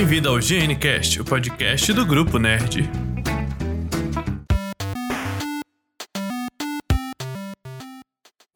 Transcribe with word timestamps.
Bem-vindo 0.00 0.30
ao 0.30 0.36
GNCast, 0.36 1.20
o 1.20 1.24
podcast 1.26 1.92
do 1.92 2.06
Grupo 2.06 2.38
Nerd. 2.38 2.88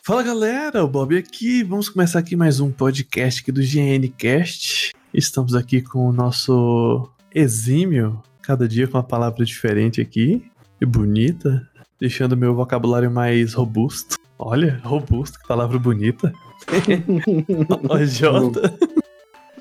Fala 0.02 0.22
galera, 0.22 0.82
o 0.82 0.88
Bob 0.88 1.14
aqui. 1.18 1.62
Vamos 1.62 1.90
começar 1.90 2.20
aqui 2.20 2.34
mais 2.34 2.60
um 2.60 2.72
podcast 2.72 3.42
aqui 3.42 3.52
do 3.52 3.60
GNCast. 3.60 4.94
Estamos 5.12 5.54
aqui 5.54 5.82
com 5.82 6.08
o 6.08 6.14
nosso 6.14 7.10
exímio, 7.34 8.22
cada 8.40 8.66
dia 8.66 8.88
com 8.88 8.96
uma 8.96 9.04
palavra 9.04 9.44
diferente 9.44 10.00
aqui 10.00 10.50
e 10.80 10.86
bonita, 10.86 11.68
deixando 12.00 12.38
meu 12.38 12.54
vocabulário 12.54 13.10
mais 13.10 13.52
robusto. 13.52 14.16
Olha, 14.38 14.80
robusto, 14.82 15.38
que 15.38 15.46
palavra 15.46 15.78
bonita. 15.78 16.32
Jota. 18.08 18.74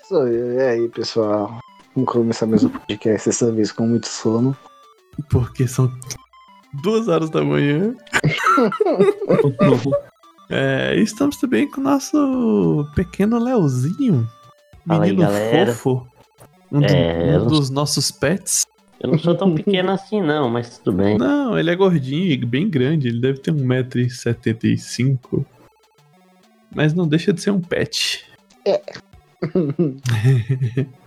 Sou 0.07 0.27
eu. 0.29 0.53
E 0.53 0.61
aí, 0.61 0.87
pessoal? 0.87 1.59
Vamos 1.95 2.11
começar 2.11 2.45
mais 2.47 2.63
um 2.63 2.69
podcast, 2.69 3.29
dessa 3.29 3.51
vez 3.51 3.71
com 3.71 3.85
muito 3.87 4.07
sono. 4.07 4.55
Porque 5.29 5.67
são 5.67 5.91
duas 6.83 7.07
horas 7.07 7.29
da 7.29 7.43
manhã. 7.43 7.95
É, 10.49 10.93
estamos 10.97 11.37
também 11.37 11.67
com 11.71 11.79
o 11.79 11.83
nosso 11.83 12.85
pequeno 12.93 13.39
Leozinho. 13.39 14.27
Aí, 14.87 14.99
Menino 14.99 15.21
galera. 15.21 15.73
fofo. 15.73 16.05
Um, 16.71 16.79
do- 16.81 16.85
É, 16.85 17.39
um 17.39 17.41
eu- 17.41 17.45
dos 17.47 17.69
nossos 17.71 18.11
pets. 18.11 18.65
Eu 18.99 19.09
não 19.11 19.17
sou 19.17 19.33
tão 19.35 19.55
pequeno 19.55 19.91
assim, 19.91 20.21
não, 20.21 20.49
mas 20.49 20.77
tudo 20.77 20.97
bem. 20.97 21.17
Não, 21.17 21.57
ele 21.57 21.71
é 21.71 21.75
gordinho 21.75 22.25
e 22.29 22.37
bem 22.45 22.69
grande. 22.69 23.07
Ele 23.07 23.21
deve 23.21 23.39
ter 23.39 23.51
1,75m. 23.51 25.43
Mas 26.75 26.93
não 26.93 27.07
deixa 27.07 27.33
de 27.33 27.41
ser 27.41 27.51
um 27.51 27.61
pet. 27.61 28.25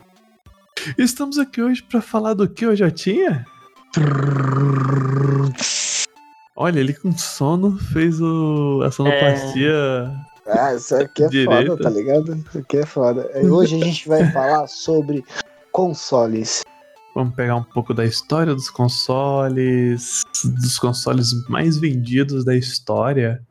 Estamos 0.97 1.39
aqui 1.39 1.61
hoje 1.61 1.83
pra 1.83 2.01
falar 2.01 2.35
do 2.35 2.49
que 2.49 2.65
eu 2.65 2.77
já 2.77 2.91
tinha? 2.91 3.45
Olha, 6.55 6.81
ele 6.81 6.95
com 6.95 7.17
sono 7.17 7.77
fez 7.79 8.21
o, 8.21 8.83
a 8.85 8.91
sonoplastia. 8.91 10.13
Ah, 10.47 10.75
isso 10.75 10.95
aqui 10.95 11.25
é 11.25 11.29
Direita. 11.29 11.71
foda, 11.71 11.83
tá 11.83 11.91
ligado? 11.91 12.37
Isso 12.37 12.59
aqui 12.59 12.77
é 12.79 12.87
foda. 12.87 13.31
Hoje 13.43 13.81
a 13.81 13.85
gente 13.85 14.09
vai 14.09 14.31
falar 14.31 14.67
sobre 14.69 15.25
consoles. 15.73 16.63
Vamos 17.15 17.35
pegar 17.35 17.57
um 17.57 17.65
pouco 17.65 17.93
da 17.93 18.05
história 18.05 18.55
dos 18.55 18.71
consoles, 18.71 20.23
dos 20.45 20.79
consoles 20.79 21.33
mais 21.49 21.79
vendidos 21.79 22.45
da 22.45 22.55
história. 22.55 23.43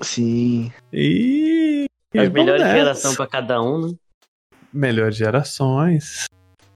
Sim. 0.00 0.72
E. 0.92 1.86
As 2.16 2.28
melhores 2.30 2.62
gerações 2.62 3.16
pra 3.16 3.26
cada 3.26 3.60
um, 3.60 3.88
né? 3.88 3.94
Melhores 4.72 5.16
gerações. 5.16 6.26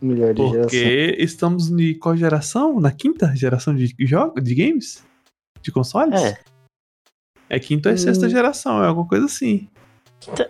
Melhor 0.01 0.35
de 0.35 0.43
geração. 0.43 0.61
Porque 0.63 1.17
estamos 1.19 1.71
em 1.71 1.99
qual 1.99 2.17
geração? 2.17 2.81
Na 2.81 2.93
quinta 2.93 3.35
geração 3.35 3.75
de 3.75 3.95
jogos, 4.01 4.43
de 4.43 4.55
games? 4.55 5.03
De 5.63 5.73
consoles? 5.73 6.21
É. 6.21 6.39
É 7.49 7.59
quinta 7.59 7.91
ou 7.91 7.97
sexta 7.99 8.27
Hum. 8.27 8.31
geração, 8.31 8.83
é 8.83 8.89
alguma 8.89 9.07
coisa 9.07 9.27
assim. 9.27 9.69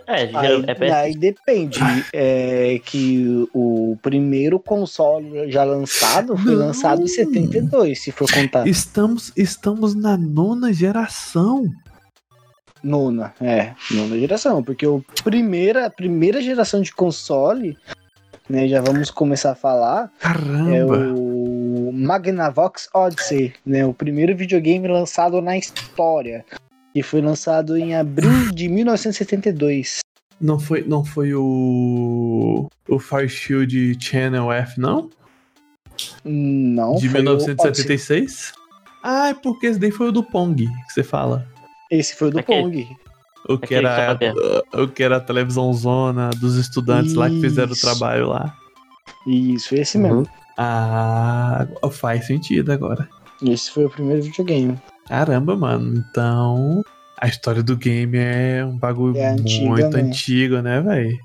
É, 0.07 0.31
Aí, 0.35 0.65
é 0.67 0.93
aí 0.93 1.15
depende. 1.15 1.79
É 2.13 2.81
que 2.85 3.47
o 3.53 3.99
primeiro 4.01 4.59
console 4.59 5.51
já 5.51 5.65
lançado 5.65 6.37
foi 6.37 6.53
Não. 6.53 6.67
lançado 6.67 7.03
em 7.03 7.07
72, 7.07 8.01
se 8.01 8.13
for 8.13 8.31
contar. 8.33 8.67
Estamos, 8.67 9.33
estamos 9.37 9.95
na 9.95 10.17
nona 10.17 10.73
geração. 10.73 11.71
Nona, 12.83 13.35
é, 13.41 13.75
nona 13.91 14.19
geração, 14.19 14.63
porque 14.63 14.87
o 14.87 15.05
primeira, 15.25 15.87
a 15.87 15.91
primeira 15.91 16.41
geração 16.41 16.81
de 16.81 16.95
console, 16.95 17.77
né, 18.49 18.69
já 18.69 18.81
vamos 18.81 19.11
começar 19.11 19.53
a 19.53 19.55
falar, 19.55 20.11
é 20.17 20.23
Caramba! 20.23 21.13
o 21.17 21.91
Magnavox 21.93 22.89
Odyssey, 22.95 23.53
né, 23.65 23.85
o 23.87 23.93
primeiro 23.95 24.37
videogame 24.37 24.87
lançado 24.89 25.41
na 25.43 25.57
história, 25.57 26.45
que 26.95 27.03
foi 27.03 27.21
lançado 27.21 27.77
em 27.77 27.95
abril 27.95 28.51
de 28.53 28.69
1972. 28.69 30.01
Não 30.41 30.59
foi, 30.59 30.83
não 30.87 31.03
foi 31.05 31.33
o. 31.35 32.69
O 32.89 32.99
Fire 32.99 33.29
Shield 33.29 33.97
Channel 33.99 34.53
F, 34.53 34.79
não? 34.79 35.09
Não, 36.25 36.97
de 36.97 37.09
foi 37.09 37.21
o 37.25 37.31
Odyssey. 37.33 37.55
1976? 37.55 38.53
Ah, 39.03 39.29
é 39.31 39.35
porque 39.35 39.67
esse 39.67 39.79
daí 39.79 39.91
foi 39.91 40.09
o 40.09 40.13
do 40.13 40.23
Pong 40.23 40.67
que 40.67 40.93
você 40.93 41.03
fala. 41.03 41.47
Esse 41.91 42.15
foi 42.15 42.29
o 42.29 42.31
do 42.33 42.39
Aquele- 42.41 42.63
Pong. 42.63 42.97
O 43.49 43.59
que 43.59 43.75
Aquele 43.77 43.81
que 43.81 43.87
era, 43.87 44.15
tava 44.17 44.83
o 44.85 44.89
que 44.89 45.03
era 45.03 45.17
a 45.17 45.21
televisão 45.21 45.73
zona 45.73 46.31
dos 46.31 46.57
estudantes 46.57 47.15
lá 47.15 47.29
que 47.31 47.41
fizeram 47.41 47.71
o 47.71 47.75
Isso. 47.75 47.83
trabalho 47.87 48.29
lá. 48.29 48.55
Isso, 49.27 49.69
foi 49.69 49.79
esse 49.81 49.99
mesmo. 49.99 50.19
Uhum. 50.21 50.27
Ah, 50.59 51.67
faz 51.93 52.27
sentido 52.27 52.73
agora. 52.73 53.09
Esse 53.43 53.71
foi 53.71 53.85
o 53.85 53.91
primeiro 53.91 54.23
videogame. 54.23 54.77
Caramba, 55.09 55.57
mano. 55.57 56.05
Então, 56.11 56.83
a 57.21 57.29
história 57.29 57.63
do 57.63 57.77
game 57.77 58.17
é 58.19 58.65
um 58.65 58.77
bagulho 58.77 59.17
É 59.17 59.29
antiga, 59.31 59.67
muito 59.69 59.97
né? 59.97 60.03
antigo, 60.03 60.59
né, 60.61 60.81
velho? 60.81 61.19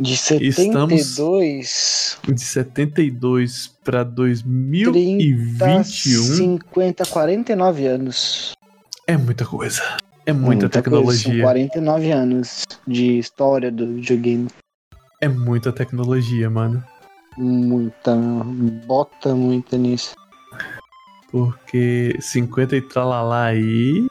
De 0.00 0.14
Estamos- 0.14 1.04
72 1.04 2.18
De 2.26 2.40
72 2.40 3.68
pra 3.84 4.04
30, 4.04 4.14
2021 4.16 5.82
50, 6.22 7.04
49 7.06 7.86
anos. 7.86 8.52
é 9.06 9.16
muita 9.16 9.44
coisa. 9.44 9.82
É 10.24 10.32
muita, 10.32 10.68
Coisa, 10.68 10.72
São 10.72 10.82
tecnologia. 10.82 11.42
49 11.42 12.10
anos 12.12 12.64
de 12.86 13.18
história 13.18 13.70
do 13.70 13.94
videogame. 13.94 14.48
É 15.20 15.28
muita 15.28 15.72
tecnologia, 15.72 16.48
mano. 16.48 16.82
Muita. 17.36 18.14
Bota 18.86 19.34
muita 19.34 19.76
nisso. 19.76 20.14
Porque 21.30 22.16
50 22.20 22.76
e 22.76 22.82
tralalá 22.82 23.46
aí, 23.46 24.06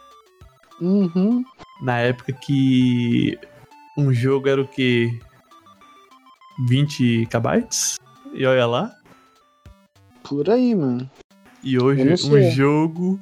Uhum. 0.81 1.43
na 1.83 1.99
época 1.99 2.33
que 2.33 3.37
um 3.97 4.11
jogo 4.11 4.49
era 4.49 4.61
o 4.61 4.67
quê? 4.67 5.17
20 6.67 7.27
KB? 7.27 7.67
E 8.33 8.45
olha 8.45 8.65
lá. 8.65 8.91
Por 10.23 10.49
aí, 10.49 10.73
mano. 10.73 11.09
E 11.63 11.77
hoje 11.79 12.01
um 12.25 12.51
jogo 12.51 13.19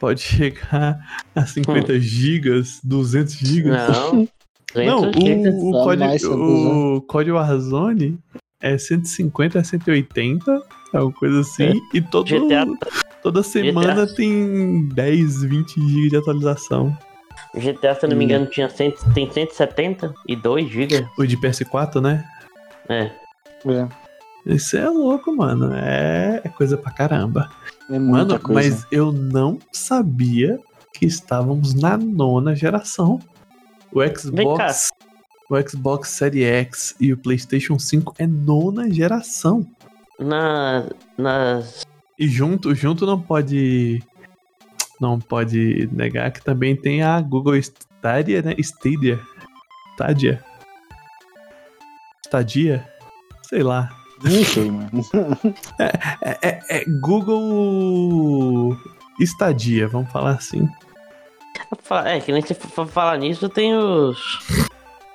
pode 0.00 0.20
chegar 0.20 0.98
a 1.34 1.46
50 1.46 1.98
gigas, 2.00 2.80
200 2.82 3.34
gigas. 3.34 3.88
Não. 4.12 4.28
Não, 4.74 5.10
200 5.10 5.22
gigas. 5.22 5.54
o, 5.54 5.70
o, 5.70 5.72
Só 5.72 5.84
código, 5.84 6.96
o 6.96 7.02
código 7.02 7.36
Warzone 7.36 8.18
é 8.60 8.76
150 8.76 9.58
a 9.58 9.64
180, 9.64 10.62
alguma 10.92 11.12
coisa 11.12 11.40
assim. 11.40 11.80
E 11.94 12.00
todo, 12.02 12.26
GTA, 12.26 12.66
toda 13.22 13.42
semana 13.42 14.06
tem 14.14 14.86
10, 14.88 15.44
20 15.44 15.80
gigas 15.80 16.10
de 16.10 16.16
atualização. 16.16 16.96
GTA, 17.54 17.94
se 17.94 18.04
eu 18.04 18.10
não 18.10 18.16
me 18.16 18.24
Hum. 18.24 18.28
engano, 18.28 18.46
tinha 18.46 18.68
100, 18.68 18.94
tem 19.14 19.30
172 19.32 20.68
GB. 20.68 21.06
O 21.16 21.24
de 21.24 21.36
PS4, 21.38 22.02
né? 22.02 22.22
É. 22.88 23.10
É, 23.66 23.88
Isso 24.46 24.76
é 24.76 24.88
louco, 24.88 25.34
mano. 25.34 25.74
É, 25.74 26.40
é 26.44 26.48
coisa 26.48 26.76
pra 26.78 26.92
caramba. 26.92 27.50
é 27.90 27.98
Mano, 27.98 28.38
coisa. 28.38 28.70
mas 28.70 28.86
eu 28.92 29.10
não 29.10 29.58
sabia 29.72 30.60
que 30.94 31.04
estávamos 31.04 31.74
na 31.74 31.96
nona 31.96 32.54
geração. 32.54 33.18
O 33.92 34.00
Xbox, 34.06 34.90
o 35.50 35.68
Xbox 35.68 36.10
Series 36.10 36.46
X 36.46 36.94
e 37.00 37.12
o 37.12 37.18
PlayStation 37.18 37.76
5 37.78 38.14
é 38.18 38.26
nona 38.26 38.88
geração. 38.88 39.66
Na, 40.18 40.86
nas. 41.18 41.84
E 42.16 42.28
junto, 42.28 42.74
junto 42.74 43.04
não 43.04 43.20
pode 43.20 44.00
não 45.00 45.18
pode 45.18 45.88
negar 45.92 46.30
que 46.30 46.42
também 46.42 46.74
tem 46.74 47.02
a 47.02 47.20
Google 47.20 47.56
Stadia, 47.56 48.42
né? 48.42 48.54
Stadia. 48.58 49.20
Stadia. 49.94 50.44
Stadia? 52.24 52.88
Sei 53.42 53.62
lá. 53.62 54.05
Não 54.22 54.44
sei, 54.44 54.70
mano. 54.70 54.90
É, 55.78 56.38
é- 56.48 56.60
é 56.80 56.84
Google 57.00 58.76
Estadia, 59.20 59.88
vamos 59.88 60.10
falar 60.10 60.32
assim. 60.36 60.68
É, 62.04 62.20
que 62.20 62.32
nem 62.32 62.42
se 62.42 62.54
for 62.54 62.86
falar 62.86 63.18
nisso, 63.18 63.48
tem 63.48 63.74
os. 63.74 64.18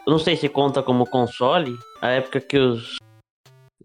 Eu 0.06 0.12
não 0.12 0.19
sei 0.19 0.36
se 0.36 0.50
conta 0.50 0.81
como 0.83 1.06
console. 1.06 1.77
A 2.01 2.09
época 2.09 2.39
que 2.42 2.57
os 2.57 2.98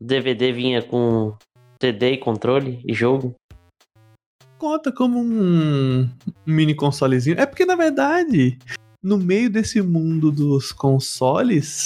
DVD 0.01 0.53
vinha 0.53 0.83
com 0.83 1.37
CD 1.81 2.13
e 2.13 2.19
controle 2.19 2.83
e 2.87 2.95
jogo. 2.95 3.35
Conta 4.59 4.91
como 4.91 5.19
um 5.21 6.09
mini 6.47 6.75
consolezinho. 6.75 7.39
É 7.39 7.45
porque, 7.45 7.67
na 7.67 7.77
verdade, 7.77 8.59
no 9.03 9.19
meio 9.19 9.51
desse 9.51 9.83
mundo 9.83 10.33
dos 10.33 10.73
consoles, 10.73 11.85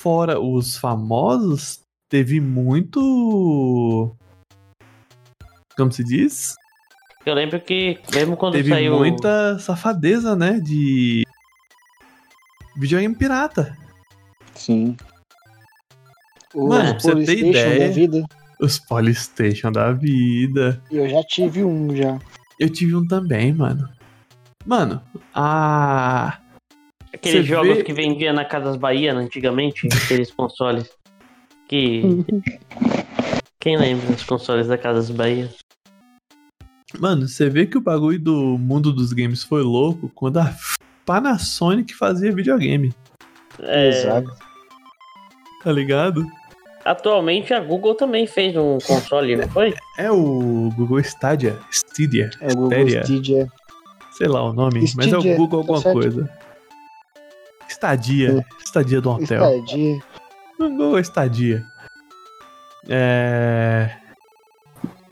fora 0.00 0.40
os 0.40 0.76
famosos, 0.76 1.80
teve 2.08 2.40
muito. 2.40 4.14
Como 5.76 5.92
se 5.92 6.02
diz? 6.04 6.54
Eu 7.24 7.34
lembro 7.34 7.60
que, 7.60 7.98
mesmo 8.14 8.36
quando 8.36 8.54
Teve 8.54 8.70
saiu. 8.70 8.96
muita 8.98 9.58
safadeza, 9.58 10.34
né? 10.36 10.60
De 10.60 11.24
videogame 12.76 13.14
pirata. 13.16 13.76
Sim. 14.54 14.96
O 16.54 16.68
Mano, 16.68 16.92
pra 16.92 17.00
você 17.00 17.24
ter 17.26 17.38
ideia- 17.48 17.88
da 17.88 17.94
vida. 17.94 18.24
Os 18.60 18.78
Polystation 18.78 19.70
da 19.70 19.92
vida. 19.92 20.82
Eu 20.90 21.06
já 21.08 21.22
tive 21.24 21.62
um 21.62 21.94
já. 21.94 22.18
Eu 22.58 22.70
tive 22.70 22.94
um 22.96 23.06
também, 23.06 23.52
mano. 23.52 23.86
Mano, 24.64 25.02
a. 25.34 26.38
Aqueles 27.12 27.44
jogos 27.46 27.76
vê- 27.78 27.82
que 27.82 27.92
vendia 27.92 28.32
na 28.32 28.44
Casas 28.46 28.76
Bahia 28.76 29.12
antigamente, 29.14 29.86
aqueles 30.04 30.30
consoles. 30.32 30.88
Que. 31.68 32.02
Quem 33.60 33.76
lembra 33.76 34.06
dos 34.12 34.22
consoles 34.22 34.68
da 34.68 34.78
Casas 34.78 35.10
Bahia? 35.10 35.50
Mano, 37.00 37.26
você 37.26 37.50
vê 37.50 37.66
que 37.66 37.76
o 37.76 37.80
bagulho 37.80 38.18
do 38.20 38.56
mundo 38.58 38.92
dos 38.92 39.12
games 39.12 39.42
foi 39.42 39.62
louco 39.62 40.08
quando 40.14 40.38
a 40.38 40.54
Panasonic 41.04 41.92
fazia 41.94 42.32
videogame, 42.32 42.94
É, 43.60 43.88
Exato. 43.88 44.30
tá 45.64 45.72
ligado? 45.72 46.24
atualmente 46.84 47.52
a 47.52 47.58
Google 47.58 47.96
também 47.96 48.28
fez 48.28 48.56
um 48.56 48.78
console, 48.78 49.34
não 49.34 49.48
foi? 49.48 49.74
É 49.98 50.08
o 50.10 50.70
Google 50.76 51.00
Stadia, 51.00 51.58
Stadia, 51.72 52.30
É 52.40 52.52
o 52.52 52.54
Google 52.56 52.78
Stadia, 52.86 53.00
Stadia. 53.02 53.52
sei 54.12 54.28
lá 54.28 54.42
o 54.48 54.52
nome, 54.52 54.80
mas 54.94 55.12
é 55.12 55.16
o 55.16 55.18
Stadia, 55.20 55.36
Google 55.36 55.48
tá 55.48 55.56
alguma 55.56 55.80
certo. 55.80 55.94
coisa. 56.00 56.30
Estadia, 57.68 58.46
estadia 58.64 59.00
do 59.00 59.10
hotel. 59.10 59.42
Stadia. 59.64 59.98
No 60.58 60.70
Google 60.70 60.98
Stadia. 61.00 61.64
É. 62.88 63.94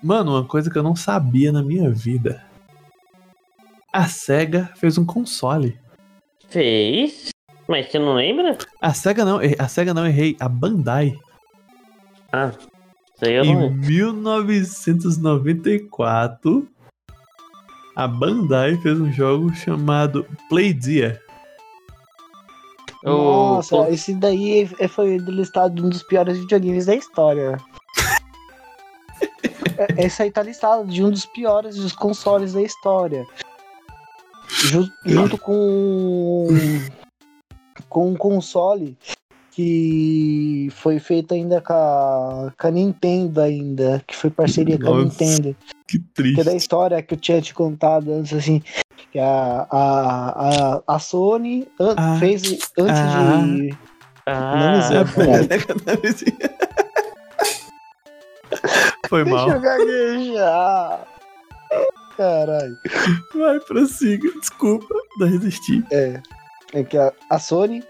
Mano, 0.03 0.33
uma 0.33 0.45
coisa 0.45 0.71
que 0.71 0.79
eu 0.79 0.83
não 0.83 0.97
sabia 0.97 1.53
na 1.53 1.63
minha 1.63 1.91
vida. 1.91 2.43
A 3.93 4.07
SEGA 4.09 4.71
fez 4.77 4.97
um 4.99 5.05
console. 5.07 5.79
Fez. 6.49 7.29
Mas 7.67 7.91
você 7.91 7.99
não 7.99 8.15
lembra? 8.15 8.59
A 8.81 8.93
SEGA 8.93 9.25
não, 9.25 9.41
a 9.59 9.69
SEGA 9.69 9.95
não 9.95 10.07
errei, 10.07 10.37
a 10.39 10.49
Bandai. 10.49 11.15
Ah, 12.33 12.51
isso 13.15 13.25
aí 13.25 13.35
eu 13.35 13.45
Em 13.45 13.55
não 13.55 13.63
lembro. 13.69 13.87
1994, 13.87 16.69
a 17.97 18.07
Bandai 18.09 18.77
fez 18.79 19.01
um 19.01 19.11
jogo 19.13 19.55
chamado 19.55 20.27
Playdia. 20.49 21.21
Nossa, 23.05 23.77
o- 23.77 23.87
esse 23.93 24.15
daí 24.15 24.69
é- 24.79 24.89
foi 24.89 25.19
listado 25.19 25.85
um 25.85 25.89
dos 25.91 26.03
piores 26.03 26.39
videogames 26.39 26.87
da 26.87 26.95
história. 26.95 27.59
É- 29.77 30.07
Esse 30.07 30.23
aí 30.23 30.31
tá 30.31 30.41
listado 30.43 30.87
de 30.87 31.03
um 31.05 31.11
dos 31.11 31.27
piores 31.27 31.75
dos 31.77 31.93
consoles 31.93 32.53
da 32.53 32.63
história. 32.63 33.27
Ju- 34.49 34.89
junto 35.05 35.37
com 35.37 36.47
com 37.89 38.11
um 38.11 38.17
console 38.17 38.97
que 39.55 40.69
foi 40.73 40.99
feito 40.99 41.33
ainda 41.35 41.61
com 41.61 41.73
a, 41.73 42.53
com 42.61 42.67
a 42.67 42.71
Nintendo 42.71 43.41
ainda, 43.41 44.03
que 44.07 44.17
foi 44.17 44.31
parceria 44.31 44.79
com 44.79 44.87
a 44.95 45.05
Nossa. 45.05 45.25
Nintendo. 45.25 45.57
Que 45.87 45.99
Que 45.99 46.31
é 46.33 46.35
da 46.35 46.43
triste. 46.43 46.57
história 46.57 47.03
que 47.03 47.15
eu 47.15 47.19
tinha 47.19 47.41
te 47.41 47.55
contado 47.55 48.13
antes, 48.13 48.33
assim, 48.37 48.63
que 49.13 49.19
a, 49.19 49.67
a, 49.71 50.75
a, 50.79 50.83
a 50.87 50.99
Sony 50.99 51.69
an- 51.79 51.95
Ah, 51.97 52.17
fez 52.19 52.43
antes 52.79 53.01
ah. 53.01 53.43
de. 53.45 53.75
Ah, 54.27 54.57
Não 54.57 54.81
É, 55.35 55.45
Foi 59.09 59.25
Deixa 59.25 59.37
mal. 59.39 59.51
eu 59.51 59.61
gaguejar. 59.61 61.07
Caralho. 62.17 62.77
Vai, 63.35 63.61
prossiga. 63.61 64.31
Desculpa, 64.41 64.95
não 65.19 65.29
resisti. 65.29 65.85
É. 65.93 66.21
É 66.73 66.83
que 66.83 66.97
a, 66.97 67.13
a 67.31 67.39
Sony, 67.39 67.85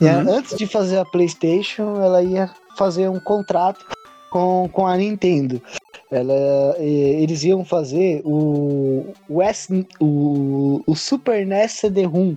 Uhum. 0.00 0.36
antes 0.36 0.56
de 0.56 0.66
fazer 0.66 0.98
a 0.98 1.04
PlayStation, 1.04 2.00
ela 2.00 2.22
ia 2.22 2.50
fazer 2.76 3.08
um 3.08 3.18
contrato 3.18 3.84
com, 4.30 4.68
com 4.72 4.86
a 4.86 4.96
Nintendo. 4.96 5.60
Ela, 6.10 6.74
eles 6.78 7.44
iam 7.44 7.64
fazer 7.64 8.22
o, 8.24 9.12
o, 9.28 9.42
S, 9.42 9.86
o, 10.00 10.82
o 10.86 10.94
Super 10.94 11.46
NES 11.46 11.72
CD-ROM, 11.72 12.34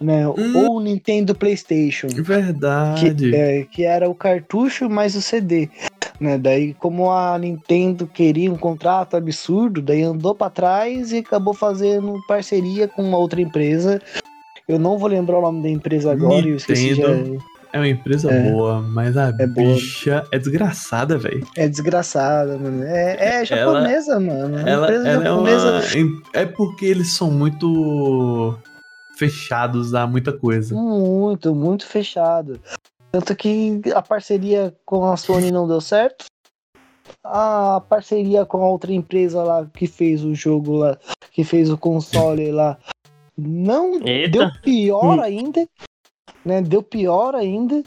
né? 0.00 0.28
Hum. 0.28 0.52
Ou 0.54 0.76
o 0.76 0.80
Nintendo 0.80 1.34
PlayStation. 1.34 2.06
Verdade. 2.08 3.12
que, 3.14 3.34
é, 3.34 3.64
que 3.64 3.84
era 3.84 4.08
o 4.08 4.14
cartucho 4.14 4.88
mais 4.88 5.16
o 5.16 5.22
CD. 5.22 5.68
Né? 6.20 6.36
Daí, 6.38 6.74
como 6.74 7.10
a 7.10 7.38
Nintendo 7.38 8.06
queria 8.06 8.52
um 8.52 8.56
contrato 8.56 9.16
absurdo, 9.16 9.80
daí 9.80 10.02
andou 10.02 10.34
pra 10.34 10.50
trás 10.50 11.12
e 11.12 11.18
acabou 11.18 11.54
fazendo 11.54 12.20
parceria 12.26 12.88
com 12.88 13.02
uma 13.02 13.18
outra 13.18 13.40
empresa. 13.40 14.00
Eu 14.68 14.78
não 14.78 14.98
vou 14.98 15.08
lembrar 15.08 15.38
o 15.38 15.42
nome 15.42 15.62
da 15.62 15.68
empresa 15.70 16.12
agora, 16.12 16.46
eu 16.46 16.56
esqueci 16.56 16.94
já. 16.94 17.08
Nintendo. 17.08 17.42
É 17.72 17.78
uma 17.78 17.88
empresa 17.88 18.30
É. 18.30 18.50
boa, 18.50 18.80
mas 18.80 19.16
a 19.16 19.28
É 19.28 19.46
boa. 19.46 19.74
bicha 19.74 20.24
é 20.32 20.38
desgraçada, 20.38 21.18
velho. 21.18 21.46
É 21.56 21.68
desgraçada, 21.68 22.56
mano. 22.58 22.82
É, 22.84 23.40
é 23.40 23.44
japonesa, 23.44 24.18
mano. 24.20 24.58
É 24.58 24.70
Ela, 24.70 24.86
empresa 24.86 25.08
ela 25.08 25.22
é 25.22 25.26
japonesa. 25.26 25.70
uma. 25.98 26.22
É 26.32 26.46
porque 26.46 26.86
eles 26.86 27.14
são 27.14 27.30
muito 27.30 28.58
fechados 29.16 29.94
a 29.94 30.06
muita 30.06 30.32
coisa. 30.32 30.74
Muito, 30.74 31.54
muito 31.54 31.86
fechado. 31.86 32.58
Tanto 33.10 33.34
que 33.34 33.80
a 33.94 34.00
parceria 34.02 34.74
com 34.84 35.04
a 35.10 35.16
Sony 35.16 35.50
não 35.50 35.66
deu 35.68 35.80
certo. 35.80 36.24
A 37.24 37.82
parceria 37.88 38.44
com 38.46 38.62
a 38.62 38.68
outra 38.68 38.92
empresa 38.92 39.42
lá 39.42 39.66
que 39.74 39.86
fez 39.86 40.22
o 40.24 40.34
jogo 40.34 40.76
lá, 40.76 40.98
que 41.32 41.42
fez 41.42 41.70
o 41.70 41.76
console 41.78 42.50
lá, 42.52 42.78
não 43.38 44.00
Eita. 44.04 44.30
deu 44.30 44.46
Hum. 44.46 44.52
pior 44.62 45.20
ainda. 45.20 45.68
Né? 46.44 46.60
Deu 46.60 46.82
pior 46.82 47.34
ainda. 47.34 47.82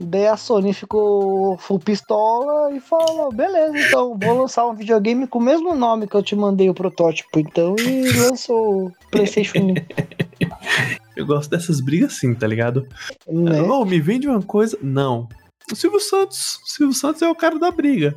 Daí 0.00 0.26
a 0.26 0.36
Sony 0.36 0.72
ficou 0.72 1.56
full 1.58 1.78
pistola 1.78 2.72
e 2.74 2.80
falou: 2.80 3.32
beleza, 3.32 3.78
então 3.78 4.18
vou 4.18 4.38
lançar 4.38 4.66
um 4.66 4.74
videogame 4.74 5.26
com 5.26 5.38
o 5.38 5.42
mesmo 5.42 5.74
nome 5.74 6.08
que 6.08 6.16
eu 6.16 6.22
te 6.22 6.34
mandei 6.34 6.68
o 6.68 6.74
protótipo, 6.74 7.38
então, 7.38 7.76
e 7.78 8.12
lançou 8.18 8.86
o 8.86 8.92
PlayStation 9.10 9.58
1. 9.58 9.74
Eu 11.16 11.24
gosto 11.24 11.48
dessas 11.48 11.80
brigas 11.80 12.14
assim, 12.16 12.34
tá 12.34 12.44
ligado? 12.44 12.88
né? 13.28 13.62
Ô, 13.62 13.84
me 13.84 14.00
vende 14.00 14.26
uma 14.28 14.42
coisa. 14.42 14.76
Não. 14.82 15.28
O 15.70 15.76
Silvio 15.76 16.00
Santos. 16.00 16.56
O 16.64 16.68
Silvio 16.68 16.94
Santos 16.94 17.22
é 17.22 17.28
o 17.28 17.36
cara 17.36 17.56
da 17.56 17.70
briga. 17.70 18.12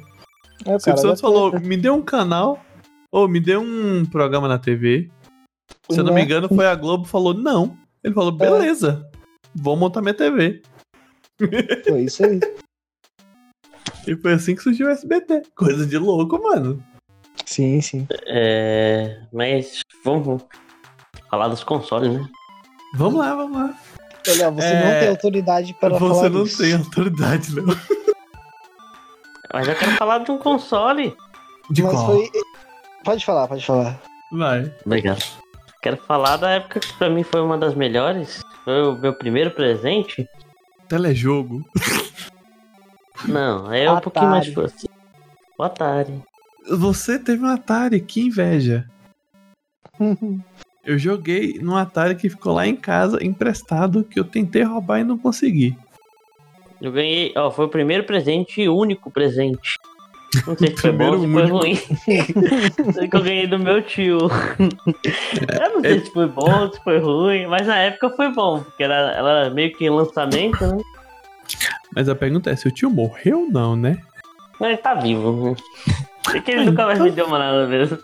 Aí 0.66 0.76
o 0.76 0.80
Silvio 0.80 0.96
cara 0.96 0.98
Santos 0.98 1.22
falou: 1.22 1.60
me 1.60 1.78
dê 1.78 1.92
um 1.92 2.02
canal. 2.02 2.60
Ou 3.12 3.28
me 3.28 3.40
dê 3.40 3.56
um 3.56 4.04
programa 4.06 4.48
na 4.48 4.58
TV. 4.58 5.10
Se 5.90 6.00
eu 6.00 6.04
não 6.04 6.14
Né? 6.14 6.20
me 6.20 6.26
engano, 6.26 6.48
foi 6.50 6.66
a 6.68 6.76
Globo 6.76 7.06
falou: 7.06 7.34
não. 7.34 7.78
Ele 8.04 8.14
falou: 8.14 8.32
É. 8.34 8.36
beleza. 8.38 9.10
Vou 9.56 9.76
montar 9.76 10.02
minha 10.02 10.14
TV. 10.14 10.62
Foi 11.88 12.02
isso 12.02 12.26
aí. 12.26 12.40
E 14.08 14.16
foi 14.16 14.34
assim 14.34 14.56
que 14.56 14.62
surgiu 14.64 14.88
o 14.88 14.90
SBT. 14.90 15.44
Coisa 15.56 15.86
de 15.86 15.98
louco, 15.98 16.42
mano. 16.42 16.84
Sim, 17.46 17.80
sim. 17.82 18.08
É, 18.26 19.22
mas 19.32 19.80
vamos 20.04 20.44
falar 21.30 21.48
dos 21.50 21.64
consoles, 21.64 22.12
né? 22.14 22.28
Vamos 22.96 23.20
lá, 23.20 23.36
vamos 23.36 23.58
lá. 23.58 23.78
Olha, 24.30 24.52
você 24.52 24.66
É, 24.68 24.84
não 24.84 25.00
tem 25.00 25.10
autoridade 25.10 25.74
para 25.74 25.98
Você 25.98 26.14
falar 26.16 26.30
não 26.30 26.44
disso. 26.44 26.58
tem 26.64 26.74
autoridade, 26.74 27.54
Léo. 27.56 27.66
Mas 29.54 29.68
eu 29.68 29.76
quero 29.76 29.92
falar 29.94 30.20
de 30.20 30.32
um 30.32 30.38
console. 30.38 31.16
De 31.70 31.84
Mas 31.84 31.94
qual? 31.94 32.06
foi. 32.08 32.30
Pode 33.04 33.26
falar, 33.26 33.48
pode 33.48 33.66
falar. 33.66 34.02
Vai. 34.32 34.74
Obrigado. 34.86 35.24
Quero 35.88 35.96
falar 36.02 36.36
da 36.36 36.50
época 36.50 36.82
que 36.82 36.94
pra 36.98 37.10
mim 37.10 37.24
foi 37.24 37.40
uma 37.40 37.58
das 37.58 37.74
melhores. 37.74 38.44
Foi 38.66 38.90
o 38.90 38.98
meu 38.98 39.14
primeiro 39.14 39.52
presente. 39.52 40.28
Telejogo. 40.86 41.64
Não, 43.26 43.72
é 43.72 43.90
um 43.90 44.02
pouquinho 44.02 44.32
mais 44.32 44.48
fácil. 44.50 44.90
O 45.58 45.64
Atari. 45.64 46.22
Você 46.70 47.18
teve 47.18 47.42
um 47.42 47.48
Atari, 47.48 48.02
que 48.02 48.20
inveja. 48.20 48.86
Eu 50.84 51.00
joguei 51.00 51.58
num 51.62 51.78
Atari 51.78 52.16
que 52.16 52.30
ficou 52.30 52.56
lá 52.56 52.68
em 52.68 52.76
casa, 52.76 53.24
emprestado, 53.24 54.04
que 54.04 54.20
eu 54.20 54.24
tentei 54.26 54.64
roubar 54.64 55.00
e 55.00 55.04
não 55.06 55.18
consegui. 55.18 55.78
Eu 56.82 56.92
ganhei, 56.92 57.34
ó, 57.36 57.50
foi 57.50 57.66
o 57.66 57.70
primeiro 57.70 58.04
presente 58.06 58.62
e 58.62 58.70
único 58.70 59.10
presente. 59.10 59.76
Não 60.46 60.58
sei 60.58 60.70
se 60.76 60.78
foi 60.82 60.92
bom 60.92 61.12
ou 61.18 61.28
foi 61.30 61.46
ruim. 61.48 61.76
sei 62.94 63.08
que 63.08 63.16
eu 63.16 63.24
ganhei 63.24 63.48
do 63.48 63.58
meu 63.60 63.82
tio. 63.82 64.18
Eu 64.60 65.74
não 65.74 65.82
sei 65.82 66.00
se 66.02 66.12
foi 66.12 66.28
bom 66.28 66.62
ou 66.62 66.74
se 66.74 66.84
foi 66.84 67.00
ruim, 67.00 67.48
mas 67.48 67.66
na 67.68 67.78
época 67.78 68.10
foi 68.12 68.32
bom, 68.34 68.62
porque 68.62 68.84
era, 68.84 69.12
ela 69.12 69.32
era 69.42 69.50
meio 69.50 69.74
que 69.74 69.90
lançamento, 69.90 70.66
né? 70.66 70.78
Mas 71.96 72.10
a 72.10 72.16
pergunta 72.16 72.50
é 72.50 72.56
se 72.56 72.68
o 72.68 72.72
tio 72.72 72.90
morreu 72.90 73.42
ou 73.42 73.52
não, 73.52 73.76
né? 73.76 73.98
Mas 74.60 74.70
ele 74.70 74.78
tá 74.78 74.94
vivo. 74.96 75.52
né? 75.52 75.56
É 76.36 76.40
que 76.42 76.52
ele 76.52 76.66
nunca 76.66 76.86
mais 76.86 77.00
me 77.00 77.12
deu 77.12 77.26
uma 77.26 77.40
nada 77.40 77.66
mesmo. 77.68 77.98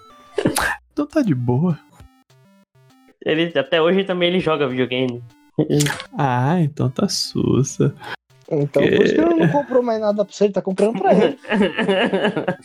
Então 0.93 1.05
tá 1.05 1.21
de 1.21 1.35
boa. 1.35 1.77
Ele, 3.25 3.51
até 3.57 3.81
hoje 3.81 4.03
também 4.03 4.29
ele 4.29 4.39
joga 4.39 4.67
videogame. 4.67 5.23
Ah, 6.17 6.59
então 6.59 6.89
tá 6.89 7.07
sussa. 7.07 7.93
Então, 8.49 8.83
por 8.83 9.05
isso 9.05 9.15
que 9.15 9.21
ele 9.21 9.35
não 9.35 9.49
comprou 9.49 9.81
mais 9.83 9.99
nada 9.99 10.23
pra 10.23 10.33
você, 10.33 10.45
ele 10.45 10.53
tá 10.53 10.61
comprando 10.61 10.99
pra 10.99 11.13
ele. 11.13 11.37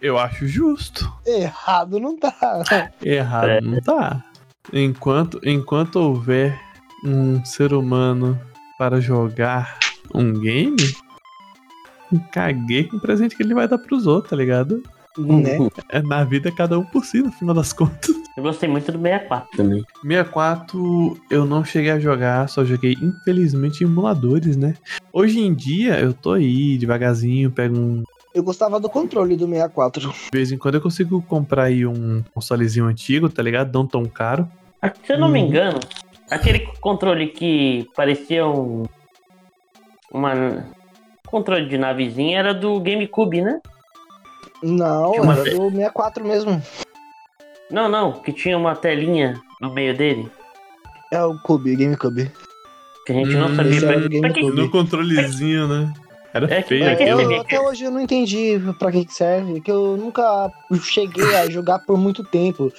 Eu 0.00 0.16
acho 0.16 0.46
justo. 0.46 1.12
Errado 1.26 1.98
não 1.98 2.16
tá. 2.16 2.92
Errado 3.02 3.48
É. 3.48 3.60
não 3.60 3.80
tá. 3.80 4.24
Enquanto, 4.72 5.40
enquanto 5.42 5.96
houver 5.96 6.58
um 7.04 7.44
ser 7.44 7.72
humano 7.72 8.40
para 8.78 9.00
jogar 9.00 9.76
um 10.14 10.32
game, 10.32 10.76
Caguei 12.32 12.84
com 12.84 12.96
o 12.96 13.00
presente 13.00 13.36
que 13.36 13.42
ele 13.42 13.54
vai 13.54 13.68
dar 13.68 13.78
pros 13.78 14.06
outros, 14.06 14.30
tá 14.30 14.36
ligado? 14.36 14.82
Né? 15.18 15.58
É, 15.90 16.00
na 16.00 16.24
vida 16.24 16.48
é 16.48 16.52
cada 16.52 16.78
um 16.78 16.84
por 16.84 17.04
si, 17.04 17.20
no 17.20 17.30
final 17.32 17.54
das 17.54 17.72
contas. 17.72 18.14
Eu 18.38 18.42
gostei 18.44 18.68
muito 18.68 18.92
do 18.92 19.00
64 19.02 19.48
também. 19.56 19.82
64 20.00 21.20
eu 21.28 21.44
não 21.44 21.64
cheguei 21.64 21.90
a 21.90 21.98
jogar, 21.98 22.48
só 22.48 22.64
joguei 22.64 22.92
infelizmente 23.02 23.82
em 23.82 23.88
emuladores, 23.88 24.56
né? 24.56 24.74
Hoje 25.12 25.40
em 25.40 25.52
dia 25.52 25.98
eu 25.98 26.14
tô 26.14 26.34
aí 26.34 26.78
devagarzinho, 26.78 27.50
pego 27.50 27.76
um. 27.76 28.04
Eu 28.32 28.44
gostava 28.44 28.78
do 28.78 28.88
controle 28.88 29.34
do 29.36 29.44
64. 29.48 30.08
De 30.12 30.16
vez 30.32 30.52
em 30.52 30.56
quando 30.56 30.76
eu 30.76 30.80
consigo 30.80 31.20
comprar 31.22 31.64
aí 31.64 31.84
um 31.84 32.22
consolezinho 32.32 32.86
antigo, 32.86 33.28
tá 33.28 33.42
ligado? 33.42 33.74
Não 33.74 33.84
tão 33.84 34.04
caro. 34.04 34.48
Ah, 34.80 34.92
Se 35.02 35.14
eu 35.14 35.18
não 35.18 35.28
me 35.28 35.40
Uhum. 35.40 35.48
engano, 35.48 35.80
aquele 36.30 36.60
controle 36.80 37.26
que 37.26 37.88
parecia 37.96 38.46
um. 38.46 38.84
Uma. 40.12 40.64
Controle 41.26 41.68
de 41.68 41.76
navezinha 41.76 42.38
era 42.38 42.54
do 42.54 42.78
GameCube, 42.78 43.42
né? 43.42 43.58
Não, 44.62 45.12
era 45.24 45.44
do 45.44 45.70
64 45.70 46.24
mesmo. 46.24 46.62
Não, 47.70 47.88
não, 47.88 48.12
que 48.12 48.32
tinha 48.32 48.56
uma 48.56 48.74
telinha 48.74 49.40
no 49.60 49.72
meio 49.72 49.96
dele. 49.96 50.30
É 51.12 51.22
o 51.22 51.38
Cube, 51.38 51.74
GameCube. 51.76 52.30
Que 53.06 53.12
a 53.12 53.14
gente 53.14 53.36
não 53.36 53.48
Hum, 53.48 53.56
sabia 53.56 53.70
esse 53.72 53.86
pra, 53.86 54.00
que. 54.00 54.08
GameCube. 54.20 54.56
No 54.56 54.70
controlezinho, 54.70 55.68
né? 55.68 55.92
Era 56.34 56.52
É 56.54 56.62
feio 56.62 56.84
é 56.84 56.94
que 56.96 57.02
Eu, 57.04 57.40
até 57.40 57.58
hoje 57.60 57.84
eu 57.84 57.90
não 57.90 58.00
entendi 58.00 58.60
pra 58.78 58.92
que 58.92 59.06
serve, 59.10 59.60
que 59.62 59.70
eu 59.70 59.96
nunca 59.96 60.50
cheguei 60.82 61.34
a 61.34 61.48
jogar 61.48 61.78
por 61.80 61.96
muito 61.98 62.22
tempo. 62.22 62.70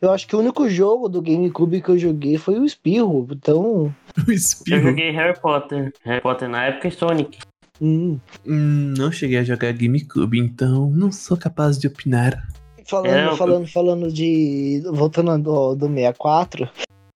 Eu 0.00 0.12
acho 0.12 0.28
que 0.28 0.36
o 0.36 0.38
único 0.38 0.68
jogo 0.68 1.08
do 1.08 1.20
GameCube 1.22 1.80
que 1.82 1.88
eu 1.88 1.98
joguei 1.98 2.36
foi 2.38 2.58
o 2.58 2.64
Espirro, 2.64 3.26
então. 3.30 3.92
O 4.26 4.30
Eu 4.30 4.34
espirro. 4.34 4.82
joguei 4.82 5.10
Harry 5.12 5.38
Potter. 5.40 5.92
Harry 6.04 6.20
Potter 6.20 6.48
na 6.48 6.64
época 6.66 6.88
e 6.88 6.90
Sonic. 6.90 7.38
Hum. 7.80 8.18
Hum, 8.46 8.92
não 8.98 9.10
cheguei 9.12 9.38
a 9.38 9.44
jogar 9.44 9.72
GameCube, 9.72 10.38
então 10.38 10.90
não 10.90 11.10
sou 11.12 11.36
capaz 11.36 11.78
de 11.78 11.86
opinar. 11.86 12.46
Falando, 12.88 13.10
É, 13.14 13.26
eu- 13.26 13.36
falando, 13.36 13.66
falando 13.68 14.12
de. 14.12 14.82
Voltando 14.92 15.36
do, 15.42 15.74
do 15.74 15.86
64. 15.88 16.68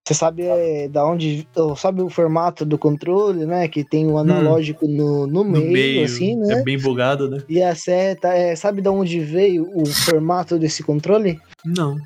Você 0.07 0.14
sabe 0.14 0.43
é, 0.43 0.88
da 0.88 1.07
onde. 1.07 1.47
Sabe 1.76 2.02
o 2.02 2.11
formato 2.11 2.64
do 2.64 2.76
controle, 2.76 3.47
né? 3.47 3.69
Que 3.69 3.85
tem 3.85 4.07
o 4.07 4.19
analógico 4.19 4.87
no, 4.87 5.26
no, 5.26 5.41
Hum. 5.43 5.45
No 5.45 5.50
meio, 5.61 5.73
meio, 5.73 6.05
assim, 6.05 6.37
né? 6.37 6.55
é 6.61 6.62
bem 6.62 6.79
bugado, 6.79 7.31
né? 7.31 7.43
E 7.49 7.62
a 7.62 7.75
seta, 7.75 8.29
é, 8.35 8.55
sabe 8.57 8.83
da 8.83 8.91
onde 8.91 9.21
veio 9.21 9.71
o 9.75 9.87
formato 9.87 10.59
desse 10.59 10.83
controle? 10.83 11.38
Não, 11.64 11.97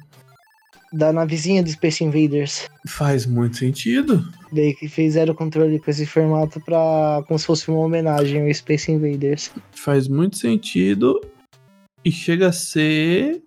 Da 0.93 1.13
navezinha 1.13 1.63
do 1.63 1.71
Space 1.71 2.05
Invaders. 2.05 2.69
faz 2.87 3.27
muito 3.27 3.57
sentido. 3.57 4.23
Daí 4.53 4.75
que 4.75 4.89
fizeram 4.89 5.33
o 5.33 5.37
controle 5.37 5.81
com 5.81 5.91
esse 5.91 6.07
formato 6.07 6.61
pra. 6.61 7.25
como 7.27 7.39
se 7.39 7.47
fosse 7.47 7.69
uma 7.71 7.81
homenagem 7.81 8.47
ao 8.47 8.55
Space 8.55 8.93
Invaders. 8.93 9.51
Faz 9.73 10.07
muito 10.07 10.37
sentido 10.37 11.19
e 12.05 12.13
chega 12.13 12.49
a 12.49 12.53
ser 12.53 13.43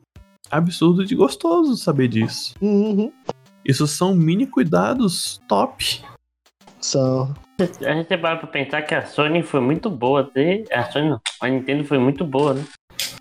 absurdo 0.52 1.06
de 1.06 1.16
gostoso 1.16 1.76
saber 1.78 2.08
disso. 2.08 2.56
Uhum. 2.62 3.12
Isso 3.66 3.86
são 3.88 4.16
mini 4.16 4.48
cuidados 4.48 5.40
top. 5.48 6.02
São. 6.80 7.34
A 7.86 7.94
gente 7.94 8.18
para 8.18 8.38
pra 8.38 8.48
pensar 8.48 8.82
que 8.84 8.96
a 8.96 9.06
Sony 9.06 9.44
foi 9.44 9.60
muito 9.60 9.90
boa. 9.90 10.32
A 10.72 10.84
Sony 10.86 11.10
não, 11.10 11.22
a 11.42 11.48
Nintendo 11.50 11.84
foi 11.84 11.98
muito 11.98 12.24
boa, 12.24 12.54
né? 12.54 12.64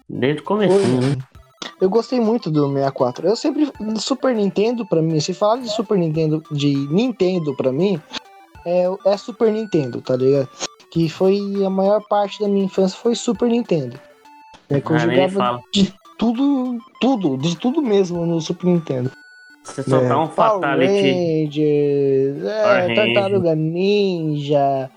Desde 0.08 0.40
o 0.40 0.44
começo, 0.44 0.78
né? 0.78 1.16
Eu 1.80 1.90
gostei 1.90 2.20
muito 2.20 2.50
do 2.50 2.66
64. 2.72 3.26
Eu 3.28 3.36
sempre. 3.36 3.70
Super 3.96 4.34
Nintendo, 4.34 4.86
pra 4.86 5.02
mim, 5.02 5.18
se 5.20 5.34
falar 5.34 5.60
de 5.60 5.68
Super 5.68 5.98
Nintendo, 5.98 6.42
de 6.52 6.74
Nintendo 6.88 7.54
pra 7.56 7.72
mim, 7.72 8.00
é, 8.64 8.84
é 9.04 9.16
Super 9.16 9.52
Nintendo, 9.52 10.00
tá 10.00 10.16
ligado? 10.16 10.48
Que 10.90 11.08
foi 11.08 11.38
a 11.64 11.70
maior 11.70 12.00
parte 12.08 12.40
da 12.40 12.48
minha 12.48 12.64
infância 12.64 12.98
foi 12.98 13.14
Super 13.14 13.48
Nintendo. 13.48 13.98
É 14.70 14.80
que 14.80 14.90
eu 14.90 14.96
Ah, 14.96 14.98
jogava 14.98 15.60
tudo, 16.18 16.78
tudo, 17.00 17.36
de 17.38 17.56
tudo 17.56 17.80
mesmo 17.80 18.26
no 18.26 18.40
Super 18.40 18.66
Nintendo. 18.66 19.10
Você 19.64 19.82
soltar 19.82 20.10
É, 20.12 20.16
um 20.16 20.28
Power 20.28 20.52
Fatality. 20.60 21.44
Rangers, 21.44 22.44
é, 22.44 22.94
Tartaruga 22.94 23.54
Ninja. 23.54 24.90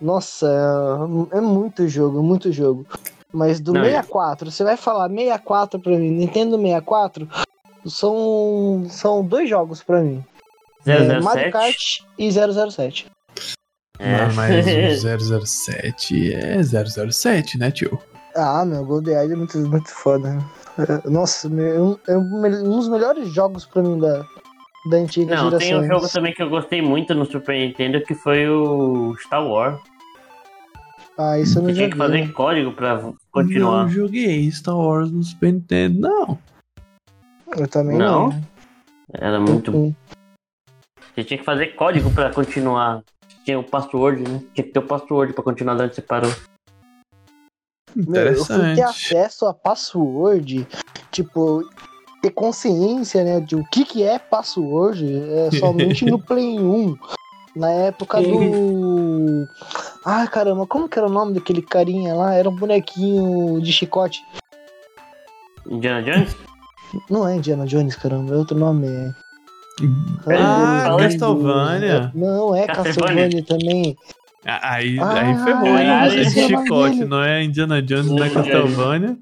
Nossa, 0.00 0.46
é 1.32 1.40
muito 1.40 1.88
jogo, 1.88 2.22
muito 2.22 2.52
jogo. 2.52 2.86
Mas 3.32 3.60
do 3.60 3.72
Não, 3.72 3.84
64, 3.84 4.50
você 4.50 4.64
vai 4.64 4.76
falar 4.76 5.08
64 5.08 5.80
pra 5.80 5.92
mim, 5.92 6.10
Nintendo 6.10 6.56
64, 6.56 7.28
são, 7.86 8.86
são 8.88 9.24
dois 9.24 9.50
jogos 9.50 9.82
pra 9.82 10.00
mim. 10.00 10.24
É, 10.86 11.20
Mario 11.20 11.42
007. 11.44 11.50
Kart 11.52 11.98
e 12.18 12.30
007. 12.30 13.06
É. 13.98 14.26
Não, 14.26 14.34
mas 14.34 14.64
o 15.04 15.44
007 15.46 16.32
é 16.32 16.62
007, 16.62 17.58
né, 17.58 17.70
tio? 17.70 17.98
Ah, 18.38 18.64
meu, 18.64 18.84
GoldenEye 18.84 19.32
é 19.32 19.36
muito, 19.36 19.58
muito 19.58 19.88
foda. 19.90 20.38
É, 20.78 21.08
Nossa, 21.10 21.48
meu, 21.48 21.98
é 22.06 22.16
um, 22.16 22.36
é 22.46 22.48
um 22.62 22.76
dos 22.76 22.88
melhores 22.88 23.28
jogos 23.30 23.66
pra 23.66 23.82
mim 23.82 23.98
da, 23.98 24.24
da 24.90 24.96
antiga 24.98 25.34
Não, 25.34 25.50
tem 25.50 25.60
geração. 25.60 25.80
um 25.84 25.86
jogo 25.88 26.08
também 26.12 26.32
que 26.32 26.42
eu 26.42 26.48
gostei 26.48 26.80
muito 26.80 27.14
no 27.14 27.26
Super 27.26 27.54
Nintendo 27.58 28.00
que 28.02 28.14
foi 28.14 28.48
o 28.48 29.16
Star 29.18 29.44
Wars. 29.44 29.80
Ah, 31.18 31.36
isso 31.38 31.58
eu 31.58 31.62
não 31.62 31.70
Você 31.70 31.74
tinha 31.76 31.90
que 31.90 31.96
joguei. 31.96 32.18
fazer 32.22 32.32
código 32.32 32.72
pra 32.72 33.02
continuar. 33.32 33.82
Não 33.82 33.88
joguei 33.88 34.48
Star 34.52 34.76
Wars 34.76 35.10
no 35.10 35.22
Super 35.22 35.52
Nintendo, 35.52 35.98
não. 36.00 36.38
Eu 37.56 37.66
também 37.66 37.98
Não? 37.98 38.28
não. 38.28 38.40
Era 39.14 39.40
muito. 39.40 39.74
Hum. 39.76 39.94
Você 41.14 41.24
tinha 41.24 41.38
que 41.38 41.44
fazer 41.44 41.68
código 41.74 42.08
pra 42.12 42.30
continuar. 42.32 43.02
Tinha 43.44 43.58
o 43.58 43.64
password, 43.64 44.22
né? 44.30 44.40
Tinha 44.54 44.64
que 44.66 44.72
ter 44.72 44.78
o 44.78 44.86
password 44.86 45.32
pra 45.32 45.42
continuar 45.42 45.74
de 45.74 45.82
onde 45.82 45.94
você 45.96 46.02
parou. 46.02 46.30
Meu, 47.94 48.26
eu 48.26 48.44
fui 48.44 48.74
ter 48.74 48.82
acesso 48.82 49.46
a 49.46 49.54
password, 49.54 50.66
tipo, 51.10 51.62
ter 52.22 52.30
consciência, 52.30 53.24
né, 53.24 53.40
de 53.40 53.56
o 53.56 53.64
que 53.70 53.84
que 53.84 54.02
é 54.02 54.18
password, 54.18 55.04
é 55.06 55.50
somente 55.58 56.04
no 56.04 56.18
Play 56.22 56.58
1. 56.58 56.96
Na 57.56 57.70
época 57.70 58.20
do. 58.22 59.44
Ai 60.04 60.28
caramba, 60.28 60.64
como 60.66 60.88
que 60.88 60.96
era 60.96 61.08
o 61.08 61.12
nome 61.12 61.34
daquele 61.34 61.60
carinha 61.60 62.14
lá? 62.14 62.32
Era 62.34 62.48
um 62.48 62.54
bonequinho 62.54 63.60
de 63.60 63.72
chicote. 63.72 64.22
Indiana 65.68 66.02
Jones? 66.02 66.36
Não 67.10 67.26
é 67.26 67.36
Indiana 67.36 67.66
Jones, 67.66 67.96
caramba, 67.96 68.34
é 68.34 68.38
outro 68.38 68.56
nome. 68.56 68.86
É... 68.86 70.36
Ah. 70.36 70.96
Castlevania. 70.98 72.12
Não, 72.14 72.54
é. 72.54 72.66
Castlevania 72.66 73.44
também. 73.44 73.96
Aí, 74.62 74.98
Ah, 74.98 75.20
aí 75.20 75.34
ferrou, 75.44 75.78
hein? 75.78 75.88
é 76.20 76.24
chicote 76.30 77.04
não 77.04 77.22
é 77.22 77.44
Indiana 77.44 77.82
Jones, 77.82 78.06
não 78.10 78.24
é 78.24 78.30
Castlevania. 78.30 79.16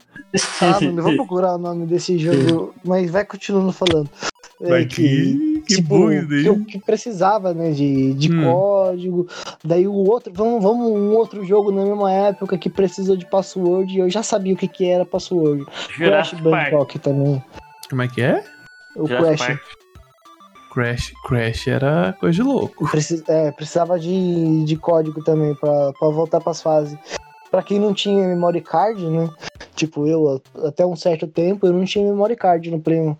Ah, 0.60 0.80
mano, 0.80 0.98
eu 0.98 1.02
vou 1.02 1.16
procurar 1.16 1.54
o 1.54 1.58
nome 1.58 1.86
desse 1.86 2.16
jogo, 2.18 2.74
mas 2.84 3.10
vai 3.10 3.24
continuando 3.24 3.72
falando. 3.72 4.08
É 4.60 4.70
Mas 4.70 4.86
que, 4.86 5.62
que 5.66 5.74
tipo, 5.76 5.88
bug 5.98 6.26
que, 6.28 6.46
eu- 6.46 6.64
que 6.64 6.78
precisava, 6.78 7.52
né, 7.52 7.72
de, 7.72 8.14
de 8.14 8.32
Hum. 8.32 8.42
código. 8.44 9.26
Daí 9.62 9.86
o 9.86 9.92
outro, 9.92 10.32
vamos, 10.34 10.62
vamos 10.62 10.86
um 10.88 11.14
outro 11.14 11.44
jogo 11.44 11.70
na 11.70 11.84
mesma 11.84 12.10
época 12.12 12.56
que 12.56 12.70
precisou 12.70 13.16
de 13.16 13.26
password 13.28 13.92
e 13.94 13.98
eu 13.98 14.08
já 14.08 14.22
sabia 14.22 14.54
o 14.54 14.56
que, 14.56 14.66
que 14.68 14.86
era 14.88 15.04
password. 15.04 15.64
Crash 15.64 15.96
Jurassic 15.98 16.42
Park. 16.42 16.70
Bandicoot 16.72 16.98
também. 17.00 17.44
Como 17.90 18.02
é 18.02 18.08
que 18.08 18.22
é? 18.22 18.44
O 18.96 19.06
Jurassic 19.06 19.36
Crash. 19.36 19.46
Park. 19.46 19.60
Crash, 20.76 21.14
Crash 21.24 21.68
era 21.68 22.12
coisa 22.20 22.34
de 22.36 22.42
louco. 22.42 22.86
Precis- 22.90 23.26
é, 23.26 23.50
precisava 23.50 23.98
de, 23.98 24.62
de 24.66 24.76
código 24.76 25.24
também 25.24 25.54
pra 25.54 25.90
voltar 26.02 26.38
pras 26.38 26.60
fases. 26.60 26.98
Pra 27.50 27.62
quem 27.62 27.80
não 27.80 27.94
tinha 27.94 28.28
memory 28.28 28.60
card, 28.60 29.08
né? 29.08 29.30
Tipo, 29.74 30.06
eu, 30.06 30.42
até 30.66 30.84
um 30.84 30.94
certo 30.94 31.26
tempo, 31.26 31.66
eu 31.66 31.72
não 31.72 31.86
tinha 31.86 32.04
memory 32.04 32.36
card 32.36 32.70
no 32.70 32.78
Play 32.78 33.00
1. 33.00 33.16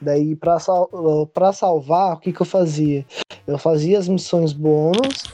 Daí, 0.00 0.36
pra, 0.36 0.60
sal, 0.60 0.88
pra 1.34 1.52
salvar, 1.52 2.14
o 2.14 2.20
que 2.20 2.32
que 2.32 2.42
eu 2.42 2.46
fazia? 2.46 3.04
Eu 3.44 3.58
fazia 3.58 3.98
as 3.98 4.06
missões 4.06 4.52
bônus, 4.52 5.24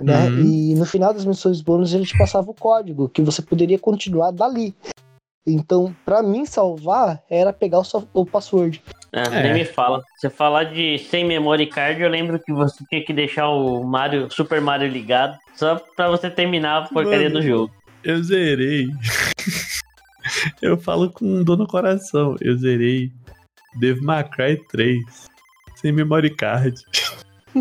né? 0.00 0.30
Uhum. 0.30 0.40
E 0.40 0.74
no 0.74 0.86
final 0.86 1.12
das 1.12 1.26
missões 1.26 1.60
bônus, 1.60 1.92
ele 1.92 2.06
te 2.06 2.16
passava 2.16 2.50
o 2.50 2.54
código, 2.54 3.10
que 3.10 3.20
você 3.20 3.42
poderia 3.42 3.78
continuar 3.78 4.30
dali. 4.30 4.74
Então, 5.50 5.94
pra 6.04 6.22
mim 6.22 6.44
salvar, 6.44 7.22
era 7.30 7.52
pegar 7.52 7.78
o, 7.78 7.84
so- 7.84 8.08
o 8.12 8.26
password. 8.26 8.82
É, 9.12 9.22
É. 9.22 9.42
Nem 9.44 9.54
me 9.54 9.64
fala. 9.64 10.02
Você 10.16 10.28
falar 10.28 10.64
de 10.64 10.98
sem 10.98 11.24
memory 11.24 11.66
card, 11.66 12.02
eu 12.02 12.08
lembro 12.10 12.38
que 12.38 12.52
você 12.52 12.84
tinha 12.88 13.02
que 13.04 13.12
deixar 13.12 13.48
o 13.48 13.82
Mario, 13.84 14.30
Super 14.30 14.60
Mario 14.60 14.88
ligado 14.88 15.36
só 15.56 15.76
pra 15.96 16.08
você 16.08 16.28
terminar 16.30 16.82
a 16.82 16.88
porcaria 16.88 17.28
Mano. 17.30 17.40
do 17.40 17.46
jogo. 17.46 17.72
Eu 18.04 18.22
zerei. 18.22 18.88
eu 20.60 20.76
falo 20.76 21.10
com 21.10 21.42
dor 21.42 21.56
no 21.56 21.66
coração. 21.66 22.36
Eu 22.40 22.56
zerei 22.58 23.10
Devil 23.80 24.02
May 24.04 24.24
Cry 24.24 24.56
3 24.68 24.98
sem 25.76 25.90
memory 25.92 26.30
card. 26.34 26.74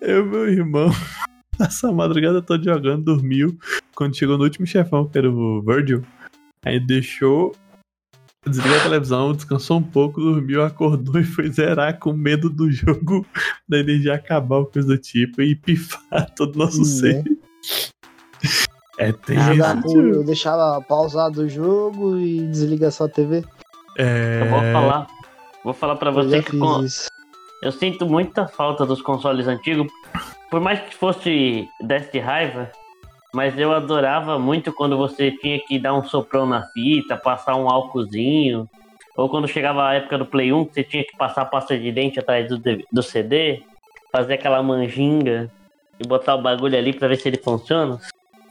eu 0.00 0.24
meu 0.26 0.48
irmão 0.48 0.90
essa 1.60 1.90
madrugada 1.92 2.42
toda 2.42 2.62
jogando, 2.62 3.04
dormiu. 3.04 3.56
Quando 3.94 4.16
chegou 4.16 4.36
no 4.36 4.44
último 4.44 4.66
chefão, 4.66 5.06
que 5.08 5.16
era 5.16 5.30
o 5.30 5.62
Virgil, 5.62 6.04
aí 6.64 6.80
deixou, 6.80 7.52
desligou 8.46 8.76
a 8.78 8.82
televisão, 8.82 9.32
descansou 9.32 9.78
um 9.78 9.82
pouco, 9.82 10.20
dormiu, 10.20 10.64
acordou 10.64 11.18
e 11.20 11.24
foi 11.24 11.50
zerar 11.50 11.98
com 11.98 12.12
medo 12.12 12.48
do 12.50 12.70
jogo, 12.70 13.26
da 13.68 13.78
energia 13.78 14.14
acabar 14.14 14.56
ou 14.58 14.66
coisa 14.66 14.88
do 14.88 14.98
tipo 14.98 15.42
e 15.42 15.54
pifar 15.54 16.30
todo 16.36 16.54
o 16.56 16.58
nosso 16.58 16.78
Né? 16.80 16.84
save. 16.84 17.38
É 18.98 19.08
Jogar 19.54 19.82
tenso. 19.82 19.98
eu 19.98 20.24
deixava 20.24 20.80
pausado 20.82 21.42
o 21.42 21.48
jogo 21.48 22.16
e 22.16 22.46
desligar 22.46 22.92
só 22.92 23.06
a 23.06 23.08
TV. 23.08 23.42
É... 23.98 24.42
Eu 24.42 24.50
vou 24.50 24.60
falar. 24.72 25.06
Vou 25.64 25.74
falar 25.74 25.96
pra 25.96 26.10
você 26.12 26.42
que 26.42 26.56
com- 26.56 26.84
eu 27.62 27.72
sinto 27.72 28.06
muita 28.06 28.46
falta 28.46 28.84
dos 28.86 29.02
consoles 29.02 29.48
antigos. 29.48 29.90
Por 30.50 30.60
mais 30.60 30.78
que 30.80 30.94
fosse 30.94 31.66
desse 31.80 32.12
de 32.12 32.18
raiva, 32.20 32.70
mas 33.34 33.58
eu 33.58 33.72
adorava 33.72 34.38
muito 34.38 34.72
quando 34.72 34.96
você 34.96 35.30
tinha 35.32 35.58
que 35.58 35.78
dar 35.78 35.92
um 35.94 36.04
soprão 36.04 36.46
na 36.46 36.62
fita, 36.68 37.16
passar 37.16 37.56
um 37.56 37.68
álcoolzinho. 37.68 38.68
Ou 39.16 39.28
quando 39.28 39.46
chegava 39.48 39.86
a 39.88 39.94
época 39.94 40.18
do 40.18 40.26
Play 40.26 40.52
1, 40.52 40.64
que 40.66 40.74
você 40.74 40.84
tinha 40.84 41.04
que 41.04 41.16
passar 41.16 41.44
pasta 41.46 41.78
de 41.78 41.92
dente 41.92 42.18
atrás 42.18 42.48
do, 42.48 42.60
do 42.90 43.02
CD, 43.02 43.62
fazer 44.10 44.34
aquela 44.34 44.62
manjinga 44.62 45.50
e 46.02 46.06
botar 46.06 46.34
o 46.36 46.42
bagulho 46.42 46.76
ali 46.76 46.92
pra 46.92 47.08
ver 47.08 47.16
se 47.16 47.28
ele 47.28 47.38
funciona. 47.38 47.98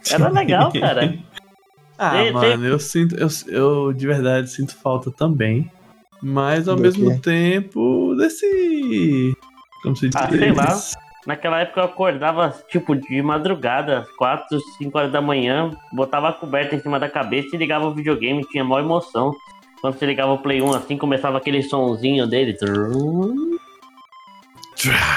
Era 0.10 0.30
legal, 0.30 0.72
cara. 0.72 1.14
Ah, 1.96 2.10
Tem- 2.24 2.34
mano, 2.34 2.66
eu 2.66 2.80
sinto. 2.80 3.16
Eu, 3.16 3.28
eu 3.48 3.94
de 3.94 4.08
verdade 4.08 4.50
sinto 4.50 4.76
falta 4.76 5.12
também. 5.12 5.72
Mas 6.22 6.68
ao 6.68 6.76
Do 6.76 6.82
mesmo 6.82 7.12
quê? 7.12 7.20
tempo 7.22 8.16
desse. 8.16 9.34
Como 9.84 9.96
se 9.96 10.10
diz? 10.10 10.16
Ah, 10.20 10.28
sei 10.30 10.52
lá. 10.52 10.82
Naquela 11.26 11.60
época 11.60 11.80
eu 11.80 11.86
acordava, 11.86 12.54
tipo, 12.68 12.96
de 12.96 13.22
madrugada, 13.22 14.00
às 14.00 14.12
4, 14.12 14.60
5 14.78 14.98
horas 14.98 15.12
da 15.12 15.22
manhã, 15.22 15.72
botava 15.92 16.30
a 16.30 16.34
coberta 16.34 16.76
em 16.76 16.80
cima 16.80 17.00
da 17.00 17.10
cabeça 17.10 17.56
e 17.56 17.58
ligava 17.58 17.88
o 17.88 17.94
videogame, 17.94 18.46
tinha 18.50 18.64
maior 18.64 18.84
emoção. 18.84 19.34
Quando 19.82 19.98
você 19.98 20.06
ligava 20.06 20.34
o 20.34 20.38
Play 20.38 20.62
1 20.62 20.74
assim, 20.74 20.98
começava 20.98 21.38
aquele 21.38 21.64
sonzinho 21.64 22.28
dele. 22.28 22.58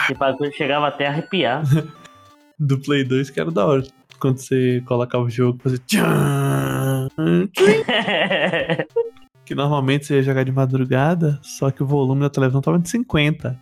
E 0.08 0.14
bagulho 0.14 0.52
chegava 0.52 0.88
até 0.88 1.06
a 1.06 1.10
arrepiar. 1.10 1.62
Do 2.58 2.78
Play 2.78 3.04
2 3.04 3.30
que 3.30 3.40
era 3.40 3.50
da 3.50 3.66
hora. 3.66 3.82
Quando 4.18 4.38
você 4.38 4.82
colocava 4.86 5.24
o 5.24 5.30
jogo, 5.30 5.58
fazia. 5.62 5.80
Que 9.44 9.54
normalmente 9.54 10.06
você 10.06 10.16
ia 10.16 10.22
jogar 10.24 10.42
de 10.42 10.50
madrugada, 10.50 11.38
só 11.40 11.70
que 11.70 11.80
o 11.80 11.86
volume 11.86 12.22
da 12.22 12.28
televisão 12.28 12.60
tava 12.60 12.80
de 12.80 12.90
50. 12.90 13.56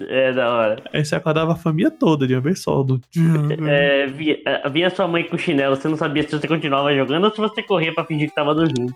É 0.00 0.32
da 0.32 0.50
hora. 0.52 0.82
Aí 0.92 1.04
você 1.04 1.14
acordava 1.16 1.52
a 1.52 1.56
família 1.56 1.90
toda 1.90 2.26
de 2.26 2.34
uma 2.34 2.40
vez 2.40 2.62
só. 2.62 2.82
Do... 2.82 3.00
É, 3.68 4.06
via, 4.06 4.38
é, 4.44 4.68
via 4.68 4.90
sua 4.90 5.06
mãe 5.08 5.24
com 5.24 5.36
chinelo, 5.38 5.76
você 5.76 5.88
não 5.88 5.96
sabia 5.96 6.22
se 6.22 6.30
você 6.38 6.46
continuava 6.48 6.94
jogando 6.94 7.24
ou 7.24 7.30
se 7.30 7.38
você 7.38 7.62
corria 7.62 7.94
pra 7.94 8.04
fingir 8.04 8.28
que 8.28 8.34
tava 8.34 8.54
dormindo. 8.54 8.92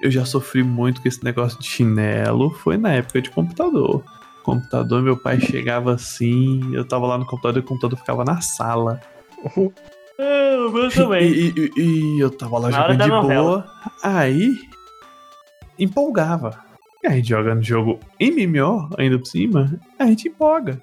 Eu 0.00 0.10
já 0.10 0.24
sofri 0.24 0.62
muito 0.62 1.02
com 1.02 1.08
esse 1.08 1.24
negócio 1.24 1.58
de 1.60 1.66
chinelo. 1.66 2.50
Foi 2.50 2.76
na 2.76 2.92
época 2.92 3.20
de 3.20 3.30
computador. 3.30 4.04
Computador, 4.44 5.02
meu 5.02 5.16
pai 5.16 5.40
chegava 5.40 5.92
assim, 5.94 6.60
eu 6.74 6.84
tava 6.86 7.06
lá 7.06 7.18
no 7.18 7.26
computador 7.26 7.60
e 7.60 7.64
o 7.64 7.68
computador 7.68 7.98
ficava 7.98 8.24
na 8.24 8.40
sala. 8.40 9.00
É, 10.20 10.56
o 10.58 10.72
meu 10.72 10.90
também. 10.90 11.28
E, 11.30 11.48
e- 11.56 11.70
e- 11.80 12.20
eu 12.20 12.28
tava 12.28 12.58
lá 12.58 12.70
Na 12.70 12.80
jogando 12.82 13.02
de 13.04 13.08
novela. 13.08 13.42
boa. 13.44 13.66
Aí 14.02 14.56
empolgava. 15.78 16.58
E 17.02 17.06
a 17.06 17.10
gente 17.10 17.28
jogando 17.28 17.62
jogo 17.62 18.00
MMO 18.20 18.90
ainda 18.98 19.18
por 19.18 19.26
cima, 19.26 19.72
a 19.98 20.06
gente 20.06 20.28
empolga. 20.28 20.80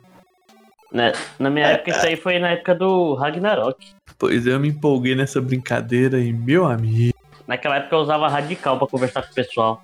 Né, 0.92 1.12
Na 1.38 1.50
minha 1.50 1.66
época, 1.68 1.92
isso 1.92 2.06
aí 2.06 2.16
foi 2.16 2.40
na 2.40 2.50
época 2.52 2.74
do 2.74 3.16
Ragnarok. 3.16 3.86
Pois 4.18 4.48
eu 4.48 4.58
me 4.60 4.70
empolguei 4.70 5.14
nessa 5.16 5.42
brincadeira 5.42 6.20
e 6.20 6.32
meu 6.32 6.66
amigo, 6.66 7.14
Naquela 7.48 7.76
época 7.76 7.96
eu 7.96 8.00
usava 8.00 8.28
radical 8.28 8.78
pra 8.78 8.88
conversar 8.88 9.22
com 9.24 9.32
o 9.32 9.36
pessoal. 9.36 9.82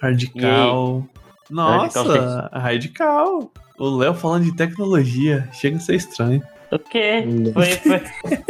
radical. 0.00 1.04
Nossa, 1.50 2.02
Radical 2.02 2.60
radical. 2.60 3.52
O 3.78 3.96
Léo 3.96 4.14
falando 4.14 4.44
de 4.44 4.54
tecnologia, 4.54 5.48
chega 5.52 5.76
a 5.78 5.80
ser 5.80 5.96
estranho. 5.96 6.42
O 6.70 6.78
quê? 6.78 7.24
Foi, 7.52 7.66
foi, 7.66 7.98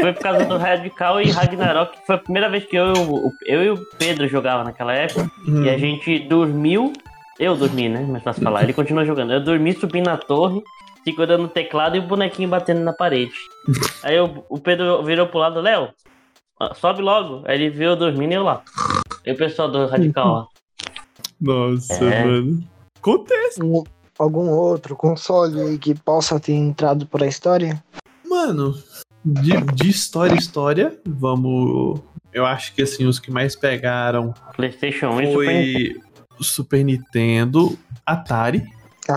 foi 0.00 0.12
por 0.12 0.22
causa 0.22 0.44
do 0.44 0.56
Radical 0.58 1.20
e 1.20 1.30
Ragnarok. 1.30 1.96
Foi 2.06 2.14
a 2.14 2.18
primeira 2.18 2.48
vez 2.48 2.64
que 2.64 2.76
eu, 2.76 2.92
e 2.92 2.98
o- 2.98 3.32
eu 3.46 3.62
e 3.64 3.70
o 3.70 3.84
Pedro 3.98 4.28
jogava 4.28 4.62
naquela 4.62 4.92
época. 4.92 5.28
Hum. 5.48 5.64
E 5.64 5.70
a 5.70 5.78
gente 5.78 6.20
dormiu. 6.28 6.92
Eu 7.42 7.56
dormi, 7.56 7.88
né? 7.88 8.00
Mais 8.06 8.22
fácil 8.22 8.42
falar. 8.42 8.62
Ele 8.62 8.72
continua 8.72 9.04
jogando. 9.04 9.32
Eu 9.32 9.42
dormi 9.42 9.72
subindo 9.72 10.06
na 10.06 10.16
torre, 10.16 10.62
segurando 11.02 11.44
o 11.44 11.48
teclado 11.48 11.96
e 11.96 11.98
o 11.98 12.06
bonequinho 12.06 12.48
batendo 12.48 12.80
na 12.82 12.92
parede. 12.92 13.32
Aí 14.04 14.16
eu- 14.16 14.44
o 14.48 14.58
Pedro 14.60 15.02
virou 15.02 15.26
pro 15.26 15.40
lado, 15.40 15.60
Léo, 15.60 15.88
sobe 16.76 17.02
logo. 17.02 17.42
Aí 17.44 17.56
ele 17.60 17.70
viu 17.70 17.90
eu 17.90 17.96
dormindo 17.96 18.30
e 18.30 18.34
eu 18.36 18.44
lá. 18.44 18.62
E 19.26 19.32
o 19.32 19.36
pessoal 19.36 19.68
do 19.68 19.86
Radical 19.86 20.32
lá. 20.32 20.46
Nossa, 21.40 22.04
É. 22.04 22.24
mano. 22.24 22.62
Acontece. 22.98 23.60
Um- 23.60 23.82
algum 24.18 24.48
outro 24.50 24.94
console 24.94 25.60
aí 25.62 25.78
que 25.78 25.94
possa 25.96 26.38
ter 26.38 26.52
entrado 26.52 27.06
pra 27.06 27.26
história? 27.26 27.82
Mano, 28.24 28.72
de, 29.24 29.60
de 29.74 29.90
história 29.90 30.32
em 30.34 30.38
história, 30.38 30.96
vamos. 31.04 32.00
Eu 32.32 32.46
acho 32.46 32.72
que 32.74 32.82
assim, 32.82 33.04
os 33.04 33.18
que 33.18 33.32
mais 33.32 33.56
pegaram 33.56 34.32
PlayStation 34.54 35.08
1 35.08 35.20
e 35.20 35.26
Super 35.26 35.34
foi 35.34 36.00
Super 36.42 36.84
Nintendo, 36.84 37.78
Atari. 38.06 38.64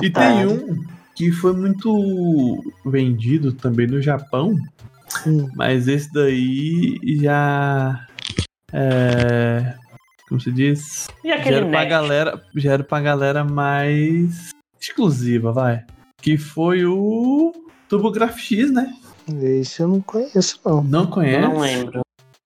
E 0.01 0.09
tem 0.09 0.43
Atari. 0.43 0.47
um 0.47 0.83
que 1.15 1.31
foi 1.31 1.53
muito 1.53 2.63
vendido 2.85 3.53
também 3.53 3.87
no 3.87 4.01
Japão, 4.01 4.55
Hum, 5.25 5.49
mas 5.55 5.87
esse 5.87 6.11
daí 6.11 6.97
já. 7.21 8.05
É. 8.73 9.73
Como 10.27 10.41
se 10.41 10.51
diz? 10.51 11.07
E 11.23 11.29
Já 11.29 11.35
aquele 11.35 11.55
era 11.57 11.69
pra 11.69 11.85
galera, 11.85 12.43
já 12.55 12.73
era 12.73 12.83
pra 12.83 12.99
galera 12.99 13.43
mais 13.43 14.49
exclusiva, 14.81 15.51
vai. 15.51 15.85
Que 16.21 16.37
foi 16.37 16.83
o 16.85 17.53
TurboGrafx, 17.87 18.71
né? 18.71 18.91
Esse 19.41 19.81
eu 19.81 19.87
não 19.87 20.01
conheço, 20.01 20.59
não. 20.65 20.83
Não 20.83 21.07
conhece? 21.07 21.41
não 21.47 21.59
lembro. 21.59 22.01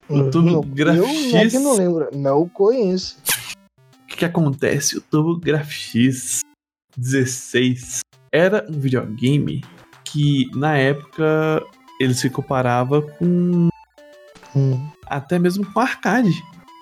O 0.10 0.30
TurboGrafx. 0.30 0.98
Eu 1.00 1.32
não 1.32 1.40
é 1.40 1.48
que 1.48 1.60
não 1.60 1.76
lembro. 1.76 2.10
Não 2.14 2.50
conheço. 2.50 3.18
O 4.20 4.22
que, 4.22 4.26
acontece? 4.26 4.98
O 4.98 5.02
TurboGrafx 5.02 6.42
16 6.98 8.02
era 8.34 8.68
um 8.70 8.78
videogame 8.78 9.64
que 10.04 10.52
na 10.54 10.76
época 10.76 11.64
ele 12.02 12.14
se 12.14 12.30
comparava 12.30 13.02
com 13.02 13.70
Hum. 14.54 14.90
até 15.06 15.40
mesmo 15.40 15.66
com 15.72 15.80
arcade. 15.80 16.34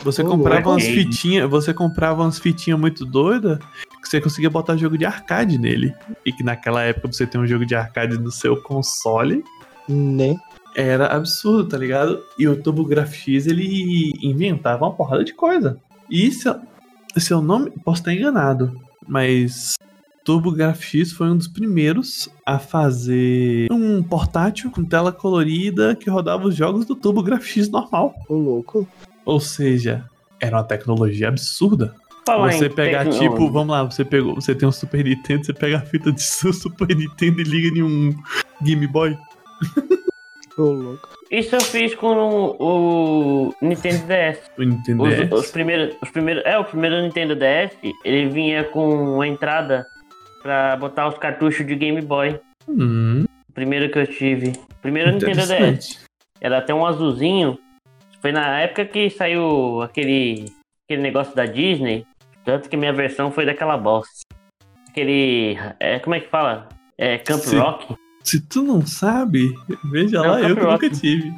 Você 0.01 0.23
Ô, 0.23 0.29
comprava 0.29 0.67
umas 0.71 0.83
fitinhas, 0.83 1.47
você 1.47 1.71
comprava 1.75 2.23
umas 2.23 2.39
fitinhas 2.39 2.79
muito 2.79 3.05
doidas 3.05 3.59
que 4.01 4.09
você 4.09 4.19
conseguia 4.19 4.49
botar 4.49 4.75
jogo 4.75 4.97
de 4.97 5.05
arcade 5.05 5.59
nele. 5.59 5.93
E 6.25 6.33
que 6.33 6.41
naquela 6.43 6.81
época 6.81 7.11
você 7.11 7.27
ter 7.27 7.37
um 7.37 7.45
jogo 7.45 7.67
de 7.67 7.75
arcade 7.75 8.17
no 8.17 8.31
seu 8.31 8.59
console 8.63 9.43
Nem. 9.87 10.39
era 10.75 11.05
absurdo, 11.15 11.69
tá 11.69 11.77
ligado? 11.77 12.19
E 12.39 12.47
o 12.47 12.59
TurboGrafx 12.59 13.45
ele 13.45 14.11
inventava 14.23 14.85
uma 14.85 14.95
porrada 14.95 15.23
de 15.23 15.35
coisa. 15.35 15.79
E 16.09 16.25
eu, 16.25 16.59
se 17.19 17.31
eu 17.33 17.41
não 17.41 17.59
me- 17.59 17.71
posso 17.83 18.01
estar 18.01 18.13
enganado, 18.13 18.79
mas 19.07 19.75
TurboGrafx 20.23 21.11
foi 21.13 21.29
um 21.29 21.37
dos 21.37 21.47
primeiros 21.47 22.27
a 22.45 22.59
fazer 22.59 23.67
um 23.71 24.03
portátil 24.03 24.69
com 24.69 24.83
tela 24.83 25.11
colorida 25.11 25.95
que 25.95 26.09
rodava 26.09 26.47
os 26.47 26.55
jogos 26.55 26.85
do 26.85 26.95
TurboGrafx 26.95 27.69
normal. 27.69 28.13
O 28.27 28.35
louco. 28.35 28.87
Ou 29.25 29.39
seja, 29.39 30.05
era 30.39 30.57
uma 30.57 30.63
tecnologia 30.63 31.29
absurda. 31.29 31.93
Falar 32.25 32.51
você 32.51 32.69
pegar, 32.69 33.07
tipo, 33.09 33.49
vamos 33.49 33.69
lá, 33.69 33.83
você 33.83 34.03
pegou, 34.03 34.35
você 34.35 34.53
tem 34.53 34.67
um 34.67 34.71
Super 34.71 35.01
Nintendo, 35.05 35.45
você 35.45 35.53
pega 35.53 35.77
a 35.77 35.81
fita 35.81 36.11
de 36.11 36.21
seu 36.21 36.51
Super 36.53 36.93
Nintendo 36.93 37.39
e 37.39 37.43
liga 37.45 37.79
em 37.79 37.81
um 37.81 38.13
Game 38.61 38.85
Boy. 38.85 39.17
Isso 41.29 41.55
eu 41.55 41.61
fiz 41.61 41.93
com 41.95 42.07
o, 42.15 42.55
o 43.49 43.53
Nintendo 43.61 44.03
DS. 44.07 44.39
O 44.57 44.63
Nintendo 44.63 45.03
Os, 45.03 45.15
DS. 45.15 45.31
os 45.31 45.51
primeiros, 45.51 45.95
os 46.01 46.09
primeiros, 46.09 46.43
é, 46.45 46.57
o 46.57 46.63
primeiro 46.63 47.01
Nintendo 47.01 47.35
DS, 47.35 47.77
ele 48.03 48.29
vinha 48.29 48.63
com 48.63 48.87
uma 49.15 49.27
entrada 49.27 49.85
pra 50.41 50.75
botar 50.77 51.07
os 51.07 51.17
cartuchos 51.17 51.65
de 51.65 51.75
Game 51.75 52.01
Boy. 52.01 52.39
Hum, 52.67 53.25
O 53.49 53.53
primeiro 53.53 53.91
que 53.91 53.99
eu 53.99 54.07
tive. 54.07 54.49
O 54.49 54.81
primeiro 54.81 55.11
Nintendo 55.11 55.41
DS. 55.45 56.05
Era 56.41 56.57
até 56.59 56.73
um 56.73 56.85
azulzinho. 56.85 57.57
Foi 58.21 58.31
na 58.31 58.59
época 58.61 58.85
que 58.85 59.09
saiu 59.09 59.81
aquele, 59.81 60.45
aquele 60.85 61.01
negócio 61.01 61.35
da 61.35 61.45
Disney. 61.45 62.05
Tanto 62.45 62.69
que 62.69 62.77
minha 62.77 62.93
versão 62.93 63.31
foi 63.31 63.45
daquela 63.45 63.77
bosta. 63.77 64.11
Aquele. 64.89 65.57
É, 65.79 65.99
como 65.99 66.15
é 66.15 66.19
que 66.19 66.27
fala? 66.29 66.67
É 66.97 67.17
Camp 67.17 67.41
Sim. 67.41 67.57
Rock? 67.59 67.95
Se 68.27 68.41
tu 68.41 68.61
não 68.61 68.85
sabe, 68.85 69.53
veja 69.85 70.17
É 70.17 70.19
lá, 70.19 70.41
eu 70.41 70.53
Camp 70.53 70.65
Rock. 70.65 70.83
nunca 70.85 70.95
tive. 70.99 71.33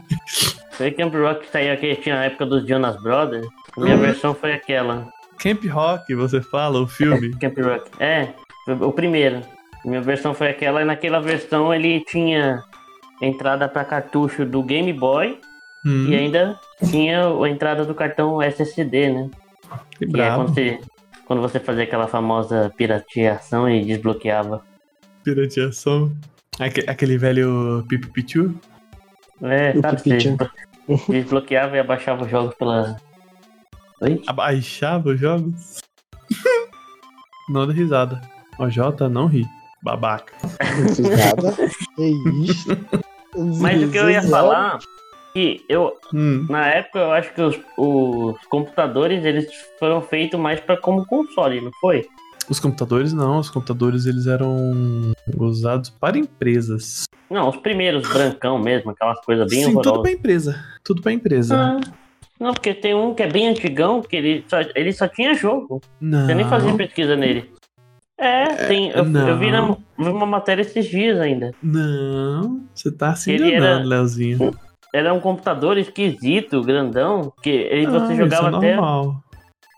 Foi 0.71 0.89
Camp 0.89 1.13
Rock 1.13 1.41
que 1.45 1.51
saiu 1.51 1.73
aqui, 1.73 1.95
tinha 1.97 2.19
a 2.19 2.23
época 2.23 2.47
dos 2.47 2.67
Jonas 2.67 2.99
Brothers. 3.03 3.45
Minha 3.77 3.93
Uhum. 3.95 4.01
versão 4.01 4.33
foi 4.33 4.53
aquela. 4.53 5.07
Camp 5.37 5.63
Rock, 5.65 6.15
você 6.15 6.41
fala, 6.41 6.81
o 6.81 6.87
filme. 6.87 7.29
Camp 7.37 7.55
Rock. 7.59 7.91
É, 7.99 8.29
o 8.67 8.91
primeiro. 8.91 9.41
Minha 9.85 10.01
versão 10.01 10.33
foi 10.33 10.49
aquela, 10.49 10.81
e 10.81 10.85
naquela 10.85 11.21
versão 11.21 11.71
ele 11.71 12.01
tinha 12.05 12.63
entrada 13.21 13.67
pra 13.69 13.85
cartucho 13.85 14.43
do 14.45 14.63
Game 14.63 14.91
Boy 14.91 15.39
Hum, 15.85 16.07
e 16.09 16.15
ainda 16.15 16.59
tinha 16.89 17.21
a 17.27 17.49
entrada 17.49 17.85
do 17.85 17.93
cartão 17.93 18.41
SSD, 18.41 19.09
né? 19.09 19.29
que 19.91 20.07
Que 20.07 20.19
é 20.21 20.33
quando 20.33 20.47
você, 20.49 20.79
quando 21.25 21.41
você 21.41 21.59
fazia 21.59 21.83
aquela 21.83 22.07
famosa 22.07 22.73
pirateação 22.75 23.69
e 23.69 23.85
desbloqueava. 23.85 24.63
Pirateação. 25.23 26.11
Aque- 26.59 26.85
Aquele 26.87 27.17
velho 27.17 27.83
Pipo 27.87 28.09
Pichu. 28.11 28.53
É, 29.41 29.71
O 29.77 29.81
sabe? 29.81 30.03
Pipichu. 30.03 30.37
Você, 30.87 31.11
Desbloqueava 31.11 31.75
e 31.75 31.79
abaixava 31.79 32.23
os 32.25 32.31
jogos 32.31 32.55
pela. 32.55 32.97
Oi? 34.01 34.21
Abaixava 34.27 35.09
os 35.09 35.19
jogos? 35.19 35.81
não 37.49 37.67
dá 37.67 37.73
risada. 37.73 38.21
O 38.57 38.69
J 38.69 39.07
não 39.09 39.27
ri. 39.27 39.45
Babaca. 39.81 40.33
É 41.97 42.03
isso. 42.43 42.67
Mas 43.61 43.81
o 43.83 43.89
que 43.91 43.97
eu 43.97 44.09
ia 44.09 44.21
falar, 44.23 44.79
que 45.33 45.63
eu, 45.69 45.93
Hum. 46.13 46.45
na 46.49 46.67
época, 46.67 46.99
eu 46.99 47.11
acho 47.13 47.33
que 47.33 47.41
os, 47.41 47.57
os 47.77 48.35
computadores, 48.47 49.23
eles 49.23 49.47
foram 49.79 50.01
feitos 50.01 50.37
mais 50.39 50.59
pra 50.59 50.75
como 50.75 51.05
console, 51.05 51.61
não 51.61 51.71
foi? 51.79 52.05
Os 52.49 52.59
computadores 52.59 53.13
não, 53.13 53.39
os 53.39 53.49
computadores 53.49 54.05
eles 54.05 54.25
eram 54.25 55.13
usados 55.37 55.89
para 55.89 56.17
empresas. 56.17 57.03
Não, 57.29 57.47
os 57.49 57.57
primeiros 57.57 58.07
brancão 58.09 58.57
mesmo, 58.57 58.91
aquelas 58.91 59.19
coisas 59.23 59.47
bem 59.47 59.65
Sim, 59.65 59.73
tudo 59.81 60.01
para 60.01 60.11
empresa. 60.11 60.65
Tudo 60.83 61.01
para 61.01 61.11
empresa. 61.11 61.55
Ah, 61.55 61.79
não, 62.39 62.53
porque 62.53 62.73
tem 62.73 62.95
um 62.95 63.13
que 63.13 63.21
é 63.21 63.27
bem 63.27 63.47
antigão, 63.47 64.01
que 64.01 64.15
ele 64.15 64.43
só, 64.47 64.57
ele 64.73 64.91
só 64.91 65.07
tinha 65.07 65.35
jogo. 65.35 65.79
Não. 66.01 66.25
Você 66.25 66.33
nem 66.33 66.45
fazia 66.47 66.73
pesquisa 66.73 67.15
nele. 67.15 67.51
É, 68.17 68.65
tem. 68.67 68.89
Eu, 68.89 69.05
eu 69.05 69.37
vi, 69.37 69.51
na, 69.51 69.77
vi 69.97 70.09
uma 70.09 70.25
matéria 70.25 70.61
esses 70.61 70.85
dias 70.87 71.19
ainda. 71.19 71.53
Não, 71.61 72.61
você 72.73 72.91
tá 72.91 73.15
se 73.15 73.31
Ele 73.31 73.55
enganando, 73.55 73.87
Leozinho. 73.87 74.53
Era 74.93 75.13
um 75.13 75.19
computador 75.19 75.77
esquisito, 75.77 76.63
grandão, 76.63 77.31
que 77.43 77.49
ele, 77.49 77.85
Ah, 77.85 77.91
você 77.91 78.13
isso 78.13 78.23
jogava 78.23 78.49
é 78.49 78.57
até. 78.57 78.75
normal. 78.75 79.23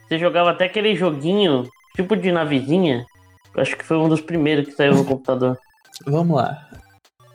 Você 0.08 0.18
jogava 0.18 0.52
até 0.52 0.66
aquele 0.66 0.96
joguinho, 0.96 1.68
tipo 1.96 2.16
de 2.16 2.32
navezinha. 2.32 3.06
Eu 3.54 3.62
acho 3.62 3.76
que 3.78 3.84
foi 3.86 3.98
um 3.98 4.08
dos 4.10 4.22
primeiros 4.22 4.66
que 4.66 4.72
saiu 4.72 4.96
no 4.96 5.06
computador. 5.06 5.58
Vamos 6.06 6.38
lá. 6.38 6.70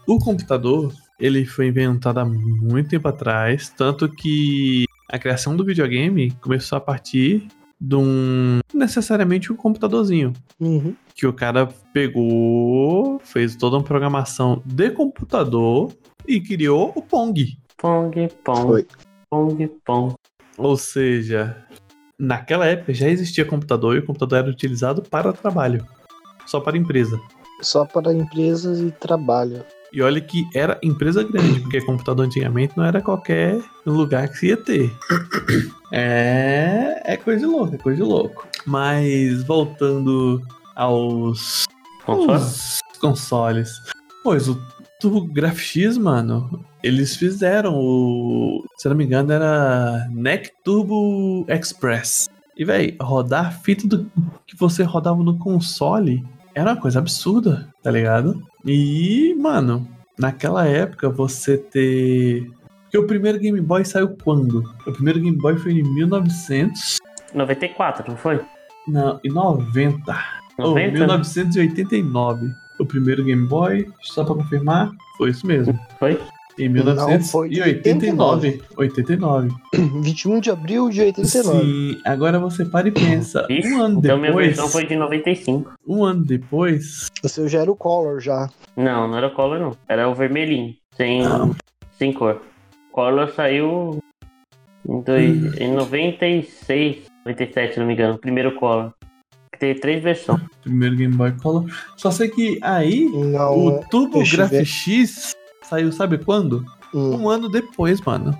O 0.07 0.19
computador, 0.19 0.92
ele 1.19 1.45
foi 1.45 1.69
inventado 1.69 2.19
há 2.19 2.25
muito 2.25 2.88
tempo 2.90 3.09
atrás, 3.09 3.69
tanto 3.69 4.09
que 4.09 4.85
a 5.11 5.19
criação 5.19 5.57
do 5.57 5.64
videogame 5.64 6.31
começou 6.40 6.77
a 6.79 6.81
partir 6.81 7.47
de 7.81 7.95
um 7.95 8.61
necessariamente 8.73 9.53
um 9.53 9.57
computadorzinho, 9.57 10.33
Uhum. 10.59 10.95
que 11.14 11.27
o 11.27 11.33
cara 11.33 11.69
pegou, 11.92 13.19
fez 13.23 13.55
toda 13.55 13.77
uma 13.77 13.83
programação 13.85 14.62
de 14.64 14.90
computador 14.90 15.92
e 16.27 16.40
criou 16.40 16.92
o 16.95 17.03
Pong. 17.03 17.59
Pong, 17.77 18.29
pong, 18.42 18.62
Foi. 18.66 18.87
pong, 19.29 19.69
pong. 19.85 20.14
Ou 20.57 20.77
seja, 20.79 21.57
naquela 22.18 22.66
época 22.66 22.94
já 22.94 23.09
existia 23.09 23.44
computador 23.44 23.96
e 23.96 23.98
o 23.98 24.07
computador 24.07 24.38
era 24.40 24.50
utilizado 24.50 25.02
para 25.02 25.33
trabalho, 25.33 25.87
só 26.46 26.61
para 26.61 26.76
empresa. 26.76 27.18
Só 27.62 27.85
para 27.85 28.12
empresas 28.12 28.81
e 28.81 28.90
trabalho. 28.90 29.64
E 29.92 30.02
olha 30.02 30.20
que 30.20 30.44
era 30.55 30.79
empresa 30.83 31.22
grande, 31.22 31.61
porque 31.61 31.81
computador 31.81 32.26
antigamente 32.26 32.76
não 32.76 32.85
era 32.85 33.00
qualquer 33.00 33.59
lugar 33.87 34.29
que 34.29 34.38
se 34.38 34.46
ia 34.48 34.57
ter. 34.57 34.92
É, 35.92 37.00
é 37.05 37.16
coisa 37.16 37.40
de 37.40 37.46
louco, 37.46 37.74
é 37.74 37.79
coisa 37.79 38.02
de 38.02 38.09
louco. 38.09 38.46
Mas 38.66 39.42
voltando 39.44 40.42
aos 40.74 41.64
Console? 42.05 42.38
os 42.38 42.81
consoles. 43.00 43.83
Pois 44.22 44.48
o 44.48 44.61
TurboGrafx, 45.11 45.99
mano, 45.99 46.64
eles 46.83 47.16
fizeram 47.16 47.75
o, 47.75 48.64
se 48.77 48.88
não 48.88 48.97
me 48.97 49.05
engano, 49.05 49.33
era 49.33 50.09
NEC 50.11 50.53
Turbo 50.64 51.45
Express. 51.49 52.29
E 52.57 52.64
véi, 52.64 52.97
rodar 53.01 53.61
fita 53.61 53.87
do 53.87 54.11
que 54.47 54.57
você 54.57 54.83
rodava 54.83 55.23
no 55.23 55.38
console 55.38 56.25
era 56.55 56.73
uma 56.73 56.81
coisa 56.81 56.99
absurda, 56.99 57.69
tá 57.83 57.90
ligado? 57.90 58.42
E, 58.64 59.35
mano, 59.38 59.87
naquela 60.19 60.66
época 60.66 61.11
você 61.11 61.59
ter 61.59 62.51
porque 62.85 62.99
o 62.99 63.07
primeiro 63.07 63.38
Game 63.38 63.61
Boy 63.61 63.85
saiu 63.85 64.16
quando? 64.23 64.64
O 64.87 64.92
primeiro 64.92 65.21
Game 65.21 65.37
Boy 65.37 65.59
foi 65.59 65.73
em 65.73 65.83
1900, 65.83 66.99
94, 67.35 68.09
não 68.09 68.16
foi? 68.16 68.40
não, 68.87 69.21
em 69.23 69.31
90. 69.31 70.16
Oh, 70.59 70.69
90? 70.69 70.92
1989. 70.92 72.51
O 72.78 72.84
primeiro 72.84 73.24
Game 73.24 73.46
Boy, 73.46 73.88
só 74.02 74.24
pra 74.24 74.34
confirmar, 74.34 74.90
foi 75.16 75.30
isso 75.30 75.46
mesmo. 75.46 75.78
Foi? 75.98 76.20
Em 76.58 76.70
Não, 76.70 77.20
foi 77.22 77.50
1989. 77.50 78.62
89. 78.78 79.50
21 80.02 80.40
de 80.40 80.50
abril 80.50 80.88
de 80.88 81.02
89. 81.02 81.60
Sim, 81.60 82.00
agora 82.04 82.38
você 82.38 82.64
para 82.64 82.88
e 82.88 82.90
pensa. 82.90 83.46
Um 83.50 83.82
ano 83.82 83.98
então 83.98 84.16
minha 84.16 84.28
depois. 84.30 84.46
versão 84.46 84.68
foi 84.68 84.86
de 84.86 84.96
95. 84.96 85.72
Um 85.86 86.02
ano 86.02 86.24
depois. 86.24 87.08
O 87.22 87.28
seu 87.28 87.46
já 87.46 87.60
era 87.60 87.70
o 87.70 87.76
Color 87.76 88.20
já. 88.20 88.48
Não, 88.74 89.06
não 89.06 89.18
era 89.18 89.28
color 89.30 89.58
não. 89.58 89.76
Era 89.86 90.08
o 90.08 90.14
vermelhinho, 90.14 90.74
sem, 90.96 91.22
sem 91.98 92.12
cor. 92.12 92.40
Color 92.90 93.28
saiu 93.32 93.98
em, 94.88 95.00
dois, 95.02 95.60
em 95.60 95.72
96, 95.74 97.04
97, 97.26 97.74
se 97.74 97.80
não 97.80 97.86
me 97.86 97.92
engano. 97.92 98.14
O 98.14 98.18
primeiro 98.18 98.54
color. 98.54 98.94
Teve 99.59 99.81
três 99.81 100.03
versões. 100.03 100.40
Primeiro 100.62 100.97
Game 100.97 101.14
Boy 101.14 101.33
Color. 101.42 101.64
Só 101.97 102.11
sei 102.11 102.29
que 102.29 102.59
aí. 102.62 103.09
Não. 103.09 103.66
o 103.66 103.81
Turbo 103.90 104.19
deixa 104.19 104.42
eu 104.42 104.49
ver. 104.49 104.64
X 104.64 105.35
saiu, 105.62 105.90
sabe 105.92 106.19
quando? 106.19 106.64
Hum, 106.95 107.16
Um 107.23 107.29
ano 107.29 107.49
depois, 107.49 108.01
mano. 108.01 108.37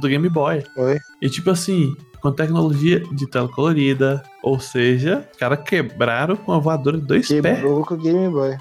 Do 0.00 0.08
Game 0.08 0.28
Boy. 0.28 0.62
Oi? 0.76 0.98
E 1.20 1.28
tipo 1.28 1.50
assim, 1.50 1.94
com 2.20 2.30
tecnologia 2.32 3.00
de 3.12 3.26
tela 3.28 3.48
colorida. 3.48 4.22
Ou 4.42 4.60
seja, 4.60 5.26
os 5.32 5.38
caras 5.38 5.60
quebraram 5.64 6.36
com 6.36 6.52
a 6.52 6.58
voadora 6.58 6.98
de 6.98 7.04
dois 7.04 7.26
pés, 7.28 7.40
Quebrou 7.42 7.84
com 7.84 7.94
o 7.94 7.98
Game 7.98 8.28
Boy. 8.28 8.56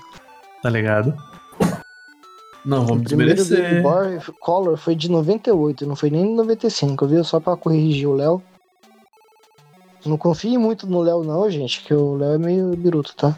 tá 0.63 0.69
ligado? 0.69 1.13
Não, 2.65 2.85
vamos 2.85 3.03
o 3.03 3.05
primeiro 3.05 3.33
Game 3.35 3.47
desmerecer. 3.49 3.81
Boy 3.81 4.19
Color 4.41 4.77
foi 4.77 4.95
de 4.95 5.09
98, 5.09 5.85
não 5.85 5.95
foi 5.95 6.09
nem 6.09 6.25
de 6.25 6.33
95, 6.33 7.07
viu? 7.07 7.23
Só 7.23 7.39
pra 7.39 7.55
corrigir 7.55 8.07
o 8.07 8.13
Léo. 8.13 8.41
Não 10.05 10.17
confie 10.17 10.57
muito 10.57 10.87
no 10.87 11.01
Léo, 11.01 11.23
não, 11.23 11.49
gente, 11.49 11.83
que 11.83 11.93
o 11.93 12.15
Léo 12.15 12.33
é 12.33 12.37
meio 12.37 12.75
biruto, 12.75 13.15
tá? 13.15 13.37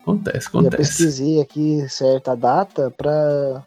Acontece, 0.00 0.48
acontece. 0.48 0.76
pesquisei 0.76 1.40
aqui 1.40 1.88
certa 1.88 2.36
data 2.36 2.92
pra 2.94 3.64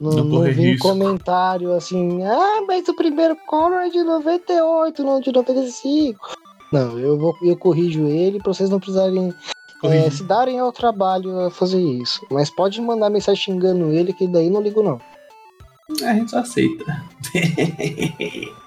não, 0.00 0.10
Não 0.12 0.24
não 0.24 0.42
vir 0.42 0.78
comentário 0.78 1.72
assim, 1.72 2.24
ah, 2.24 2.64
mas 2.66 2.88
o 2.88 2.96
primeiro 2.96 3.36
Color 3.46 3.80
é 3.80 3.90
de 3.90 4.02
98, 4.02 5.04
não 5.04 5.20
de 5.20 5.30
95. 5.30 6.36
Não, 6.72 6.98
eu 6.98 7.18
vou 7.18 7.36
eu 7.42 7.56
corrijo 7.56 8.06
ele 8.06 8.40
pra 8.40 8.52
vocês 8.52 8.70
não 8.70 8.80
precisarem 8.80 9.32
é, 9.84 10.10
se 10.10 10.24
darem 10.24 10.58
ao 10.58 10.72
trabalho 10.72 11.38
a 11.40 11.50
fazer 11.50 11.80
isso. 11.80 12.26
Mas 12.30 12.50
pode 12.50 12.80
mandar 12.80 13.10
mensagem 13.10 13.42
xingando 13.42 13.92
ele, 13.92 14.12
que 14.12 14.26
daí 14.26 14.50
não 14.50 14.62
ligo 14.62 14.82
não. 14.82 15.00
A 16.02 16.14
gente 16.14 16.30
só 16.30 16.38
aceita. 16.38 17.04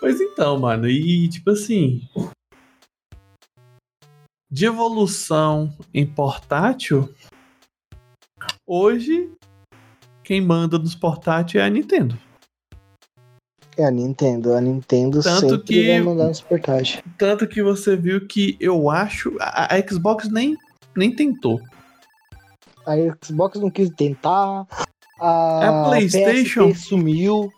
pois 0.00 0.20
então, 0.20 0.58
mano. 0.58 0.88
E 0.88 1.28
tipo 1.28 1.50
assim. 1.50 2.02
De 4.50 4.64
evolução 4.66 5.76
em 5.92 6.06
portátil. 6.06 7.12
Hoje. 8.66 9.30
Quem 10.22 10.40
manda 10.40 10.76
nos 10.78 10.94
portáteis 10.94 11.62
é 11.62 11.66
a 11.66 11.70
Nintendo. 11.70 12.18
É 13.78 13.84
a 13.84 13.90
Nintendo, 13.90 14.54
a 14.54 14.60
Nintendo 14.60 15.22
Tanto 15.22 15.50
sempre 15.50 15.62
que- 15.66 15.86
vai 15.88 16.00
mandar 16.00 16.28
nos 16.28 16.40
portáteis. 16.40 17.00
Tanto 17.18 17.46
que 17.46 17.62
você 17.62 17.94
viu 17.94 18.26
que 18.26 18.56
eu 18.58 18.90
acho. 18.90 19.36
A, 19.38 19.74
a 19.76 19.88
Xbox 19.88 20.28
nem, 20.28 20.56
nem 20.96 21.14
tentou. 21.14 21.60
A 22.86 22.94
Xbox 23.24 23.60
não 23.60 23.70
quis 23.70 23.90
tentar. 23.90 24.66
A, 25.20 25.68
A 25.68 25.84
PlayStation? 25.88 26.70
PSP 26.72 26.88
sumiu. 26.88 27.52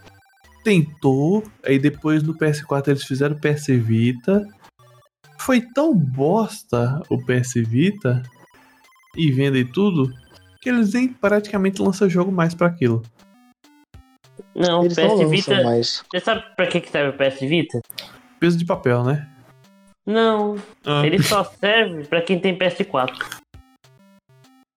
Tentou. 0.69 1.43
Aí 1.65 1.79
depois 1.79 2.23
no 2.23 2.35
PS4 2.37 2.89
eles 2.89 3.05
fizeram 3.05 3.35
o 3.35 3.41
PS 3.41 3.69
Vita. 3.69 4.47
Foi 5.39 5.61
tão 5.63 5.95
bosta 5.95 7.03
o 7.09 7.17
PS 7.25 7.55
Vita. 7.67 8.23
E 9.17 9.31
venda 9.33 9.57
e 9.59 9.65
tudo. 9.65 10.13
Que 10.61 10.69
eles 10.69 10.93
nem 10.93 11.09
praticamente 11.09 11.81
lançam 11.81 12.09
jogo 12.11 12.31
mais 12.31 12.55
pra 12.55 12.67
aquilo. 12.67 13.03
Não, 14.55 14.81
o 14.81 14.85
Eles 14.85 14.97
não 14.99 15.05
PS 15.05 15.13
lançam 15.13 15.31
Vita. 15.31 15.63
mais. 15.65 16.05
Você 16.11 16.21
sabe 16.21 16.45
pra 16.55 16.67
que, 16.67 16.81
que 16.83 16.91
serve 16.91 17.17
o 17.17 17.19
PS 17.31 17.41
Vita? 17.41 17.81
Peso 18.39 18.59
de 18.59 18.67
papel, 18.67 19.03
né? 19.05 19.27
Não, 20.07 20.57
Ah. 20.85 21.07
ele 21.07 21.23
só 21.23 21.45
serve 21.45 22.05
pra 22.05 22.21
quem 22.21 22.39
tem 22.39 22.57
PS4. 22.59 23.41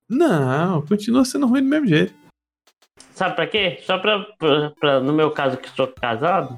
Não, 0.09 0.81
continua 0.85 1.23
sendo 1.25 1.47
ruim 1.47 1.61
do 1.61 1.67
mesmo 1.69 1.87
jeito. 1.87 2.13
Sabe 3.21 3.35
pra 3.35 3.45
quê? 3.45 3.77
Só 3.85 3.99
pra, 3.99 4.17
pra, 4.39 4.71
pra- 4.79 4.99
no 4.99 5.13
meu 5.13 5.29
caso 5.29 5.55
que 5.55 5.69
sou 5.69 5.85
casado, 5.85 6.55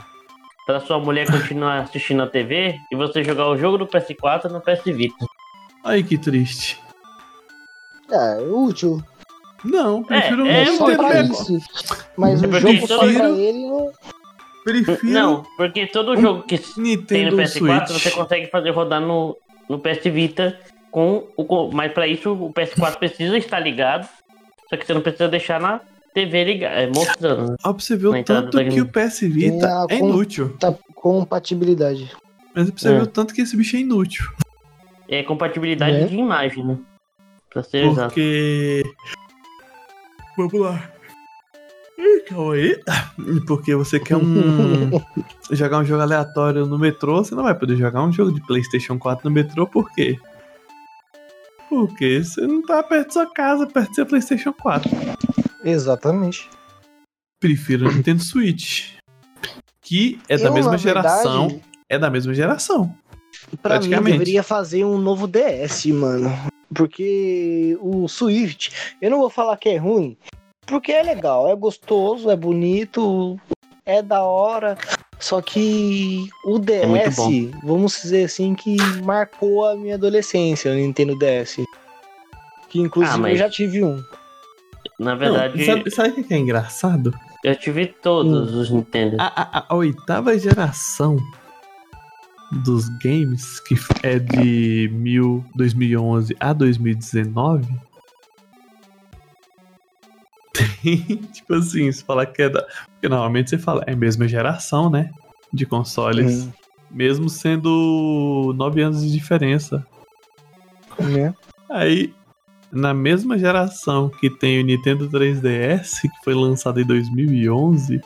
pra 0.66 0.80
sua 0.80 0.98
mulher 0.98 1.30
continuar 1.30 1.80
assistindo 1.80 2.24
a 2.24 2.28
TV 2.28 2.74
e 2.90 2.96
você 2.96 3.22
jogar 3.22 3.50
o 3.50 3.58
jogo 3.58 3.78
do 3.78 3.86
PS4 3.86 4.46
no 4.46 4.62
PS 4.62 4.82
Vita. 4.86 5.26
Aí 5.84 6.02
que 6.06 6.18
triste. 6.18 6.80
É, 8.10 8.38
útil. 8.42 9.04
Não, 9.66 10.04
prefiro 10.04 10.48
é, 10.48 10.64
não 10.64 10.78
só 10.78 10.86
ter 10.86 10.96
pra 10.98 11.22
isso. 11.22 11.58
Mas 12.16 12.42
É 12.42 12.48
o 12.48 12.52
jogo 12.62 12.88
só 12.88 13.00
todo- 13.00 13.14
pra 13.14 13.30
ele 13.32 13.66
não. 13.68 13.92
Prefiro 14.64 15.00
Não, 15.04 15.44
porque 15.58 15.86
todo 15.88 16.16
jogo 16.16 16.44
que 16.44 16.58
tem 16.58 16.74
Nintendo 16.78 17.36
no 17.36 17.44
PS4 17.44 17.88
Switch. 17.88 18.02
você 18.02 18.12
consegue 18.12 18.48
fazer 18.48 18.70
rodar 18.70 19.02
no, 19.02 19.36
no 19.68 19.80
PS 19.80 20.06
Vita 20.10 20.58
com 20.90 21.28
o. 21.36 21.44
com- 21.44 21.72
Mas 21.74 21.92
pra 21.92 22.08
isso 22.08 22.32
o 22.32 22.54
PS4 22.54 22.96
precisa 23.00 23.38
estar 23.38 23.60
ligado. 23.60 24.08
Só 24.70 24.78
que 24.78 24.86
você 24.86 24.94
não 24.94 25.02
precisa 25.02 25.28
deixar 25.28 25.60
na, 25.60 25.82
TV 26.14 26.44
ligada, 26.44 26.76
é, 26.76 26.88
mostrando. 26.88 27.56
Ó, 27.64 27.74
pra 27.74 27.84
você 27.84 27.96
ver 27.96 28.08
o 28.08 28.24
tanto 28.24 28.58
que 28.66 28.82
o 28.82 28.86
PS 28.86 29.22
Vita 29.22 29.68
a 29.68 29.86
é 29.90 29.98
inútil. 29.98 30.56
Tá 30.60 30.74
compatibilidade. 30.96 32.12
Mas 32.56 32.70
você 32.70 32.90
É. 32.90 32.92
ver 32.98 33.02
o 33.04 33.08
tanto 33.08 33.34
que 33.34 33.42
esse 33.42 33.58
bicho 33.58 33.76
é 33.76 33.80
inútil. 33.80 34.26
É 35.10 35.24
compatibilidade 35.24 35.98
Né? 36.02 36.06
de 36.08 36.16
imagem, 36.16 36.64
né? 36.66 36.78
Pra 37.52 37.64
ser 37.64 37.86
exato. 37.86 38.10
Porque. 38.10 38.84
Vamos 40.38 40.54
lá. 40.54 40.90
Ih, 41.98 42.22
Calma 42.28 42.54
aí. 42.54 42.80
Porque 43.48 43.76
você 43.76 44.00
quer 44.00 44.18
um. 44.18 44.90
jogar 45.52 45.80
um 45.80 45.86
jogo 45.86 46.02
aleatório 46.02 46.66
no 46.66 46.78
metrô, 46.80 47.24
você 47.24 47.36
não 47.36 47.44
vai 47.44 47.54
poder 47.58 47.76
jogar 47.76 48.04
um 48.04 48.12
jogo 48.12 48.32
de 48.32 48.42
PlayStation 48.46 48.98
4 48.98 49.30
no 49.30 49.34
metrô, 49.36 49.68
por 49.68 49.92
quê? 49.94 50.18
Porque 51.70 52.24
você 52.24 52.42
não 52.42 52.62
tá 52.62 52.82
perto 52.84 53.08
da 53.08 53.14
sua 53.14 53.32
casa, 53.32 53.68
perto 53.68 53.90
do 53.90 53.96
seu 53.96 54.06
PlayStation 54.06 54.54
4. 54.54 54.90
Exatamente. 55.64 56.50
Prefiro 57.40 57.88
o 57.90 57.92
Nintendo 57.92 58.22
Switch. 58.24 58.94
Que 59.82 60.20
é 60.30 60.38
da 60.38 60.46
Eu, 60.46 60.54
mesma 60.54 60.78
geração. 60.78 61.48
verdade, 61.50 61.64
É 61.90 62.00
da 62.00 62.10
mesma 62.10 62.34
geração. 62.34 62.96
Pra 63.62 63.76
mim, 63.76 63.80
praticamente. 63.80 64.12
deveria 64.20 64.44
fazer 64.44 64.86
um 64.86 64.98
novo 64.98 65.28
DS, 65.28 65.86
mano. 65.88 66.32
Porque 66.74 67.78
o 67.82 68.08
Swift, 68.08 68.72
eu 69.02 69.12
não 69.12 69.20
vou 69.20 69.30
falar 69.30 69.58
que 69.58 69.70
é 69.70 69.78
ruim, 69.78 70.18
porque 70.66 70.92
é 70.92 71.04
legal, 71.04 71.48
é 71.48 71.56
gostoso, 71.56 72.32
é 72.32 72.36
bonito, 72.36 73.40
é 73.86 74.02
da 74.02 74.24
hora. 74.24 74.78
Só 75.20 75.42
que 75.42 76.28
o 76.46 76.58
É 76.58 76.60
DS, 77.10 77.18
vamos 77.64 78.02
dizer 78.02 78.24
assim, 78.26 78.56
que 78.56 78.76
marcou 79.04 79.66
a 79.68 79.76
minha 79.76 79.96
adolescência, 79.96 80.72
o 80.72 80.76
Nintendo 80.76 81.16
DS. 81.18 81.58
Que 82.70 82.80
inclusive 82.80 83.16
Ah, 83.16 83.20
mas- 83.20 83.32
eu 83.34 83.38
já 83.38 83.50
tive 83.50 83.84
um. 83.84 84.04
Na 85.00 85.12
Não, 85.16 85.20
verdade, 85.20 85.66
sabe, 85.66 85.92
sabe 85.92 86.22
o 86.22 86.24
que 86.24 86.34
é 86.34 86.38
engraçado? 86.38 87.14
eu 87.44 87.56
tive 87.56 87.88
todos 87.88 88.54
os 88.54 88.70
Nintendo. 88.70 89.18
A, 89.20 89.60
a- 89.60 89.66
a 89.70 89.76
oitava 89.76 90.38
geração 90.38 91.18
dos 92.64 92.88
games, 93.04 93.60
que 93.62 93.76
é 94.04 94.20
de 94.20 94.90
mil, 94.94 95.44
2011 95.56 96.36
a 96.40 96.54
2019, 96.54 97.68
tem, 100.84 100.98
tipo 101.34 101.54
assim, 101.56 101.92
se 101.92 102.04
falar 102.04 102.28
que 102.28 102.44
é 102.44 102.50
da. 102.50 102.62
Porque 102.94 103.10
normalmente 103.10 103.50
você 103.50 103.58
fala, 103.58 103.84
é 103.88 103.94
a 103.94 103.96
mesma 103.96 104.28
geração, 104.28 104.90
né? 104.90 105.10
De 105.52 105.66
consoles. 105.66 106.46
Hum, 106.46 106.52
Mesmo 106.92 107.28
sendo 107.28 108.54
nove 108.56 108.82
anos 108.84 109.02
de 109.02 109.12
diferença. 109.12 109.84
né? 111.00 111.34
Aí, 111.72 112.14
na 112.74 112.94
mesma 112.94 113.38
geração 113.38 114.10
que 114.10 114.30
tem 114.30 114.60
o 114.60 114.66
Nintendo 114.66 115.08
3DS, 115.10 116.02
que 116.02 116.24
foi 116.24 116.34
lançado 116.34 116.82
em 116.82 116.86
2011, 116.86 118.02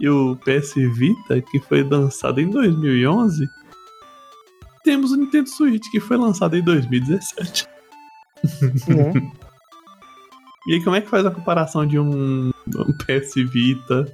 e 0.00 0.08
o 0.08 0.36
PS 0.36 0.74
Vita, 0.94 1.40
que 1.40 1.58
foi 1.60 1.82
lançado 1.82 2.40
em 2.40 2.48
2011, 2.48 3.48
temos 4.84 5.12
o 5.12 5.16
Nintendo 5.16 5.48
Switch, 5.48 5.90
que 5.90 6.00
foi 6.00 6.16
lançado 6.16 6.56
em 6.56 6.62
2017. 6.62 7.66
né? 8.88 9.32
E 10.64 10.74
aí, 10.74 10.84
como 10.84 10.94
é 10.94 11.00
que 11.00 11.08
faz 11.08 11.26
a 11.26 11.30
comparação 11.32 11.84
de 11.84 11.98
um, 11.98 12.50
um 12.50 12.96
PS 13.04 13.34
Vita 13.50 14.04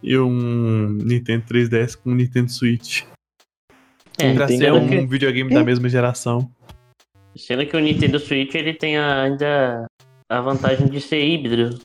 e 0.00 0.16
um 0.16 0.88
Nintendo 0.88 1.44
3DS 1.46 1.96
com 1.96 2.12
um 2.12 2.14
Nintendo 2.14 2.48
Switch? 2.48 3.02
É, 4.16 4.32
pra 4.32 4.46
ser 4.46 4.72
um 4.72 5.08
videogame 5.08 5.52
da 5.52 5.64
mesma 5.64 5.88
geração. 5.88 6.48
Sendo 7.40 7.66
que 7.66 7.76
o 7.76 7.80
Nintendo 7.80 8.18
Switch 8.18 8.54
ele 8.54 8.74
tem 8.74 8.96
ainda 8.98 9.86
a 10.28 10.40
vantagem 10.40 10.86
de 10.88 11.00
ser 11.00 11.24
híbrido. 11.24 11.78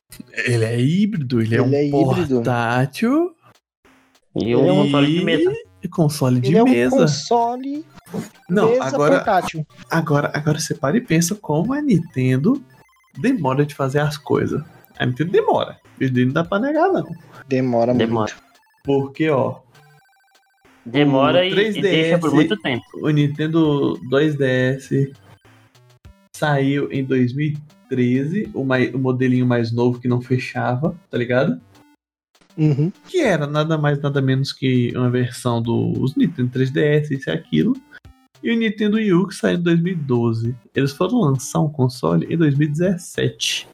Ele 0.46 0.66
é 0.66 0.80
híbrido, 0.80 1.42
ele, 1.42 1.56
é 1.56 1.60
Ele 1.60 1.68
um 1.68 1.74
é 1.74 1.90
portátil 1.90 3.36
E 4.36 4.56
um 4.56 4.66
console 4.92 5.08
de 5.20 5.26
mesa. 5.26 5.54
e 5.84 5.88
console 5.88 6.40
de 6.42 6.48
Ele 6.50 6.58
é 6.58 6.64
um 6.64 6.70
mesa. 6.70 6.96
console 6.98 7.86
Não, 8.50 8.70
mesa 8.70 8.84
agora, 8.84 9.16
portátil. 9.16 9.66
agora, 9.90 10.32
agora 10.34 10.60
você 10.60 10.76
para 10.76 10.98
e 10.98 11.02
pensa 11.02 11.34
como 11.36 11.74
a 11.74 11.82
Nintendo 11.82 12.62
demora 13.20 13.66
de 13.66 13.74
fazer 13.74 14.00
as 14.00 14.18
coisas. 14.18 14.62
A 15.00 15.06
Nintendo 15.06 15.32
demora. 15.32 15.78
Isso 16.00 16.14
não 16.14 16.34
dá 16.34 16.44
pra 16.44 16.60
negar, 16.60 16.90
não. 16.92 17.06
Demora, 17.48 17.94
Demora. 17.94 18.32
muito. 18.34 18.46
Porque, 18.84 19.30
ó, 19.30 19.60
Demora 20.86 21.40
O 21.40 21.44
e, 21.44 21.50
e 21.50 21.56
3DS 21.56 21.82
deixa 21.82 22.20
por 22.20 22.32
muito 22.34 22.56
tempo. 22.58 22.84
o 23.02 23.10
Nintendo 23.10 24.00
2DS 24.12 25.12
saiu 26.36 26.92
em 26.92 27.04
2013, 27.04 28.50
o, 28.54 28.64
mai- 28.64 28.90
o 28.94 29.00
modelinho 29.00 29.46
mais 29.46 29.72
novo 29.72 30.00
que 30.00 30.08
não 30.08 30.22
fechava, 30.22 30.96
tá 31.10 31.18
ligado? 31.18 31.60
Uhum. 32.58 32.92
Que 33.08 33.20
era 33.22 33.48
nada 33.48 33.78
mais, 33.78 34.00
nada 34.02 34.22
menos 34.22 34.52
que 34.54 34.92
uma 34.96 35.10
versão 35.10 35.62
dos 35.62 36.16
Nintendo 36.16 36.50
3DS, 36.60 37.12
isso 37.12 37.30
e 37.30 37.34
aquilo. 37.34 37.74
E 38.44 38.52
o 38.52 38.58
Nintendo 38.58 38.98
Wii 38.98 39.14
U 39.14 39.28
que 39.28 39.36
saiu 39.36 39.58
em 39.58 39.62
2012. 39.64 40.56
Eles 40.76 40.92
foram 40.92 41.20
lançar 41.20 41.60
um 41.62 41.70
console 41.70 42.26
em 42.30 42.38
2017. 42.38 43.68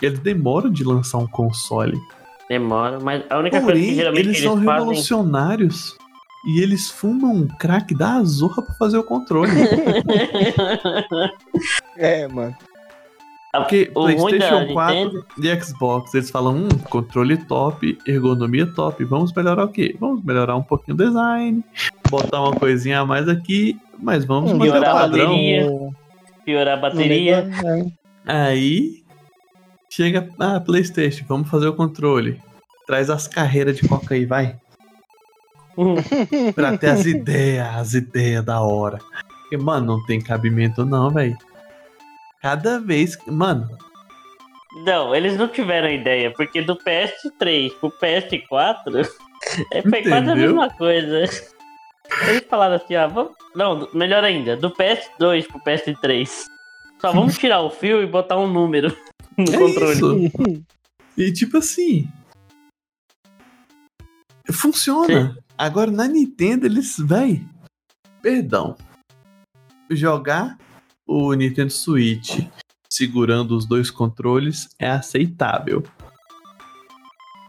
Eles 0.00 0.18
demoram 0.20 0.70
de 0.70 0.84
lançar 0.84 1.18
um 1.18 1.26
console. 1.26 1.98
Demora, 2.48 2.98
mas 3.00 3.24
a 3.30 3.38
única 3.38 3.60
coisa 3.60 3.78
que 3.78 3.82
Porém, 3.84 3.94
geralmente 3.94 4.26
eles 4.26 4.36
eles, 4.38 4.42
são 4.42 4.56
fazem. 4.62 4.72
revolucionários. 4.80 5.96
E 6.46 6.60
eles 6.60 6.90
fumam 6.90 7.34
um 7.34 7.48
crack 7.48 7.94
da 7.94 8.22
zorra 8.24 8.62
pra 8.62 8.74
fazer 8.74 8.98
o 8.98 9.04
controle. 9.04 9.50
É, 11.96 12.26
mano. 12.28 12.56
Porque 13.52 13.90
o 13.94 14.04
PlayStation 14.04 14.72
4 14.72 14.94
Nintendo, 14.94 15.26
e 15.42 15.60
Xbox, 15.60 16.14
eles 16.14 16.30
falam, 16.30 16.56
hum, 16.56 16.68
controle 16.88 17.36
top, 17.36 17.98
ergonomia 18.06 18.66
top, 18.66 19.04
vamos 19.04 19.32
melhorar 19.34 19.64
o 19.64 19.68
quê? 19.68 19.96
Vamos 19.98 20.24
melhorar 20.24 20.56
um 20.56 20.62
pouquinho 20.62 20.94
o 20.94 20.98
design, 20.98 21.64
botar 22.08 22.40
uma 22.40 22.54
coisinha 22.54 23.00
a 23.00 23.04
mais 23.04 23.28
aqui, 23.28 23.76
mas 23.98 24.24
vamos 24.24 24.52
manter 24.52 24.68
o 24.68 24.72
piorar 24.72 24.90
a 24.90 25.00
padrão. 25.00 25.26
bateria. 25.30 25.68
Piorar 26.44 26.78
a 26.78 26.80
bateria. 26.80 27.50
É. 28.26 28.42
Aí 28.44 29.02
chega 29.90 30.28
a 30.38 30.60
PlayStation, 30.60 31.24
vamos 31.26 31.50
fazer 31.50 31.66
o 31.66 31.74
controle. 31.74 32.40
Traz 32.86 33.10
as 33.10 33.26
carreiras 33.26 33.76
de 33.76 33.88
coca 33.88 34.14
aí, 34.14 34.24
vai. 34.24 34.56
Pra 36.54 36.76
ter 36.76 36.90
as 36.90 37.06
ideias, 37.06 37.66
as 37.76 37.94
ideias 37.94 38.44
da 38.44 38.60
hora. 38.60 38.98
Porque, 39.42 39.56
mano, 39.56 39.86
não 39.96 40.06
tem 40.06 40.20
cabimento 40.20 40.84
não, 40.84 41.10
velho. 41.10 41.36
Cada 42.42 42.78
vez. 42.80 43.16
que- 43.16 43.30
Mano, 43.30 43.68
Não, 44.84 45.14
eles 45.14 45.36
não 45.36 45.48
tiveram 45.48 45.88
ideia, 45.90 46.30
porque 46.32 46.62
do 46.62 46.76
PS3 46.76 47.72
pro 47.80 47.90
PS4 47.90 49.08
é, 49.72 49.82
foi 49.82 50.02
quase 50.02 50.30
a 50.30 50.34
mesma 50.36 50.70
coisa. 50.70 51.18
Eles 52.28 52.44
falaram 52.48 52.76
assim, 52.76 52.94
ah, 52.94 53.06
vamos... 53.08 53.32
não, 53.54 53.88
melhor 53.92 54.22
ainda, 54.24 54.56
do 54.56 54.70
PS2 54.70 55.46
pro 55.48 55.60
PS3. 55.60 56.28
Só 57.00 57.12
vamos 57.12 57.36
tirar 57.38 57.60
o 57.62 57.70
fio 57.70 58.02
e 58.02 58.06
botar 58.06 58.36
um 58.38 58.46
número 58.46 58.96
no 59.36 59.52
é 59.54 59.58
controle. 59.58 60.26
isso. 60.26 60.64
E 61.18 61.30
tipo 61.32 61.58
assim. 61.58 62.08
Funciona. 64.50 65.36
Agora 65.60 65.90
na 65.90 66.08
Nintendo 66.08 66.64
eles. 66.64 66.96
Véi. 66.98 67.44
Perdão. 68.22 68.74
Jogar 69.90 70.56
o 71.06 71.34
Nintendo 71.34 71.70
Switch 71.70 72.46
segurando 72.88 73.54
os 73.54 73.66
dois 73.66 73.90
controles 73.90 74.70
é 74.78 74.88
aceitável. 74.88 75.82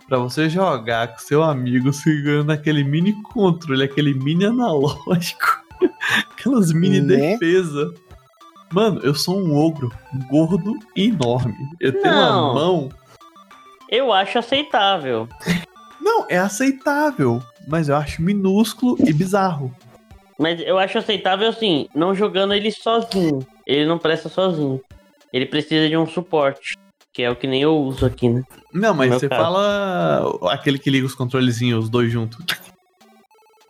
Pra 0.10 0.18
você 0.18 0.50
jogar 0.50 1.08
com 1.14 1.20
seu 1.20 1.42
amigo 1.42 1.94
segurando 1.94 2.52
aquele 2.52 2.84
mini 2.84 3.14
controle, 3.24 3.84
aquele 3.84 4.14
mini 4.14 4.44
analógico, 4.46 5.64
aquelas 6.32 6.74
mini 6.74 7.00
Né? 7.00 7.16
defesa. 7.38 7.94
Mano, 8.74 9.00
eu 9.04 9.16
sou 9.16 9.38
um 9.40 9.56
ogro 9.56 9.90
gordo 10.30 10.78
e 10.98 11.06
enorme. 11.08 11.56
Eu 11.80 11.94
tenho 11.94 12.14
uma 12.14 12.30
Não. 12.32 12.54
mão 12.54 12.90
Eu 13.88 14.12
acho 14.12 14.38
aceitável. 14.38 15.30
Não, 16.02 16.26
é 16.30 16.38
aceitável, 16.38 17.42
mas 17.68 17.90
eu 17.90 17.96
acho 17.96 18.22
minúsculo 18.22 18.96
e 19.00 19.12
bizarro. 19.14 19.74
Mas 20.40 20.60
eu 20.62 20.78
acho 20.80 20.98
aceitável 20.98 21.48
assim, 21.48 21.88
não 21.94 22.16
jogando 22.16 22.54
ele 22.54 22.72
sozinho. 22.72 23.46
Ele 23.68 23.86
não 23.86 23.98
presta 24.00 24.28
sozinho. 24.28 24.82
Ele 25.32 25.46
precisa 25.46 25.88
de 25.88 25.96
um 25.96 26.08
suporte. 26.08 26.76
Que 27.14 27.24
é 27.24 27.30
o 27.30 27.36
que 27.36 27.46
nem 27.46 27.62
eu 27.62 27.78
uso 27.78 28.06
aqui, 28.06 28.30
né? 28.30 28.42
Não, 28.74 28.94
mas 28.94 29.14
você 29.14 29.28
caso. 29.28 29.42
fala 29.42 30.40
aquele 30.52 30.80
que 30.80 30.90
liga 30.90 31.06
os 31.06 31.14
controlezinhos, 31.14 31.84
os 31.86 31.90
dois 31.90 32.10
juntos. 32.12 32.40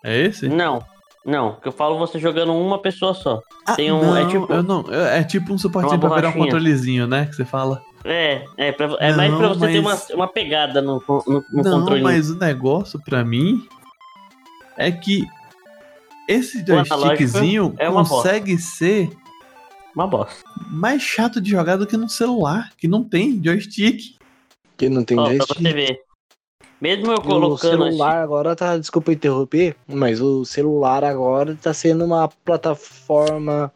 É 0.03 0.17
esse? 0.19 0.47
Não, 0.47 0.83
não. 1.25 1.55
Que 1.59 1.67
eu 1.67 1.71
falo 1.71 1.97
você 1.97 2.19
jogando 2.19 2.53
uma 2.53 2.79
pessoa 2.79 3.13
só. 3.15 3.41
Ah, 3.67 3.75
tem 3.75 3.91
um- 3.91 3.99
não, 4.01 4.15
é 4.17 4.27
tipo- 4.27 4.51
eu 4.53 4.61
não, 4.63 4.85
é 4.91 5.23
tipo 5.23 5.53
um 5.53 5.57
Uma 5.57 5.99
pra 5.99 6.15
virar 6.15 6.29
um 6.29 6.33
controlezinho, 6.33 7.07
né? 7.07 7.25
Que 7.25 7.35
você 7.35 7.43
fala. 7.45 7.81
É, 8.05 8.43
é, 8.57 8.71
pra- 8.71 8.95
é 8.99 9.13
mais 9.13 9.33
pra 9.35 9.49
Não, 9.49 9.55
você 9.55 9.67
ter 9.67 9.79
uma, 9.79 9.89
mas- 9.91 10.09
uma 10.11 10.27
pegada 10.27 10.81
no, 10.81 11.03
no, 11.07 11.23
no 11.27 11.43
não, 11.63 11.79
controle. 11.81 12.01
mas 12.01 12.29
o 12.29 12.37
negócio 12.37 12.99
pra 13.03 13.23
mim 13.23 13.67
é 14.77 14.91
que 14.91 15.27
esse 16.27 16.63
joystickzinho 16.65 17.73
é 17.77 17.89
uma 17.89 18.07
consegue 18.07 18.57
ser 18.57 19.09
Uma 19.95 20.07
bosta. 20.07 20.43
mais 20.69 21.01
chato 21.01 21.41
de 21.41 21.49
jogar 21.51 21.75
do 21.77 21.85
que 21.87 21.97
no 21.97 22.07
celular, 22.09 22.71
que 22.77 22.87
não 22.87 23.03
tem 23.03 23.41
joystick. 23.43 24.15
Que 24.77 24.87
não 24.89 25.03
tem 25.03 25.17
Ó, 25.19 25.23
pra 25.23 25.29
jeito. 25.31 25.45
você 25.47 25.73
ver. 25.73 25.99
Mesmo 26.79 27.07
eu 27.11 27.15
E 27.17 27.19
O 27.19 27.21
colocando 27.21 27.83
assim, 27.83 27.91
celular 27.91 28.23
agora 28.23 28.55
tá, 28.55 28.75
desculpa 28.77 29.11
interromper, 29.11 29.75
mas 29.87 30.19
o 30.21 30.43
celular 30.45 31.03
agora 31.03 31.55
tá 31.61 31.73
sendo 31.73 32.03
uma 32.05 32.27
plataforma 32.27 33.71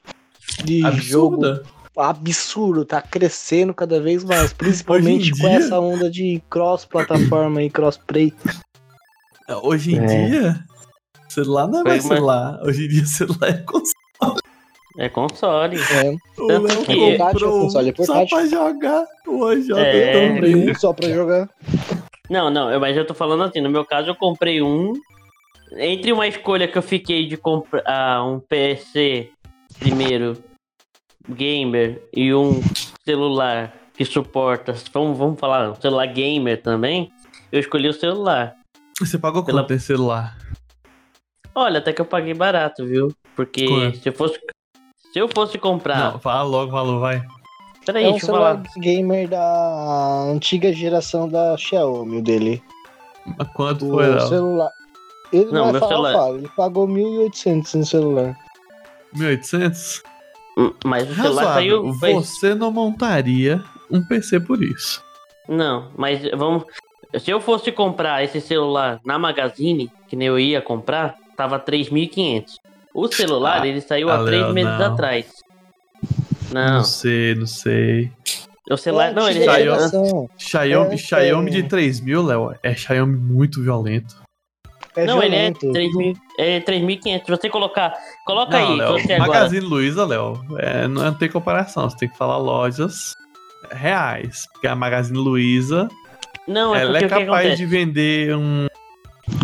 de 0.64 0.80
jogo 1.02 1.46
Absurda. 1.46 1.64
absurdo, 1.98 2.86
tá 2.86 3.02
crescendo 3.04 3.74
cada 3.76 4.02
vez 4.02 4.24
mais, 4.24 4.54
principalmente 4.58 5.30
com 5.32 5.38
dia- 5.38 5.52
essa 5.58 5.80
onda 5.80 6.10
de 6.10 6.42
cross-plataforma 6.50 7.62
e 7.62 7.70
cross-play. 7.70 8.34
Hoje 9.62 9.94
em 9.96 10.00
É. 10.00 10.06
dia, 10.28 10.66
celular 11.36 11.68
não 11.68 11.80
é 11.80 11.82
Foi 11.84 11.92
mais 11.92 12.06
uma- 12.06 12.16
celular. 12.16 12.60
Hoje 12.64 12.86
em 12.86 12.88
dia, 12.90 13.06
celular 13.06 13.50
é 13.50 13.54
console. 13.54 14.40
é 14.98 15.10
console. 15.10 15.78
É, 15.78 16.10
O 16.42 16.48
Tanto 16.48 16.64
Léo 16.68 16.86
que- 16.86 17.18
comprou 17.18 17.62
console 17.62 17.90
é 17.90 17.94
um 18.00 18.06
só 18.06 18.14
portátil. 18.14 18.38
pra 18.38 18.46
jogar. 18.48 19.06
O 19.28 19.40
OJ 19.44 19.72
É. 19.78 20.36
também. 20.36 20.74
só 20.76 20.94
pra 20.94 21.10
jogar. 21.10 21.50
Não, 22.30 22.50
não, 22.50 22.72
eu- 22.72 22.80
mas 22.80 22.96
eu 22.98 23.06
tô 23.06 23.14
falando 23.14 23.44
assim, 23.44 23.62
no 23.62 23.70
meu 23.70 23.86
caso 23.86 24.10
eu 24.10 24.16
comprei 24.16 24.62
um. 24.62 24.94
Entre 25.78 26.12
uma 26.14 26.28
escolha 26.28 26.68
que 26.68 26.78
eu 26.78 26.82
fiquei 26.82 27.28
de 27.28 27.36
comprar 27.38 28.24
um 28.24 28.40
PC 28.40 29.30
primeiro, 29.80 30.38
gamer, 31.28 32.02
e 32.16 32.34
um 32.34 32.62
celular 33.04 33.74
que 33.98 34.06
suporta, 34.06 34.74
vamos, 34.94 35.18
vamos 35.18 35.40
falar, 35.40 35.72
um 35.72 35.76
celular 35.76 36.06
gamer 36.08 36.62
também, 36.62 37.12
eu 37.52 37.60
escolhi 37.60 37.88
o 37.90 37.94
celular. 37.94 38.56
Você 39.00 39.18
pagou 39.18 39.44
Pela- 39.44 39.62
quanto 39.64 39.74
esse 39.74 39.86
celular? 39.88 40.38
Olha, 41.56 41.80
até 41.80 41.94
que 41.94 42.02
eu 42.02 42.06
paguei 42.06 42.34
barato, 42.34 42.86
viu? 42.86 43.14
Porque 43.36 43.66
Quanto? 43.68 43.98
se 43.98 44.10
eu 44.10 44.14
fosse. 44.14 44.40
Se 45.14 45.20
eu 45.20 45.30
fosse 45.34 45.58
comprar. 45.58 46.14
Não, 46.14 46.20
fala 46.20 46.44
logo, 46.44 46.72
falou, 46.72 47.00
vai. 47.00 47.24
Peraí, 47.86 48.04
É 48.04 48.08
um 48.08 48.12
deixa 48.12 48.26
eu 48.26 48.30
celular 48.32 48.56
falar. 48.58 48.64
gamer 48.80 49.30
da 49.30 50.24
antiga 50.30 50.74
geração 50.74 51.30
da 51.30 51.56
Xiaomi, 51.58 52.18
o 52.18 52.22
dele. 52.22 52.62
Mas 53.38 53.48
Quanto 53.54 53.86
O 53.88 53.92
foi, 53.92 54.08
Léo? 54.10 54.28
celular. 54.28 54.70
Ele 55.32 55.46
Não, 55.46 55.52
não, 55.54 55.64
vai 55.64 55.72
meu 55.74 55.80
falar, 55.82 55.94
celular-. 56.12 56.38
Ele 56.40 56.50
pagou 56.56 56.88
1.800 56.88 57.74
no 57.76 57.86
celular. 57.86 58.36
1.800? 59.16 60.02
Hum, 60.58 60.72
Mas 60.84 61.10
o 61.10 61.16
celular 61.16 61.44
Razoável. 61.46 61.54
saiu. 61.82 61.94
foi- 62.00 62.14
Você 62.14 62.56
não 62.56 62.72
montaria 62.72 63.64
um 63.90 64.02
PC 64.04 64.40
por 64.40 64.62
isso. 64.62 65.04
Não, 65.48 65.92
mas 65.98 66.22
vamos. 66.32 66.64
Se 67.20 67.30
eu 67.32 67.40
fosse 67.40 67.72
comprar 67.72 68.24
esse 68.24 68.42
celular 68.42 69.00
na 69.06 69.18
Magazine, 69.20 69.90
que 70.08 70.16
nem 70.16 70.28
eu 70.28 70.40
ia 70.40 70.62
comprar, 70.62 71.16
tava 71.36 71.60
3.500. 71.60 72.54
O 72.94 73.08
celular, 73.12 73.62
Ah, 73.62 73.68
ele 73.68 73.82
saiu 73.82 74.10
há 74.10 74.22
ah, 74.22 74.24
três 74.26 74.54
meses 74.54 74.80
não. 74.80 74.94
atrás. 74.94 75.26
Não 76.52 76.66
Não, 76.78 76.84
sei, 76.84 77.36
não 77.36 77.46
sei. 77.48 78.12
o 78.70 78.78
celular. 78.78 79.10
É 79.10 79.14
não, 79.14 79.30
ele. 79.30 79.44
Xiaomi-. 79.44 80.30
Xiaomi, 80.38 80.94
É, 80.94 80.98
Xiaomi 80.98 81.50
é. 81.50 81.54
de 81.54 81.64
3 81.64 82.00
mil, 82.00 82.24
Léo, 82.24 82.56
é 82.64 82.74
Xiaomi 82.76 83.18
muito 83.18 83.62
violento. 83.62 84.16
É 84.96 85.06
não, 85.06 85.22
ele 85.22 85.36
é 85.36 85.52
violento. 85.52 85.68
3.000 85.74 86.16
é 86.40 86.60
3.500. 86.62 87.26
Se 87.26 87.32
você 87.32 87.50
colocar. 87.50 87.94
Coloca 88.26 88.58
Não, 88.58 88.72
aí, 88.72 88.78
Léo, 88.78 88.92
você 88.94 89.14
agora. 89.14 89.28
Magazine 89.30 89.66
Luiza, 89.66 90.06
Léo, 90.06 90.42
é, 90.58 90.88
não 90.88 91.14
tem 91.14 91.30
comparação. 91.30 91.90
Você 91.90 91.98
tem 91.98 92.10
que 92.10 92.18
falar 92.18 92.38
lojas 92.38 93.12
reais. 93.72 94.46
Porque 94.54 94.68
a 94.68 94.76
Magazine 94.76 95.18
Luiza, 95.18 95.90
Não, 96.48 96.74
é 96.74 96.82
ela 96.82 96.92
porque 97.00 97.04
é 97.04 97.08
o 97.08 97.20
que 97.20 97.26
capaz 97.26 97.58
de 97.58 97.66
vender 97.66 98.36
um, 98.38 98.68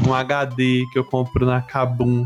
um 0.08 0.14
HD 0.14 0.84
que 0.92 1.00
eu 1.00 1.04
compro 1.04 1.46
na 1.46 1.62
Kabum 1.62 2.26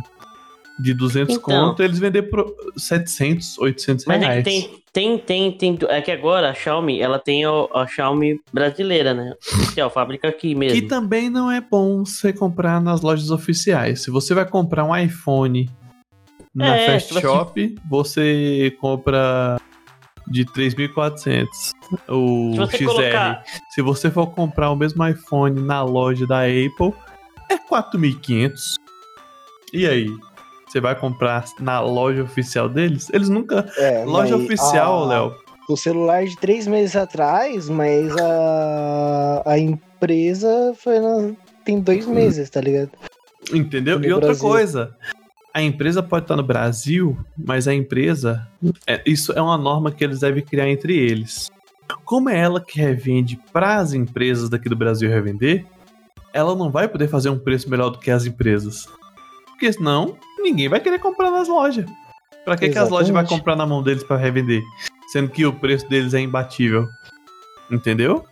de 0.80 0.94
200 0.94 1.36
Então. 1.36 1.68
conto, 1.70 1.82
eles 1.82 2.00
vendem 2.00 2.22
por 2.22 2.54
700, 2.76 3.58
800 3.58 4.06
Mas 4.06 4.22
é 4.22 4.26
reais. 4.26 4.44
que 4.44 4.50
tem, 4.92 5.18
tem, 5.18 5.52
tem, 5.52 5.78
tem. 5.78 5.90
É 5.90 6.02
que 6.02 6.12
agora 6.12 6.50
a 6.50 6.54
Xiaomi, 6.54 7.00
ela 7.02 7.18
tem 7.18 7.46
a, 7.46 7.50
a 7.74 7.88
Xiaomi 7.88 8.40
brasileira, 8.52 9.14
né? 9.14 9.34
Oficial, 9.54 9.90
fábrica 9.90 10.28
aqui 10.28 10.54
mesmo. 10.54 10.80
Que 10.80 10.86
também 10.88 11.30
não 11.30 11.50
é 11.50 11.62
bom 11.62 12.04
você 12.04 12.34
comprar 12.34 12.82
nas 12.82 13.02
lojas 13.02 13.32
oficiais. 13.32 14.04
Se 14.04 14.12
você 14.12 14.34
vai 14.34 14.46
comprar 14.46 14.84
um 14.84 14.96
iPhone 14.96 15.70
na 16.54 16.76
É, 16.76 16.92
Fast 16.92 17.08
se 17.08 17.14
você- 17.14 17.22
Shop, 17.22 17.76
você 17.90 18.76
compra 18.80 19.58
de 20.28 20.44
3.400 20.46 21.48
o 22.10 22.54
Se 22.68 22.78
XR. 22.78 22.86
colocar. 22.86 23.44
Se 23.70 23.82
você 23.82 24.10
for 24.12 24.28
comprar 24.32 24.72
o 24.72 24.76
mesmo 24.76 25.06
iPhone 25.08 25.62
na 25.62 25.84
loja 25.84 26.26
da 26.28 26.42
Apple, 26.42 26.94
é 27.50 27.58
4.500. 27.58 28.76
E 29.74 29.86
aí? 29.88 30.08
Você 30.68 30.80
vai 30.82 30.96
comprar 30.96 31.46
na 31.60 31.80
loja 31.80 32.24
oficial 32.24 32.68
deles? 32.68 33.10
Eles 33.14 33.30
nunca. 33.30 33.70
É, 33.78 34.04
Loja 34.04 34.36
mas 34.38 34.46
oficial, 34.46 35.04
a- 35.04 35.08
Léo. 35.08 35.36
O 35.70 35.76
celular 35.78 36.26
de 36.26 36.36
três 36.38 36.68
meses 36.68 36.96
atrás, 36.96 37.68
mas 37.70 38.16
a, 38.18 39.42
a 39.46 39.58
empresa 39.58 40.74
foi 40.78 41.00
na- 41.00 41.34
tem 41.64 41.80
dois 41.80 42.06
meses, 42.06 42.50
tá 42.50 42.62
ligado? 42.62 42.92
Entendeu? 43.54 43.98
No 44.00 44.06
E 44.06 44.12
outra 44.14 44.28
Brasil. 44.30 44.48
coisa, 44.48 44.96
a 45.54 45.62
empresa 45.64 46.04
pode 46.04 46.26
estar 46.26 46.36
no 46.36 46.44
Brasil, 46.44 47.18
mas 47.38 47.68
a 47.68 47.74
empresa, 47.74 48.48
é, 48.86 49.02
isso 49.06 49.32
é 49.34 49.42
uma 49.42 49.58
norma 49.58 49.92
que 49.92 50.04
eles 50.04 50.20
devem 50.20 50.44
criar 50.44 50.70
entre 50.70 50.96
eles. 50.96 51.50
Como 52.04 52.30
é 52.30 52.38
ela 52.38 52.60
que 52.62 52.80
revende 52.80 53.40
para 53.54 53.78
as 53.78 53.94
empresas 53.94 54.50
daqui 54.50 54.68
do 54.70 54.76
Brasil 54.76 55.10
revender, 55.10 55.66
ela 56.36 56.54
não 56.54 56.70
vai 56.70 56.86
poder 56.86 57.08
fazer 57.08 57.30
um 57.30 57.40
preço 57.40 57.70
melhor 57.70 57.90
do 57.90 57.98
que 57.98 58.12
as 58.12 58.26
empresas. 58.26 58.90
Porque 59.48 59.72
senão, 59.72 60.18
ninguém 60.38 60.68
vai 60.68 60.82
querer 60.82 61.00
comprar 61.00 61.32
nas 61.32 61.48
lojas. 61.48 61.86
Pra 62.44 62.58
que, 62.58 62.68
que 62.68 62.78
as 62.78 62.90
lojas 62.90 63.10
vão 63.10 63.26
comprar 63.26 63.56
na 63.56 63.66
mão 63.66 63.82
deles 63.82 64.04
para 64.04 64.18
revender? 64.18 64.62
Sendo 65.14 65.30
que 65.30 65.46
o 65.46 65.54
preço 65.54 65.88
deles 65.88 66.14
é 66.14 66.20
imbatível. 66.20 66.86
Entendeu? 67.72 68.26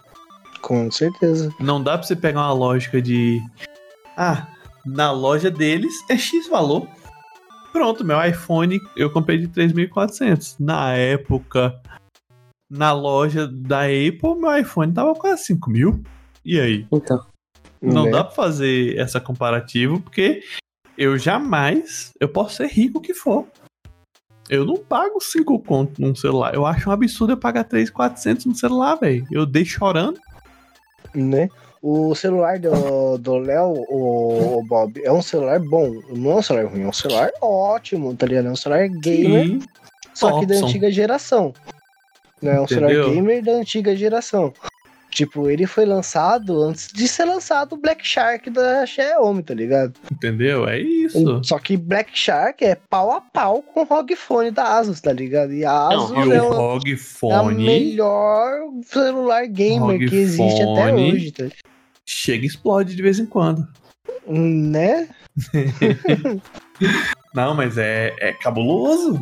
Com 0.62 0.92
certeza. 0.92 1.50
Não 1.62 1.82
dá 1.82 1.98
pra 1.98 2.06
você 2.06 2.14
pegar 2.16 2.42
uma 2.42 2.52
lógica 2.52 3.02
de. 3.02 3.42
Ah, 4.18 4.48
na 4.86 5.10
loja 5.12 5.50
deles 5.50 5.94
é 6.10 6.18
X 6.18 6.50
valor. 6.50 6.86
Pronto, 7.72 8.04
meu 8.04 8.22
iPhone 8.22 8.82
eu 8.98 9.10
comprei 9.10 9.38
de 9.38 9.48
3.400. 9.48 10.58
Na 10.60 10.94
época, 10.94 11.82
na 12.70 12.92
loja 12.92 13.48
da 13.48 13.84
Apple, 13.84 14.36
meu 14.38 14.58
iPhone 14.58 14.94
tava 14.94 15.16
quase 15.16 15.46
5 15.46 15.70
mil. 15.72 16.04
E 16.46 16.60
aí? 16.60 16.86
Então. 16.92 17.33
Não 17.84 18.06
Né? 18.06 18.12
dá 18.12 18.24
pra 18.24 18.34
fazer 18.34 18.98
essa 18.98 19.20
comparativa, 19.20 20.00
porque 20.00 20.42
eu 20.98 21.18
jamais. 21.18 22.14
Eu 22.20 22.30
posso 22.30 22.56
ser 22.58 22.68
rico 22.68 23.02
que 23.02 23.14
for. 23.14 23.46
Eu 24.50 24.66
não 24.66 24.76
pago 24.78 25.20
5 25.22 25.60
conto 25.60 26.02
num 26.02 26.16
celular. 26.16 26.54
Eu 26.54 26.66
acho 26.66 26.90
um 26.90 26.94
absurdo 26.94 27.34
eu 27.34 27.38
pagar 27.38 27.64
3.400 27.66 28.46
no 28.46 28.56
celular, 28.56 28.96
velho. 28.96 29.26
Eu 29.32 29.46
dei 29.46 29.66
chorando. 29.66 30.20
né? 31.14 31.50
O 31.82 32.16
celular 32.16 32.58
do 32.60 33.18
do 33.18 33.38
Léo, 33.38 33.74
o, 33.90 34.60
o 34.60 34.64
Bob, 34.66 35.02
é 35.04 35.12
um 35.12 35.22
celular 35.22 35.60
bom. 35.60 35.92
Não 36.16 36.32
é 36.32 36.36
um 36.36 36.42
celular 36.42 36.72
ruim, 36.72 36.84
é 36.84 36.88
um 36.88 36.94
celular 36.94 37.30
ótimo, 37.42 38.16
tá 38.16 38.26
ligado? 38.26 38.48
É 38.48 38.52
um 38.52 38.56
celular 38.56 38.88
gamer, 38.88 39.48
Sim. 39.48 39.60
só 40.14 40.40
que 40.40 40.46
da 40.46 40.54
Thompson. 40.54 40.68
antiga 40.70 40.90
geração. 40.90 41.54
Né? 42.42 42.56
É 42.56 42.62
um 42.62 42.68
celular 42.68 42.90
Entendeu? 42.94 43.12
gamer 43.14 43.44
da 43.44 43.52
antiga 43.54 43.94
geração. 43.98 44.54
Tipo, 45.14 45.50
ele 45.50 45.68
foi 45.68 45.86
lançado 45.86 46.60
antes 46.64 46.92
de 46.92 47.08
ser 47.08 47.26
lançado 47.26 47.74
o 47.74 47.78
Black 47.78 48.06
Shark 48.06 48.50
da 48.50 48.84
Xiaomi, 48.86 49.44
tá 49.44 49.54
ligado? 49.54 49.94
Entendeu? 50.12 50.68
É 50.68 50.80
isso. 50.80 51.44
Só 51.44 51.60
que 51.60 51.78
Black 51.78 52.18
Shark 52.18 52.66
é 52.66 52.76
pau 52.90 53.12
a 53.12 53.22
pau 53.22 53.62
com 53.62 53.82
o 53.82 53.84
ROG 53.84 54.16
Phone 54.16 54.50
da 54.50 54.78
Asus, 54.78 55.00
tá 55.00 55.14
ligado? 55.14 55.54
E 55.54 55.64
a 55.64 55.90
Não, 55.90 56.06
Asus 56.06 56.28
E 56.28 56.32
é, 56.32 56.42
o 56.42 56.50
ROG 56.52 56.90
é 56.90 56.94
a 56.94 56.98
Phone 56.98 57.64
melhor 57.64 58.62
celular 58.86 59.46
gamer 59.46 60.00
que 60.00 60.16
existe 60.16 60.64
até 60.64 60.94
hoje, 60.94 61.32
tá? 61.32 61.46
chega 62.06 62.44
e 62.44 62.48
explode 62.48 62.96
de 62.96 63.02
vez 63.02 63.20
em 63.20 63.26
quando. 63.26 63.68
Né? 64.28 65.08
Não, 67.34 67.54
mas 67.56 67.78
é, 67.78 68.16
é 68.20 68.34
cabuloso. 68.34 69.20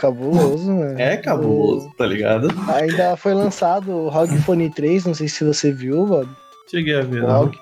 Cabuloso, 0.00 0.72
mano. 0.72 0.98
É 0.98 1.16
cabuloso, 1.18 1.90
tá 1.96 2.06
ligado? 2.06 2.48
O- 2.48 2.70
Ainda 2.72 3.16
foi 3.16 3.34
lançado 3.34 3.92
o 3.92 4.08
ROG 4.08 4.36
Phone 4.38 4.70
3, 4.70 5.04
não 5.04 5.14
sei 5.14 5.28
se 5.28 5.44
você 5.44 5.70
viu, 5.70 6.06
Bob. 6.06 6.28
Cheguei 6.70 6.96
a 6.96 7.02
ver, 7.02 7.22
O. 7.22 7.26
ROG, 7.26 7.58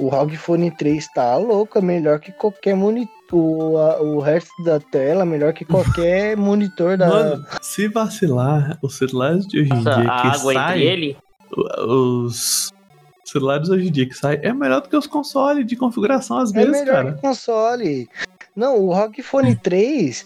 o 0.00 0.08
ROG 0.08 0.36
Phone 0.36 0.70
3 0.70 1.06
tá 1.12 1.36
louco, 1.36 1.78
é 1.78 1.82
melhor 1.82 2.20
que 2.20 2.32
qualquer 2.32 2.74
monitor. 2.74 3.12
O, 3.30 3.76
a- 3.76 4.00
o 4.00 4.20
resto 4.20 4.50
da 4.64 4.80
tela 4.80 5.20
é 5.20 5.26
melhor 5.26 5.52
que 5.52 5.62
qualquer 5.62 6.34
monitor 6.38 6.96
da. 6.96 7.08
Mano, 7.08 7.44
se 7.60 7.86
vacilar, 7.88 8.78
os 8.82 8.96
celulares 8.96 9.46
de 9.46 9.60
hoje 9.60 9.70
em 9.74 9.80
dia 9.82 9.92
a 9.92 10.02
que 10.22 10.28
água 10.28 10.52
entre 10.54 10.64
saem, 10.64 10.82
ele. 10.82 11.16
os 11.86 12.72
celulares 13.24 13.68
hoje 13.68 13.88
em 13.88 13.92
dia 13.92 14.08
que 14.08 14.14
saem, 14.14 14.40
é 14.42 14.52
melhor 14.54 14.80
do 14.80 14.88
que 14.88 14.96
os 14.96 15.06
consoles 15.06 15.66
de 15.66 15.76
configuração 15.76 16.38
às 16.38 16.50
é 16.54 16.54
vezes, 16.64 16.70
melhor 16.80 16.94
cara. 17.04 17.12
que 17.12 17.20
console. 17.20 18.08
Não, 18.56 18.78
o 18.78 18.92
ROG 18.94 19.22
Phone 19.22 19.54
3, 19.54 20.24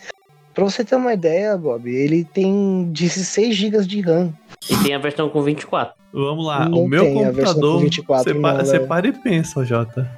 pra 0.55 0.65
você 0.65 0.85
ter 0.85 0.97
uma 0.97 1.13
ideia, 1.13 1.57
Bob, 1.57 1.89
ele 1.91 2.25
tem 2.25 2.91
16 2.93 3.55
GB 3.57 3.85
de 3.85 4.01
RAM. 4.01 4.33
E 4.71 4.77
tem 4.77 4.95
a 4.95 4.99
versão 4.99 5.29
com 5.29 5.43
24. 5.43 5.95
Vamos 6.13 6.47
lá, 6.47 6.69
Não 6.69 6.85
o 6.85 6.89
meu 6.89 7.05
tem 7.05 7.25
a 7.25 7.31
versão 7.31 7.55
com 7.55 7.61
computador, 7.61 7.81
24 7.81 8.25
você, 8.35 8.41
pa- 8.41 8.53
não, 8.53 8.65
você 8.65 8.79
Léo. 8.79 8.89
para 8.89 9.09
e 9.09 9.13
pensa, 9.13 9.65
Jota. 9.65 10.11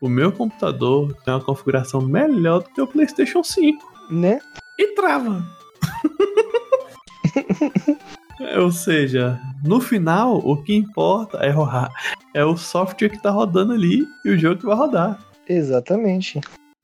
O 0.00 0.08
meu 0.08 0.30
computador 0.32 1.14
tem 1.24 1.32
uma 1.34 1.40
configuração 1.44 2.00
melhor 2.00 2.62
do 2.62 2.70
que 2.70 2.80
o 2.80 2.86
PlayStation 2.86 3.42
5. 3.42 3.78
Né? 4.10 4.40
E 4.78 4.94
trava. 4.94 5.44
É, 8.40 8.58
Ou 8.60 8.70
seja, 8.70 9.38
no 9.64 9.80
final, 9.80 10.36
o 10.38 10.62
que 10.62 10.74
importa 10.74 11.38
é, 11.38 11.50
rodar, 11.50 11.92
é 12.34 12.44
o 12.44 12.56
software 12.56 13.08
que 13.08 13.20
tá 13.22 13.30
rodando 13.30 13.72
ali 13.72 14.06
e 14.24 14.30
o 14.30 14.38
jogo 14.38 14.60
que 14.60 14.66
vai 14.66 14.76
rodar. 14.76 15.18
Exatamente. 15.48 16.40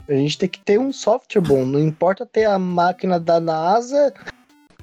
A 0.09 0.13
gente 0.13 0.37
tem 0.39 0.49
que 0.49 0.61
ter 0.61 0.79
um 0.79 0.93
software 0.93 1.41
bom. 1.41 1.65
Não 1.65 1.81
importa 1.81 2.27
ter 2.27 2.45
a 2.45 2.59
máquina 2.59 3.19
da 3.19 3.41
NASA 3.41 4.13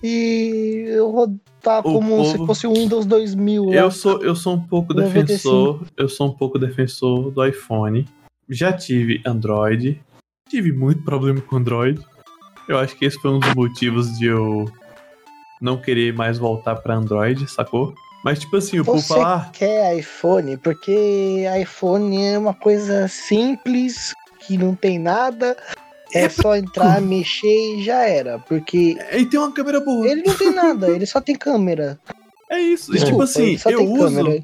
e 0.03 0.86
eu 0.88 1.11
rodar 1.11 1.80
O 1.82 1.93
como 1.93 2.26
se 2.26 2.34
povo- 2.34 2.47
fosse 2.47 2.65
o 2.67 2.74
Windows 2.74 3.05
2000 3.05 3.65
lá. 3.65 3.76
Eu 3.76 3.91
sou, 3.91 4.24
eu 4.24 4.36
sou 4.36 4.55
um 4.55 4.59
pouco 4.61 4.93
95. 4.93 5.28
defensor. 5.28 5.88
Eu 5.95 6.09
sou 6.09 6.28
um 6.28 6.32
pouco 6.34 6.57
defensor 6.57 7.32
do 7.32 7.45
iPhone. 7.45 8.07
Já 8.49 8.74
tive 8.74 9.22
Android. 9.26 10.01
Tive 10.49 10.72
muito 10.72 11.03
problema 11.03 11.39
com 11.39 11.57
Android. 11.57 12.01
Eu 12.67 12.78
acho 12.78 12.95
que 12.97 13.05
esse 13.05 13.17
foi 13.19 13.32
um 13.32 13.39
dos 13.39 13.53
motivos 13.53 14.17
de 14.17 14.26
eu 14.26 14.65
não 15.61 15.78
querer 15.80 16.13
mais 16.13 16.38
voltar 16.39 16.76
pra 16.78 16.95
Android, 16.95 17.47
sacou? 17.49 17.93
Mas 18.24 18.39
tipo 18.39 18.57
assim, 18.57 18.80
o 18.80 18.86
povo 18.86 18.99
Você 18.99 19.07
fala, 19.07 19.36
ah, 19.36 19.49
quer 19.51 19.97
iPhone 19.97 20.57
porque 20.57 21.45
iPhone 21.61 22.24
é 22.24 22.38
uma 22.38 22.53
coisa 22.53 23.07
simples, 23.07 24.13
que 24.42 24.58
não 24.58 24.76
tem 24.76 25.00
nada. 25.00 25.56
É 26.14 26.28
só 26.28 26.56
entrar, 26.56 27.00
mexer 27.02 27.78
e 27.78 27.84
já 27.84 28.04
era. 28.06 28.38
Porque 28.39 28.98
"Ah, 29.12 29.18
e 29.18 29.26
tem 29.26 29.39
uma 29.39 29.52
câmera 29.52 29.80
boa. 29.80 30.08
ele 30.08 30.24
não 30.24 30.36
tem 30.36 30.52
nada, 30.54 30.89
ele 30.89 31.06
só 31.06 31.22
tem 31.22 31.36
câmera. 31.36 31.98
É 32.50 32.60
isso. 32.60 32.92
E 32.92 32.96
tipo 32.96 33.04
Desculpa, 33.06 33.24
assim, 33.24 33.44
ele 33.44 33.58
só 33.58 33.70
eu 33.70 33.78
tem 33.80 33.88
uso, 33.88 34.16
câmera. 34.16 34.44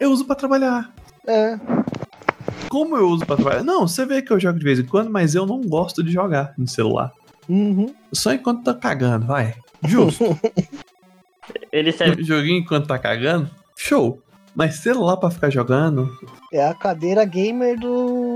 eu 0.00 0.10
uso 0.10 0.24
pra 0.24 0.34
trabalhar. 0.34 0.90
É, 1.26 1.58
Como 2.68 2.96
eu 2.96 3.08
uso 3.08 3.26
pra 3.26 3.36
trabalhar? 3.36 3.62
Não, 3.62 3.86
você 3.86 4.06
vê 4.06 4.22
que 4.22 4.32
eu 4.32 4.40
jogo 4.40 4.58
de 4.58 4.64
vez 4.64 4.78
em 4.78 4.84
quando, 4.86 5.10
mas 5.10 5.34
eu 5.34 5.44
não 5.44 5.60
gosto 5.60 6.02
de 6.02 6.10
jogar 6.10 6.54
no 6.56 6.66
celular. 6.66 7.12
uhum. 7.48 7.94
Só 8.12 8.32
enquanto 8.32 8.64
tá 8.64 8.72
cagando, 8.74 9.26
vai. 9.26 9.54
Justo. 9.84 10.38
Ele 11.70 11.92
serve. 11.92 12.22
Joguinho 12.22 12.60
enquanto 12.60 12.86
tá 12.86 12.98
cagando, 12.98 13.50
show. 13.76 14.22
Mas 14.54 14.76
celular 14.76 15.16
pra 15.16 15.30
ficar 15.30 15.48
jogando, 15.50 16.10
É 16.52 16.66
a 16.66 16.74
cadeira 16.74 17.24
gamer 17.24 17.78
do 17.78 18.31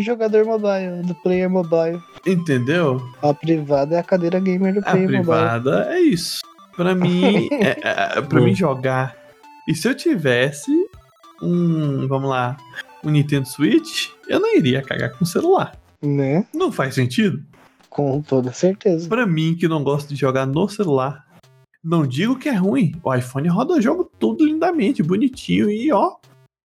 jogador 0.00 0.44
mobile, 0.44 1.02
do 1.04 1.14
player 1.14 1.48
mobile. 1.50 2.00
entendeu? 2.26 3.00
A 3.22 3.32
privada 3.34 3.96
é 3.96 3.98
a 3.98 4.02
cadeira 4.02 4.38
gamer 4.40 4.74
do 4.74 4.80
A 4.80 4.82
player 4.82 5.00
mobile. 5.08 5.22
privada 5.24 5.86
é 5.90 6.00
isso. 6.00 6.40
Pra 6.76 6.94
mim, 6.94 7.48
é, 7.60 7.76
é, 8.18 8.20
pra 8.22 8.40
mim 8.40 8.54
jogar. 8.54 9.16
E 9.68 9.74
se 9.74 9.88
eu 9.88 9.94
tivesse 9.94 10.70
um, 11.42 12.06
vamos 12.08 12.30
lá, 12.30 12.56
um 13.04 13.10
Nintendo 13.10 13.46
Switch, 13.48 14.08
eu 14.28 14.40
não 14.40 14.54
iria 14.56 14.82
cagar 14.82 15.10
com 15.16 15.24
celular. 15.24 15.76
Né? 16.02 16.46
Não 16.54 16.70
faz 16.72 16.94
sentido. 16.94 17.42
Com 17.90 18.20
toda 18.22 18.52
certeza. 18.52 19.08
Pra 19.08 19.26
mim, 19.26 19.56
que 19.58 19.66
não 19.66 19.82
gosto 19.82 20.08
de 20.10 20.16
jogar 20.16 20.46
no 20.46 20.68
celular, 20.68 21.24
não 21.82 22.06
digo 22.06 22.38
que 22.38 22.48
é 22.48 22.54
ruim. 22.54 22.92
O 23.02 23.12
iPhone 23.14 23.48
roda 23.48 23.74
o 23.74 23.80
jogo 23.80 24.10
tudo 24.18 24.44
lindamente, 24.44 25.02
bonitinho 25.02 25.68
e 25.70 25.90
ó. 25.92 26.12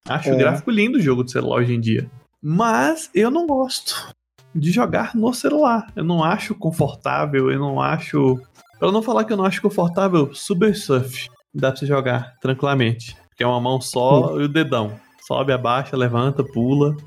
Acho 0.07 0.29
o 0.29 0.33
É. 0.33 0.37
gráfico 0.37 0.69
lindo 0.69 0.97
o 0.97 1.01
jogo 1.01 1.23
de 1.23 1.31
celular 1.31 1.57
hoje 1.61 1.73
em 1.73 1.79
dia. 1.79 2.09
Mas 2.45 3.09
eu 3.15 3.31
não 3.31 3.47
gosto 3.47 4.13
de 4.53 4.69
jogar 4.69 5.15
no 5.15 5.33
celular. 5.33 5.87
Eu 5.95 6.03
não 6.03 6.21
acho 6.21 6.53
confortável, 6.53 7.49
eu 7.49 7.57
não 7.57 7.79
acho. 7.79 8.37
Pra 8.77 8.91
não 8.91 9.01
falar 9.01 9.23
que 9.23 9.31
eu 9.31 9.37
não 9.37 9.45
acho 9.45 9.61
confortável, 9.61 10.33
Super 10.33 10.75
Surf. 10.75 11.29
Dá 11.55 11.71
pra 11.71 11.79
você 11.79 11.85
jogar 11.85 12.35
tranquilamente. 12.41 13.15
Porque 13.29 13.43
é 13.43 13.47
uma 13.47 13.61
mão 13.61 13.79
só 13.79 14.39
e 14.41 14.43
o 14.43 14.49
dedão. 14.49 14.99
Sobe, 15.25 15.53
abaixa, 15.53 15.95
levanta, 15.95 16.43
pula. 16.43 16.97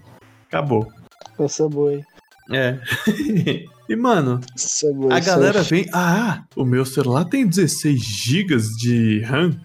Acabou. 0.49 0.91
O 1.37 1.47
Subway. 1.47 2.03
É. 2.51 2.81
e, 3.91 3.95
mano, 3.95 4.41
Subway 4.57 5.15
a 5.15 5.21
galera 5.21 5.63
Surf. 5.63 5.71
vem, 5.71 5.87
ah, 5.93 6.45
o 6.57 6.65
meu 6.65 6.87
celular 6.87 7.27
tem 7.27 7.47
16 7.47 8.01
GB 8.01 8.57
de 8.79 9.21
RAM 9.21 9.61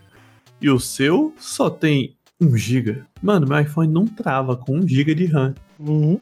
e 0.62 0.70
o 0.70 0.80
seu 0.80 1.34
só 1.38 1.70
tem 1.70 2.18
1 2.42 2.58
GB. 2.58 3.04
Mano, 3.22 3.48
meu 3.48 3.60
iPhone 3.60 3.94
não 3.94 4.06
trava 4.08 4.58
com 4.58 4.78
1 4.78 4.88
GB 4.88 5.16
de 5.16 5.26
RAM. 5.26 5.54
Uhum. 5.80 6.20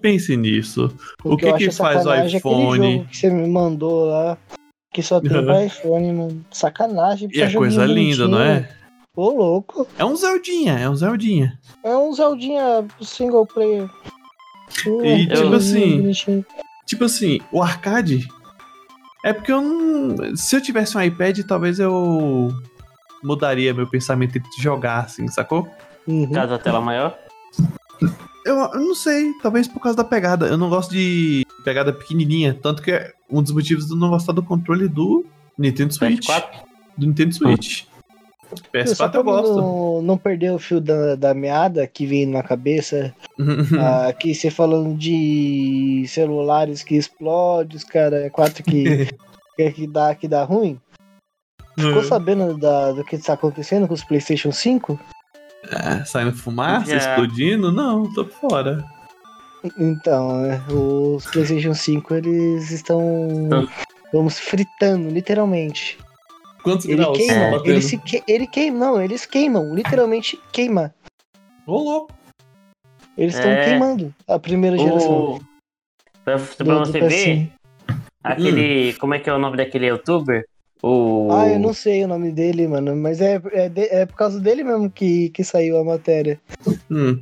Pense 0.00 0.36
nisso. 0.36 0.94
O 1.24 1.36
que 1.36 1.50
que 1.54 1.70
faz 1.70 2.04
o 2.04 2.12
é 2.12 2.26
iPhone? 2.26 2.92
jogo 2.92 3.08
que 3.08 3.16
você 3.16 3.30
me 3.30 3.48
mandou 3.48 4.04
lá, 4.06 4.36
que 4.92 5.02
só 5.02 5.18
tem 5.20 5.30
pra 5.30 5.64
iPhone, 5.64 6.12
mano. 6.12 6.44
Sacanagem. 6.50 7.30
E 7.32 7.40
é 7.40 7.50
coisa 7.50 7.86
linda, 7.86 8.28
não 8.28 8.40
é? 8.40 8.68
Ô, 9.16 9.30
louco. 9.30 9.86
É 9.98 10.04
um 10.04 10.14
Zeldinha, 10.14 10.78
é 10.78 10.90
um 10.90 10.94
Zeldinha. 10.94 11.58
É 11.82 11.96
um 11.96 12.12
Zeldinha 12.12 12.84
single 13.00 13.46
player. 13.46 13.88
Um 14.86 15.04
E, 15.04 15.26
tipo 15.26 15.54
assim. 15.54 16.44
Tipo 16.84 17.04
assim, 17.04 17.40
o 17.50 17.62
arcade. 17.62 18.28
É 19.24 19.32
porque 19.32 19.52
eu 19.52 19.62
não. 19.62 20.36
Se 20.36 20.56
eu 20.56 20.60
tivesse 20.60 20.98
um 20.98 21.00
iPad, 21.00 21.40
talvez 21.46 21.78
eu 21.78 22.52
mudaria 23.24 23.74
meu 23.74 23.86
pensamento 23.86 24.38
de 24.38 24.62
jogar, 24.62 25.04
assim, 25.04 25.26
sacou? 25.28 25.68
Uhum. 26.06 26.30
Caso 26.30 26.54
a 26.54 26.58
tela 26.58 26.80
maior. 26.80 27.18
Eu, 28.44 28.56
eu 28.56 28.80
não 28.80 28.94
sei, 28.94 29.32
talvez 29.42 29.66
por 29.66 29.80
causa 29.80 29.96
da 29.96 30.04
pegada. 30.04 30.46
Eu 30.46 30.58
não 30.58 30.68
gosto 30.68 30.92
de 30.92 31.46
pegada 31.64 31.92
pequenininha. 31.92 32.52
Tanto 32.54 32.82
que 32.82 32.92
é 32.92 33.12
um 33.30 33.42
dos 33.42 33.52
motivos 33.52 33.86
de 33.86 33.92
eu 33.92 33.96
não 33.96 34.10
gostar 34.10 34.32
do 34.32 34.42
controle 34.42 34.86
do 34.86 35.24
Nintendo 35.56 35.94
Switch. 35.94 36.26
PS4. 36.26 36.44
Do 36.96 37.06
Nintendo 37.06 37.34
Switch. 37.34 37.84
Só 38.50 38.54
PS4 38.72 39.10
pra 39.10 39.20
eu 39.20 39.24
gosto. 39.24 39.56
Não, 39.56 40.02
não 40.02 40.18
perder 40.18 40.52
o 40.52 40.58
fio 40.58 40.80
da, 40.80 41.14
da 41.14 41.34
meada 41.34 41.86
que 41.86 42.06
vem 42.06 42.26
na 42.26 42.42
cabeça. 42.42 43.14
Aqui 44.08 44.34
você 44.34 44.50
falando 44.50 44.94
de 44.94 46.04
celulares 46.08 46.82
que 46.82 46.96
explodem, 46.96 47.76
os 47.76 47.84
cara, 47.84 48.28
quatro 48.30 48.62
que, 48.62 49.08
que, 49.56 49.70
que 49.72 49.86
dá, 49.86 50.14
que 50.14 50.28
dá 50.28 50.44
ruim. 50.44 50.78
Ficou 51.78 52.02
sabendo 52.04 52.56
da, 52.56 52.92
do 52.92 53.04
que 53.04 53.16
está 53.16 53.32
acontecendo 53.34 53.88
com 53.88 53.94
os 53.94 54.04
PlayStation 54.04 54.52
5? 54.52 54.98
Ah, 55.72 56.04
saindo 56.04 56.32
fumaça, 56.36 56.90
Já. 56.90 56.96
explodindo? 56.98 57.72
Não, 57.72 58.12
tô 58.12 58.24
fora. 58.26 58.84
Então, 59.78 60.44
é, 60.44 60.60
os 60.72 61.24
PlayStation 61.26 61.74
5 61.74 62.14
eles 62.14 62.70
estão, 62.70 63.48
vamos, 64.12 64.38
fritando, 64.38 65.08
literalmente. 65.08 65.98
Quantos 66.62 66.86
Ele 66.86 66.96
graus? 66.96 67.16
queima, 67.18 67.62
tá 67.62 67.68
ele 67.68 67.82
se 67.82 67.98
que, 67.98 68.22
ele 68.28 68.46
queima, 68.46 68.78
não, 68.78 69.02
eles 69.02 69.26
queimam, 69.26 69.74
literalmente 69.74 70.38
queima. 70.52 70.94
Ô, 71.66 71.78
louco. 71.78 72.12
Eles 73.16 73.34
estão 73.34 73.50
É. 73.50 73.64
queimando 73.64 74.14
a 74.28 74.38
primeira 74.38 74.76
geração. 74.76 75.12
O... 75.36 75.40
Pra, 76.24 76.38
pra 76.38 76.64
do- 76.64 76.78
você 76.86 77.00
do 77.00 77.08
ver, 77.08 77.50
PS5. 77.88 77.96
aquele. 78.22 78.92
Como 78.94 79.14
é 79.14 79.18
que 79.18 79.28
é 79.30 79.34
o 79.34 79.38
nome 79.38 79.56
daquele 79.56 79.86
youtuber? 79.86 80.44
O. 80.86 81.28
Ah, 81.32 81.48
eu 81.48 81.58
não 81.58 81.72
sei 81.72 82.04
o 82.04 82.08
nome 82.08 82.30
dele, 82.30 82.68
mano, 82.68 82.94
mas 82.94 83.20
é, 83.20 83.40
é, 83.52 83.68
de- 83.70 83.88
é 83.90 84.04
por 84.04 84.16
causa 84.16 84.38
dele 84.38 84.62
mesmo 84.62 84.90
que, 84.90 85.30
que 85.30 85.42
saiu 85.42 85.78
a 85.78 85.84
matéria. 85.84 86.38
Hum. 86.90 87.18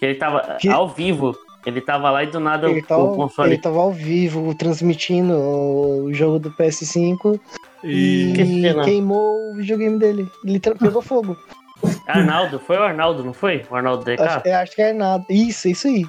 Que 0.00 0.06
ele 0.06 0.14
tava 0.16 0.56
Que- 0.60 0.68
ao 0.68 0.88
vivo. 0.88 1.36
Ele 1.66 1.80
tava 1.80 2.10
lá 2.10 2.24
e 2.24 2.26
do 2.28 2.40
nada 2.40 2.68
Ele 2.68 2.80
o, 2.80 2.86
tava, 2.86 3.02
o 3.02 3.14
console. 3.16 3.50
ele 3.52 3.60
tava 3.60 3.78
ao 3.78 3.92
vivo 3.92 4.54
transmitindo 4.54 5.34
o 5.34 6.12
jogo 6.14 6.38
do 6.38 6.50
PS5 6.52 7.38
E. 7.84 8.32
E 8.32 8.84
queimou 8.84 9.36
o 9.52 9.54
videogame 9.56 9.98
dele. 9.98 10.26
Ele 10.44 10.58
pegou 10.60 11.02
fogo. 11.02 11.36
Arnaldo, 12.06 12.58
foi 12.58 12.76
o 12.78 12.82
Arnaldo, 12.82 13.22
não 13.22 13.32
foi? 13.32 13.64
O 13.70 13.76
Arnaldo 13.76 14.04
DK? 14.04 14.20
Acho, 14.22 14.48
é, 14.48 14.54
acho 14.54 14.74
que 14.74 14.82
é 14.82 14.92
nada. 14.92 15.24
Isso, 15.30 15.68
isso 15.68 15.86
aí. 15.88 16.04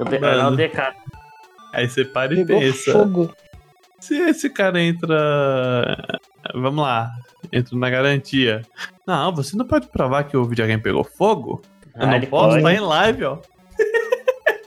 O. 0.00 0.02
Arnaldo 0.24 0.56
DK. 0.56 0.92
Aí 1.72 1.88
você 1.88 2.04
para 2.04 2.34
e 2.34 2.44
Pegou 2.44 2.60
pensa. 2.60 2.92
fogo. 2.92 3.30
Se 4.00 4.14
esse 4.14 4.48
cara 4.50 4.80
entra. 4.80 5.96
Vamos 6.54 6.82
lá. 6.82 7.10
Entra 7.52 7.76
na 7.76 7.90
garantia. 7.90 8.62
Não, 9.06 9.34
você 9.34 9.56
não 9.56 9.66
pode 9.66 9.88
provar 9.88 10.24
que 10.24 10.36
o 10.36 10.44
videogame 10.44 10.82
pegou 10.82 11.04
fogo? 11.04 11.62
Eu 11.94 12.02
Ah, 12.02 12.06
não 12.18 12.20
posso, 12.26 12.50
pode. 12.50 12.62
tá 12.62 12.74
em 12.74 12.80
live, 12.80 13.24
ó. 13.24 13.38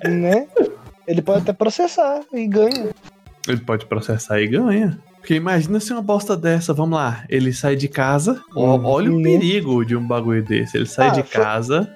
Né? 0.07 0.47
Ele 1.07 1.21
pode 1.21 1.41
até 1.41 1.53
processar 1.53 2.21
e 2.33 2.47
ganha. 2.47 2.89
Ele 3.47 3.61
pode 3.61 3.85
processar 3.85 4.39
e 4.41 4.47
ganha. 4.47 4.99
Porque 5.17 5.35
imagina 5.35 5.79
se 5.79 5.93
uma 5.93 6.01
bosta 6.01 6.35
dessa, 6.35 6.73
vamos 6.73 6.97
lá, 6.97 7.23
ele 7.29 7.53
sai 7.53 7.75
de 7.75 7.87
casa, 7.87 8.41
ó, 8.55 8.75
Hum. 8.77 8.85
olha 8.85 9.11
o 9.13 9.21
perigo 9.21 9.85
de 9.85 9.95
um 9.95 10.05
bagulho 10.05 10.43
desse. 10.43 10.77
Ele 10.77 10.87
sai 10.87 11.07
Ah, 11.09 11.11
de 11.11 11.23
foi- 11.23 11.41
casa, 11.41 11.95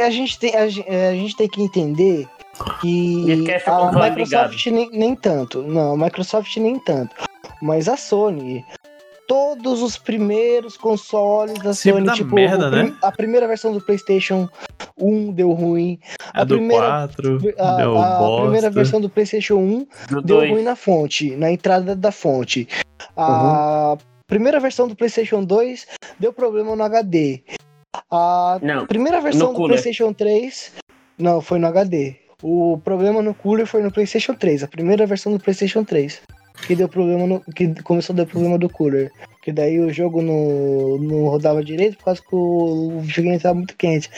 A 0.00 0.10
gente 0.10 0.38
tem, 0.38 0.56
a, 0.56 0.66
gen- 0.68 0.86
a 0.88 1.12
gente 1.12 1.36
tem 1.36 1.46
que 1.48 1.62
entender 1.62 2.26
o 2.60 3.98
a 3.98 4.10
Microsoft 4.10 4.66
nem, 4.66 4.90
nem 4.90 5.14
tanto. 5.16 5.62
Não, 5.62 5.94
a 5.94 5.96
Microsoft 5.96 6.56
nem 6.56 6.78
tanto. 6.78 7.14
Mas 7.62 7.88
a 7.88 7.96
Sony. 7.96 8.64
Todos 9.26 9.80
os 9.80 9.96
primeiros 9.96 10.76
consoles 10.76 11.58
da 11.60 11.72
Sempre 11.72 12.04
Sony, 12.04 12.16
tipo, 12.16 12.34
merda, 12.34 12.66
o 12.68 12.70
né? 12.70 12.94
a 13.00 13.10
primeira 13.10 13.48
versão 13.48 13.72
do 13.72 13.80
PlayStation 13.80 14.46
1 14.98 15.32
deu 15.32 15.50
ruim. 15.52 15.98
a, 16.34 16.42
A 16.42 16.44
do 16.44 16.56
primeira- 16.56 16.86
4, 17.08 17.36
A, 17.58 17.76
deu 17.76 17.96
a 17.98 18.18
bosta. 18.18 18.42
primeira 18.42 18.70
versão 18.70 19.00
do 19.00 19.08
PlayStation 19.08 19.54
1 19.56 19.86
Do 20.10 20.20
deu 20.22 20.36
2. 20.40 20.50
ruim 20.50 20.62
na 20.62 20.76
fonte, 20.76 21.34
na 21.36 21.50
entrada 21.50 21.96
da 21.96 22.12
fonte. 22.12 22.68
A 23.16 23.96
primeira 24.26 24.60
versão 24.60 24.86
do 24.86 24.94
PlayStation 24.94 25.42
2 25.42 25.86
deu 26.20 26.30
problema 26.32 26.76
no 26.76 26.82
HD. 26.84 27.42
A 28.10 28.58
Não. 28.62 28.86
primeira 28.86 29.22
versão 29.22 29.48
do 29.52 29.54
cooler. 29.54 29.70
PlayStation 29.80 30.12
3 30.12 30.72
não 31.18 31.40
foi 31.40 31.58
no 31.58 31.66
HD. 31.68 32.16
O 32.46 32.76
problema 32.84 33.22
no 33.22 33.32
cooler 33.32 33.66
foi 33.66 33.82
no 33.82 33.90
PlayStation 33.90 34.34
3, 34.34 34.64
a 34.64 34.68
primeira 34.68 35.06
versão 35.06 35.32
do 35.32 35.40
PlayStation 35.40 35.82
3. 35.82 36.20
Que 36.66 36.76
deu 36.76 36.86
problema 36.86 37.26
no, 37.26 37.40
que 37.40 37.74
começou 37.82 38.12
a 38.12 38.18
dar 38.18 38.26
problema 38.26 38.58
do 38.58 38.68
cooler, 38.68 39.10
Que 39.42 39.50
daí 39.50 39.80
o 39.80 39.90
jogo 39.90 40.20
não, 40.20 40.98
não 40.98 41.24
rodava 41.24 41.64
direito 41.64 41.96
por 41.96 42.04
causa 42.04 42.20
que 42.20 42.36
o 42.36 43.00
videogame 43.00 43.38
estava 43.38 43.54
muito 43.54 43.74
quente. 43.74 44.10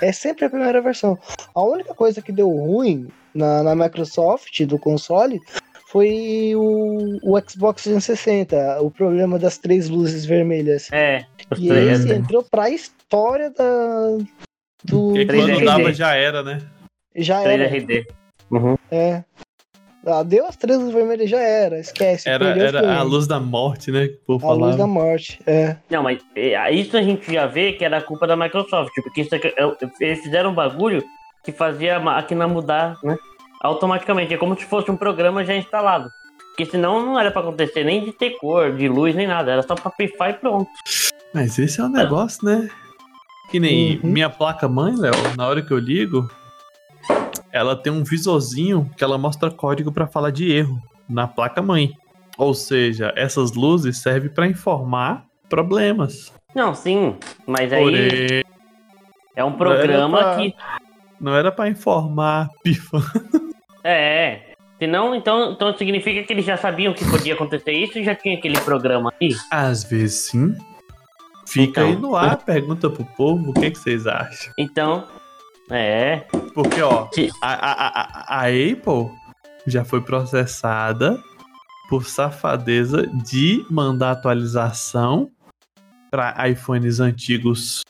É 0.00 0.12
sempre 0.12 0.46
a 0.46 0.50
primeira 0.50 0.80
versão. 0.80 1.18
A 1.54 1.62
única 1.62 1.94
coisa 1.94 2.22
que 2.22 2.32
deu 2.32 2.48
ruim 2.48 3.08
na, 3.34 3.62
na 3.62 3.74
Microsoft 3.74 4.64
do 4.64 4.78
console 4.78 5.38
foi 5.88 6.54
o, 6.56 7.18
o 7.22 7.38
Xbox 7.46 7.82
360, 7.82 8.80
o 8.80 8.90
problema 8.90 9.38
das 9.38 9.58
três 9.58 9.90
luzes 9.90 10.24
vermelhas. 10.24 10.88
É. 10.90 11.26
E 11.58 11.68
esse 11.68 12.06
né? 12.06 12.16
entrou 12.16 12.42
pra 12.42 12.70
história 12.70 13.50
da. 13.50 14.16
Do. 14.82 15.12
Porque 15.12 15.26
quando 15.26 15.64
dava 15.66 15.92
já 15.92 16.14
era, 16.14 16.42
né? 16.42 16.62
Já 17.16 17.42
3RD. 17.42 18.06
Uhum. 18.50 18.76
É. 18.90 19.22
Ah, 20.06 20.22
deu 20.22 20.46
as 20.46 20.54
três 20.56 20.78
luzes 20.78 20.92
vermelhas, 20.92 21.30
já 21.30 21.40
era. 21.40 21.78
Esquece. 21.80 22.28
Era, 22.28 22.46
era 22.50 22.98
a 22.98 23.02
luz 23.02 23.26
da 23.26 23.40
morte, 23.40 23.90
né? 23.90 24.08
Povo 24.26 24.46
A 24.46 24.50
luz 24.50 24.60
falava. 24.60 24.76
da 24.78 24.86
morte. 24.86 25.40
É. 25.46 25.76
Não, 25.90 26.02
mas 26.02 26.18
é, 26.36 26.70
isso 26.74 26.94
a 26.96 27.02
gente 27.02 27.32
já 27.32 27.46
vê 27.46 27.72
que 27.72 27.84
era 27.84 28.02
culpa 28.02 28.26
da 28.26 28.36
Microsoft, 28.36 28.92
porque 29.02 29.22
isso 29.22 29.34
aqui- 29.34 29.54
é- 29.56 29.76
eles 30.00 30.20
fizeram 30.22 30.50
um 30.50 30.54
bagulho 30.54 31.02
que 31.42 31.52
fazia 31.52 31.96
a 31.96 32.00
máquina 32.00 32.46
mudar, 32.46 32.98
né? 33.02 33.16
Automaticamente. 33.62 34.34
É 34.34 34.36
como 34.36 34.58
se 34.58 34.64
fosse 34.66 34.90
um 34.90 34.96
programa 34.96 35.42
já 35.44 35.54
instalado. 35.56 36.10
Porque 36.50 36.66
senão 36.70 37.04
não 37.04 37.18
era 37.18 37.30
pra 37.30 37.40
acontecer 37.40 37.82
nem 37.82 38.04
de 38.04 38.12
ter 38.12 38.32
cor, 38.38 38.76
de 38.76 38.86
luz, 38.88 39.14
nem 39.14 39.26
nada. 39.26 39.52
Era 39.52 39.62
só 39.62 39.74
pra 39.74 39.90
pifar 39.90 40.30
e 40.30 40.34
pronto. 40.34 40.68
Mas 41.32 41.58
esse 41.58 41.80
é 41.80 41.84
um 41.84 41.88
negócio, 41.88 42.44
né? 42.44 42.68
Que 43.50 43.58
nem 43.58 43.96
Uhum. 43.96 44.10
minha 44.10 44.28
placa-mãe, 44.28 44.94
Léo, 44.96 45.12
na 45.36 45.48
hora 45.48 45.62
que 45.62 45.72
eu 45.72 45.78
ligo, 45.78 46.30
ela 47.54 47.76
tem 47.76 47.92
um 47.92 48.02
visorzinho 48.02 48.90
que 48.96 49.04
ela 49.04 49.16
mostra 49.16 49.50
código 49.50 49.92
pra 49.92 50.06
falar 50.08 50.30
de 50.30 50.50
erro 50.52 50.78
na 51.08 51.28
placa-mãe. 51.28 51.92
Ou 52.36 52.52
seja, 52.52 53.12
essas 53.16 53.52
luzes 53.52 53.98
servem 53.98 54.28
pra 54.28 54.46
informar 54.48 55.24
problemas. 55.48 56.32
Não, 56.54 56.74
sim. 56.74 57.16
Mas 57.46 57.72
aí 57.72 57.82
Porém, 57.82 58.42
é 59.36 59.44
um 59.44 59.52
programa 59.52 60.18
Era 60.18 60.26
pra- 60.34 60.36
que. 60.42 60.54
não 61.20 61.34
era 61.36 61.52
pra 61.52 61.68
informar 61.68 62.48
pifa. 62.62 62.98
É. 63.86 64.54
Senão, 64.78 65.14
então, 65.14 65.52
então 65.52 65.76
significa 65.76 66.22
que 66.26 66.32
eles 66.32 66.44
já 66.46 66.56
sabiam 66.56 66.94
que 66.94 67.04
podia 67.08 67.34
acontecer 67.34 67.70
isso 67.72 67.98
e 67.98 68.04
já 68.04 68.14
tinha 68.14 68.36
aquele 68.38 68.58
programa 68.60 69.12
aí. 69.20 69.36
Às 69.50 69.84
vezes 69.84 70.30
sim. 70.30 70.54
Fica 71.46 71.82
Então. 71.82 71.86
aí 71.86 71.96
no 71.96 72.16
ar, 72.16 72.38
pergunta 72.38 72.88
pro 72.88 73.04
povo 73.04 73.50
o 73.50 73.52
que, 73.52 73.70
que 73.70 73.78
vocês 73.78 74.06
acham. 74.06 74.52
Então. 74.58 75.06
É. 75.70 76.18
Porque, 76.54 76.80
ó, 76.82 77.08
Se- 77.12 77.30
a, 77.40 77.52
a, 77.52 78.00
a, 78.00 78.40
a 78.40 78.46
Apple 78.46 79.10
já 79.66 79.84
foi 79.84 80.00
processada 80.00 81.20
por 81.88 82.04
safadeza 82.06 83.06
de 83.24 83.64
mandar 83.70 84.12
atualização 84.12 85.30
para 86.10 86.48
iPhones 86.48 87.00
antigos 87.00 87.82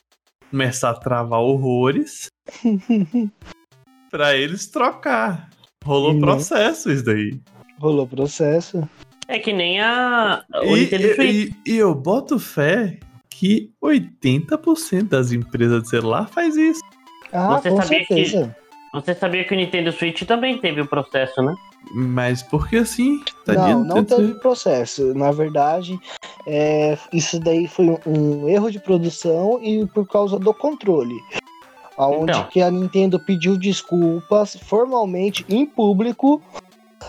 começar 0.50 0.90
a 0.90 0.94
travar 0.94 1.40
horrores 1.40 2.28
para 4.10 4.36
eles 4.36 4.66
trocar. 4.68 5.48
Rolou 5.84 6.12
Uhum. 6.12 6.20
processo 6.20 6.90
isso 6.90 7.04
daí. 7.04 7.40
Rolou 7.78 8.06
processo. 8.06 8.88
É 9.28 9.38
que 9.38 9.52
nem 9.52 9.80
a. 9.80 10.44
O 10.64 10.76
E, 10.76 10.84
e- 10.94 11.54
e 11.66 11.76
eu 11.76 11.94
boto 11.94 12.38
fé 12.38 12.98
que 13.30 13.70
80% 13.82 15.08
das 15.08 15.32
empresas 15.32 15.82
de 15.82 15.88
celular 15.88 16.28
faz 16.28 16.56
isso. 16.56 16.80
Ah, 17.34 17.58
Você 17.60 17.68
com 17.70 17.76
sabia 17.82 17.98
que- 18.00 18.06
certeza. 18.26 18.56
Você 18.92 19.12
sabia 19.12 19.42
que 19.44 19.52
o 19.52 19.56
Nintendo 19.56 19.90
Switch 19.90 20.22
também 20.22 20.56
teve 20.58 20.80
o 20.80 20.86
processo, 20.86 21.42
né? 21.42 21.52
Mas 21.92 22.42
porque 22.44 22.76
assim, 22.76 23.20
tadinho, 23.44 23.80
Não, 23.80 23.96
não 23.96 24.04
teve 24.04 24.34
processo. 24.34 25.12
Na 25.14 25.32
verdade, 25.32 25.98
é, 26.46 26.96
isso 27.12 27.40
daí 27.40 27.66
foi 27.66 27.86
um, 27.86 27.98
um 28.06 28.48
erro 28.48 28.70
de 28.70 28.78
produção 28.78 29.58
e 29.60 29.84
por 29.86 30.06
causa 30.06 30.38
do 30.38 30.54
controle. 30.54 31.16
Onde 31.98 32.30
Então. 32.32 32.44
que 32.44 32.60
a 32.62 32.70
Nintendo 32.70 33.18
pediu 33.18 33.56
desculpas 33.56 34.56
formalmente 34.56 35.44
em 35.48 35.66
público. 35.66 36.40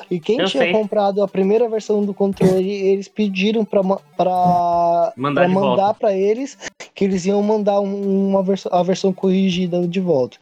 E 0.09 0.19
quem 0.19 0.39
Eu 0.39 0.45
tinha 0.45 0.63
sei. 0.63 0.71
comprado 0.71 1.21
a 1.23 1.27
primeira 1.27 1.67
versão 1.67 2.03
do 2.05 2.13
controle, 2.13 2.69
eles 2.87 3.07
pediram 3.07 3.65
pra, 3.65 3.81
pra, 4.15 5.13
Mandar 5.17 5.41
pra 5.45 5.49
mandar 5.49 5.93
pra 5.95 6.13
eles 6.13 6.57
que 6.93 7.03
eles 7.05 7.25
iam 7.25 7.41
mandar 7.41 7.79
um- 7.81 8.29
uma 8.29 8.43
versão, 8.43 8.71
a 8.73 8.83
versão 8.83 9.11
corrigida 9.11 9.87
de 9.87 9.99
volta. 9.99 10.37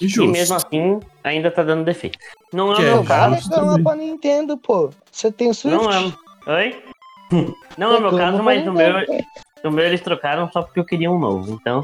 Justo. 0.00 0.24
E 0.24 0.28
mesmo 0.28 0.56
assim, 0.56 1.00
ainda 1.22 1.50
tá 1.50 1.62
dando 1.62 1.84
defeito. 1.84 2.18
Não 2.52 2.72
é 2.72 2.76
o 2.76 2.80
é 2.80 2.82
meu. 2.84 3.02
Vai 3.04 3.18
caso. 3.30 3.48
reclamar 3.48 3.68
também. 3.70 3.84
pra 3.84 3.94
Nintendo, 3.96 4.56
pô. 4.56 4.90
Você 5.10 5.30
tem 5.30 5.48
o 5.48 5.54
Switch? 5.54 5.72
Não 5.74 5.90
é. 5.90 6.12
Oi? 6.46 6.82
Não 7.78 7.94
é 7.94 7.98
o 7.98 8.00
meu 8.00 8.16
caso, 8.16 8.42
mas 8.42 8.66
o 8.66 8.72
meu, 8.72 8.98
Nintendo. 9.00 9.24
o 9.64 9.70
meu 9.70 9.84
eles 9.84 10.00
trocaram 10.00 10.50
só 10.52 10.62
porque 10.62 10.78
eu 10.80 10.84
queria 10.84 11.10
um 11.10 11.18
novo. 11.18 11.52
Então. 11.60 11.82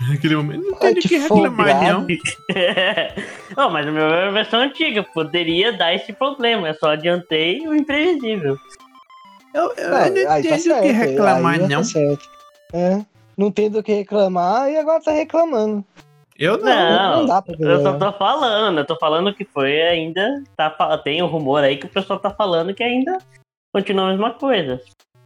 Naquele 0.08 0.36
momento, 0.36 0.62
não 0.70 0.78
tem 0.78 0.94
de 0.94 1.08
que 1.08 1.18
reclamar, 1.18 1.82
não. 1.92 2.06
não, 3.56 3.70
mas 3.70 3.86
o 3.86 3.92
meu 3.92 4.06
é 4.06 4.28
a 4.28 4.30
versão 4.30 4.60
antiga. 4.60 5.02
Poderia 5.02 5.72
dar 5.72 5.94
esse 5.94 6.12
problema. 6.12 6.68
Eu 6.68 6.74
só 6.74 6.90
adiantei 6.90 7.66
o 7.68 7.74
imprevisível. 7.74 8.58
Eu, 9.54 9.72
eu 9.76 9.96
É, 9.96 10.10
não 10.10 10.24
tá 10.26 10.40
tenho 10.42 10.54
o 10.54 10.58
certo, 10.58 10.82
que 10.82 10.92
reclamar, 10.92 11.52
aí 11.54 11.60
tá 11.60 11.68
não. 11.68 11.84
certo. 11.84 12.28
É. 12.72 13.04
Não 13.36 13.50
tem 13.50 13.70
do 13.70 13.82
que 13.82 13.92
reclamar 13.92 14.70
e 14.70 14.76
agora 14.76 15.02
tá 15.02 15.12
reclamando. 15.12 15.84
Eu 16.38 16.58
não. 16.58 16.64
Não, 16.66 17.16
não 17.18 17.26
dá 17.26 17.42
pra 17.42 17.54
Eu 17.58 17.82
só 17.82 17.92
tô 17.98 18.12
falando, 18.14 18.78
eu 18.78 18.84
tô 18.84 18.96
falando 18.96 19.34
que 19.34 19.44
foi 19.44 19.82
ainda. 19.82 20.42
Tá, 20.56 20.70
tem 21.04 21.22
um 21.22 21.26
rumor 21.26 21.62
aí 21.62 21.76
que 21.76 21.86
o 21.86 21.90
pessoal 21.90 22.18
tá 22.18 22.30
falando 22.30 22.74
que 22.74 22.82
ainda 22.82 23.18
continua 23.72 24.06
a 24.06 24.10
mesma 24.10 24.30
coisa. 24.32 24.80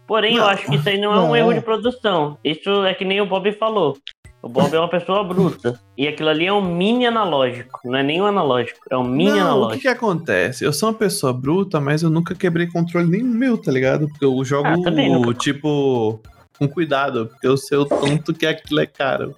Porém, 0.05 0.35
eu 0.35 0.43
Não. 0.43 0.49
acho 0.49 0.65
que 0.65 0.75
isso 0.75 0.87
aí 0.87 0.97
não 0.97 1.13
é 1.13 1.19
um 1.19 1.27
Não. 1.27 1.35
erro 1.35 1.53
de 1.53 1.61
produção. 1.61 2.37
Isso 2.43 2.85
é 2.85 2.93
que 2.93 3.03
nem 3.03 3.19
o 3.19 3.25
Bob 3.25 3.51
falou. 3.53 3.97
O 4.41 4.47
Bob 4.49 4.73
é 4.73 4.79
uma 4.79 4.89
pessoa 4.89 5.23
bruta. 5.23 5.79
E 5.97 6.07
aquilo 6.07 6.29
ali 6.29 6.45
é 6.45 6.53
um 6.53 6.61
mini 6.75 7.05
analógico. 7.07 7.79
Não 7.83 7.97
é 7.97 8.03
nem 8.03 8.21
um 8.21 8.25
analógico, 8.25 8.79
é 8.89 8.95
um 8.95 9.03
mini 9.03 9.31
não, 9.31 9.35
o 9.35 9.37
que 9.37 9.41
analógico. 9.41 9.81
que 9.81 9.87
acontece? 9.87 10.63
Eu 10.63 10.71
sou 10.71 10.89
uma 10.89 10.95
pessoa 10.95 11.33
bruta, 11.33 11.81
mas 11.81 12.03
eu 12.03 12.09
nunca 12.09 12.33
quebrei 12.35 12.67
controle 12.67 13.09
nenhum 13.09 13.27
meu, 13.27 13.57
tá 13.57 13.71
ligado? 13.71 14.07
Porque 14.07 14.23
eu 14.23 14.45
jogo, 14.45 14.67
Ah, 14.67 14.77
nunca. 14.77 15.33
tipo, 15.33 16.21
com 16.57 16.67
cuidado, 16.67 17.27
porque 17.27 17.47
eu 17.47 17.57
sei 17.57 17.77
o 17.77 17.85
tanto 17.85 18.33
que 18.33 18.45
aquilo 18.45 18.79
é 18.79 18.85
caro. 18.85 19.35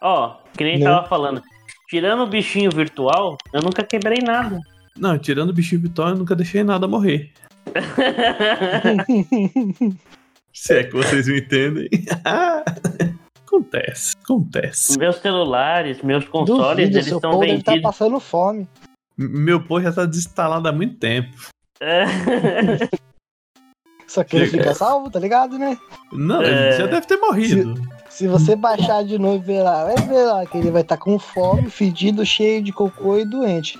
Ó, 0.00 0.36
que 0.56 0.64
nem 0.64 0.78
Né? 0.78 0.84
tava 0.84 1.06
falando. 1.08 1.42
Tirando 1.90 2.22
o 2.22 2.26
bichinho 2.26 2.70
virtual, 2.70 3.36
eu 3.52 3.60
nunca 3.60 3.82
quebrei 3.82 4.20
nada. 4.22 4.60
Não, 4.96 5.18
tirando 5.18 5.50
o 5.50 5.52
bichinho 5.52 5.82
Vitória, 5.82 6.12
eu 6.14 6.18
nunca 6.18 6.34
deixei 6.36 6.62
nada 6.62 6.86
morrer. 6.88 7.32
Se 10.52 10.74
é 10.74 10.84
que 10.84 10.92
vocês 10.94 11.26
me 11.28 11.40
entendem. 11.40 11.88
acontece, 13.48 14.14
acontece. 14.22 14.98
meus 14.98 15.16
celulares, 15.16 16.00
meus 16.02 16.26
consoles, 16.28 16.86
Duvido, 16.86 16.96
eles 16.98 17.06
seu 17.06 17.20
são 17.20 17.30
povo 17.32 17.44
deve 17.44 17.62
tá 17.62 17.72
vendidos. 17.72 17.90
passando 17.90 18.20
fome. 18.20 18.68
Meu 19.16 19.60
pô 19.60 19.80
já 19.80 19.92
tá 19.92 20.04
desinstalado 20.06 20.68
há 20.68 20.72
muito 20.72 20.96
tempo. 20.96 21.34
Só 24.06 24.24
que 24.24 24.36
ele 24.36 24.46
fica 24.46 24.72
salvo, 24.74 25.10
tá 25.10 25.18
ligado, 25.18 25.58
né? 25.58 25.76
Não, 26.12 26.40
É. 26.40 26.68
ele 26.68 26.72
já 26.78 26.86
deve 26.86 27.06
ter 27.06 27.16
morrido. 27.18 27.74
Se 28.08 28.26
você 28.26 28.56
baixar 28.56 29.04
de 29.04 29.18
novo 29.18 29.36
e 29.36 29.46
ver 29.46 29.62
lá, 29.62 29.84
vai 29.84 29.96
ver 29.96 30.24
lá 30.24 30.46
que 30.46 30.56
ele 30.56 30.70
vai 30.70 30.80
estar 30.82 30.96
com 30.96 31.18
fome, 31.18 31.68
fedido, 31.68 32.24
cheio 32.24 32.62
de 32.62 32.72
cocô 32.72 33.18
e 33.18 33.24
doente. 33.26 33.78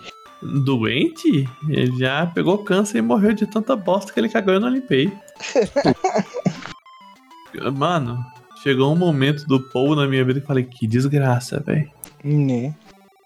Doente? 0.65 1.49
Ele 1.69 1.99
já 1.99 2.27
pegou 2.27 2.59
câncer 2.59 2.99
e 2.99 3.03
morreu 3.03 3.33
de 3.33 3.47
tanta 3.47 3.75
bosta 3.75 4.13
que 4.13 4.21
ele 4.21 4.29
cagou 4.29 4.53
e 4.53 4.57
eu 4.59 4.61
não 4.61 4.69
limpei. 4.69 5.11
Mano, 7.75 8.25
chegou 8.63 8.93
um 8.93 8.97
momento 8.97 9.47
do 9.47 9.61
Paul 9.61 9.95
na 9.97 10.07
minha 10.07 10.25
vida 10.25 10.41
que 10.41 10.45
eu 10.45 10.49
falei, 10.49 10.65
que 10.65 10.87
desgraça, 10.87 11.61
velho. 11.61 11.91
Né? 12.25 12.75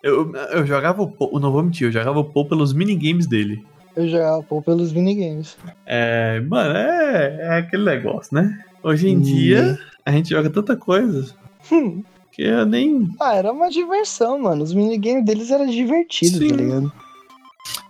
Eu, 0.03 0.33
eu 0.53 0.67
jogava 0.67 1.03
o 1.03 1.09
Paul, 1.11 1.39
não 1.41 1.53
vou 1.53 1.63
mentir, 1.63 1.87
eu 1.87 1.93
jogava 1.93 2.19
o 2.19 2.25
Paul 2.25 2.47
pelos 2.49 2.73
minigames 2.73 3.27
dele. 3.27 3.65
Eu 3.95 4.09
jogava 4.09 4.43
pô, 4.43 4.63
pelos 4.63 4.93
minigames. 4.93 5.57
É, 5.87 6.41
mano, 6.41 6.75
é, 6.77 7.37
é 7.41 7.59
aquele 7.59 7.85
negócio, 7.85 8.35
né? 8.35 8.59
Hoje 8.83 9.09
em 9.09 9.17
Hum. 9.19 9.21
dia, 9.21 9.79
a 10.05 10.11
gente 10.11 10.31
joga 10.31 10.49
tanta 10.51 10.75
coisa 10.77 11.35
Hum. 11.71 12.03
que 12.33 12.43
eu 12.43 12.65
nem. 12.67 13.09
Ah, 13.21 13.35
era 13.35 13.53
uma 13.53 13.69
diversão, 13.69 14.39
mano. 14.39 14.65
Os 14.65 14.73
minigames 14.75 15.25
deles 15.25 15.51
eram 15.51 15.67
divertidos, 15.67 16.39
Sim. 16.39 16.49
tá 16.49 16.57
ligado? 16.57 16.93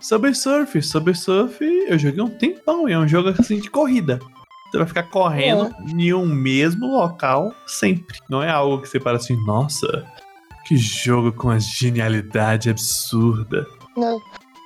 Subway 0.01 0.35
Surf, 0.35 0.81
Subway 0.81 1.15
Surf, 1.15 1.63
eu 1.63 1.97
joguei 1.97 2.21
um 2.21 2.29
tempão, 2.29 2.87
e 2.87 2.91
é 2.91 2.99
um 2.99 3.07
jogo 3.07 3.29
assim 3.29 3.59
de 3.59 3.69
corrida. 3.71 4.19
Você 4.73 4.79
vai 4.79 4.87
ficar 4.87 5.03
correndo 5.03 5.71
em 5.87 6.11
um 6.15 6.25
mesmo 6.25 6.87
local 6.87 7.53
sempre. 7.67 8.17
Não 8.27 8.41
é 8.41 8.49
algo 8.49 8.81
que 8.81 8.89
você 8.89 8.99
para 8.99 9.17
assim, 9.17 9.35
nossa, 9.45 10.03
que 10.65 10.75
jogo 10.75 11.31
com 11.31 11.49
uma 11.49 11.59
genialidade 11.59 12.71
absurda. 12.71 13.67
Né? 13.95 14.17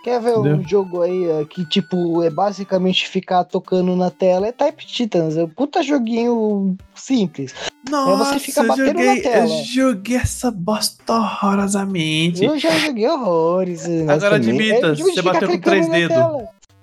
Quer 0.06 0.22
ver 0.22 0.38
um 0.38 0.46
Entendeu? 0.46 0.66
jogo 0.70 1.02
aí 1.02 1.28
ó, 1.30 1.44
que, 1.44 1.66
tipo, 1.66 2.24
é 2.24 2.30
basicamente 2.30 3.06
ficar 3.06 3.44
tocando 3.44 3.94
na 3.98 4.10
tela? 4.10 4.48
É 4.48 4.54
Type 4.54 4.86
Titans. 4.86 5.36
É 5.36 5.44
um 5.44 5.50
puta 5.50 5.84
joguinho 5.84 6.78
simples. 6.96 7.54
Nossa, 7.90 8.40
fica 8.40 8.62
eu 8.62 8.68
batendo 8.70 8.94
na 8.94 9.02
joguei, 9.04 9.18
eu 9.20 9.24
tela. 9.24 9.48
joguei 9.66 10.16
essa 10.16 10.50
bosta 10.50 11.14
horrorosamente. 11.14 12.46
Eu 12.46 12.58
já 12.58 12.72
joguei 12.78 13.10
horrores. 13.10 13.86
mas 14.06 14.24
Agora 14.24 14.40
também- 14.40 14.72
admita, 14.72 14.88
é, 14.88 14.96
você 14.96 15.10
fica 15.10 15.24
bateu 15.34 15.50
com 15.50 15.60
três 15.60 15.86
na 15.90 15.94
dedos. 15.94 16.18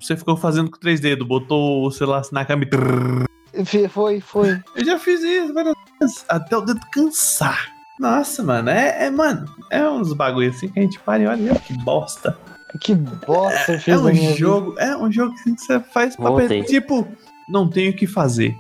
Você 0.05 0.17
ficou 0.17 0.37
fazendo 0.37 0.71
com 0.71 0.79
três 0.79 1.01
dedos, 1.01 1.27
botou 1.27 1.87
o 1.87 1.91
celular 1.91 2.23
na 2.31 2.45
cama 2.45 2.65
e 2.65 3.89
Foi, 3.89 4.21
foi. 4.21 4.61
Eu 4.77 4.85
já 4.85 4.99
fiz 4.99 5.23
isso 5.23 5.55
várias 5.55 5.75
vezes, 6.01 6.25
até 6.29 6.57
o 6.57 6.61
dedo 6.61 6.81
cansar. 6.93 7.73
Nossa, 7.99 8.43
mano, 8.43 8.69
é, 8.69 9.07
é, 9.07 9.11
mano, 9.11 9.47
é 9.71 9.89
uns 9.89 10.13
bagulho 10.13 10.51
assim 10.51 10.69
que 10.69 10.79
a 10.79 10.83
gente 10.83 10.99
para 11.01 11.23
e 11.23 11.27
olha, 11.27 11.55
que 11.61 11.73
bosta. 11.85 12.37
Que 12.81 12.95
bosta 12.95 13.73
eu 13.73 13.77
É 13.77 13.79
fiz 13.79 13.95
na 13.97 14.09
um 14.09 14.13
minha 14.13 14.21
vida. 14.29 14.37
jogo, 14.37 14.75
é 14.79 14.97
um 14.97 15.11
jogo 15.11 15.33
assim 15.35 15.55
que 15.55 15.63
você 15.63 15.81
faz 15.81 16.17
pra 16.17 16.33
perder, 16.35 16.65
tipo, 16.65 17.07
não 17.49 17.71
tenho 17.71 17.93
o 17.93 17.97
que 17.97 18.07
fazer. 18.07 18.55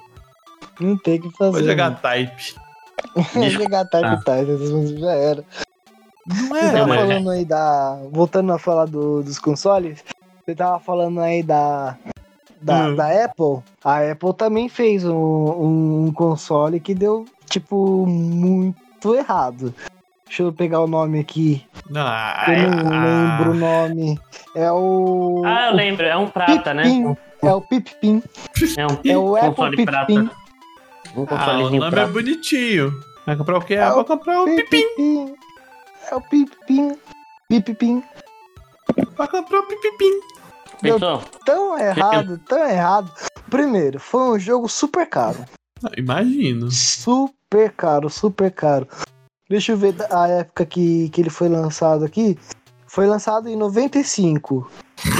Não 0.80 0.97
tem 0.97 1.18
o 1.18 1.22
que 1.22 1.36
fazer. 1.36 1.53
Vou 1.59 1.62
jogar 1.62 2.01
type. 2.01 2.55
Vou 3.34 3.51
jogar 3.51 3.84
Type 3.84 4.07
Ah. 4.07 4.16
Titans, 4.16 4.90
já 4.99 5.12
era. 5.12 5.45
Não 6.26 6.49
Você 6.49 6.57
é, 6.59 6.72
tava 6.72 6.86
mas- 6.86 7.01
falando 7.01 7.30
aí 7.30 7.45
da. 7.45 7.99
Voltando 8.11 8.53
a 8.53 8.59
falar 8.59 8.86
do- 8.86 9.22
dos 9.22 9.38
consoles, 9.38 10.03
você 10.45 10.55
tava 10.55 10.78
falando 10.80 11.20
aí 11.20 11.42
da. 11.42 11.97
Da, 12.61 12.86
Hum. 12.86 12.97
da 12.97 13.24
Apple. 13.24 13.62
A 13.84 14.11
Apple 14.11 14.32
também 14.32 14.70
fez 14.70 15.05
um, 15.05 15.14
um 16.07 16.12
console 16.14 16.80
que 16.80 16.95
deu, 16.95 17.26
tipo, 17.51 18.07
muito 18.07 19.14
errado. 19.14 19.74
Deixa 20.26 20.45
eu 20.45 20.53
pegar 20.53 20.80
o 20.80 20.86
nome 20.86 21.20
aqui. 21.20 21.66
Ah, 21.95 22.47
Eu 22.49 22.70
não 22.70 22.92
ah, 22.92 23.05
lembro 23.05 23.51
o 23.51 23.55
nome. 23.55 24.20
É 24.55 24.72
o. 24.72 25.42
Ah, 25.45 25.66
eu 25.68 25.74
lembro, 25.74 26.07
é 26.07 26.16
um 26.16 26.26
prata, 26.26 26.72
né? 26.72 26.84
É 27.42 27.53
o 27.53 27.61
Pip-Pim. 27.61 28.22
É 28.78 28.86
um 28.86 28.99
É 29.05 29.18
o 29.18 29.36
Apple 29.36 29.49
console 29.51 29.84
prata. 29.84 30.07
Pip-Pim. 30.07 30.30
Um 31.16 31.26
Ah, 31.28 31.59
o 31.59 31.70
nome 31.70 32.01
é 32.01 32.07
bonitinho. 32.07 32.92
Vai 33.26 33.36
comprar 33.36 33.59
o 33.59 33.61
quê? 33.61 33.74
É 33.74 33.82
Ah, 33.82 33.92
o 33.92 33.95
vou 33.97 34.05
comprar 34.05 34.42
o 34.42 34.45
Pipim. 34.47 35.34
É 36.11 36.14
o 36.14 36.20
Pip-Pim. 36.20 36.97
Pip-Pim. 37.49 38.03
Vai 39.16 39.28
comprar 39.28 39.61
o 39.61 39.66
Pipim. 39.66 40.20
Pensou? 40.93 41.22
Tão 41.45 41.78
errado, 41.78 42.41
tão 42.49 42.68
errado. 42.68 43.12
Primeiro, 43.51 43.99
foi 44.01 44.37
um 44.37 44.39
jogo 44.39 44.68
super 44.68 45.07
caro. 45.09 45.45
Ah, 45.82 45.91
Imagino. 45.97 46.70
Super 46.70 47.72
caro, 47.72 48.09
super 48.11 48.51
caro. 48.51 48.87
Deixa 49.49 49.72
eu 49.72 49.76
ver 49.76 49.95
a 50.11 50.26
época 50.28 50.64
que, 50.64 51.09
que 51.11 51.20
ele 51.20 51.30
foi 51.30 51.49
lançado 51.49 52.05
aqui. 52.05 52.39
Foi 52.87 53.07
lançado 53.07 53.49
em 53.49 53.57
95. 53.57 54.70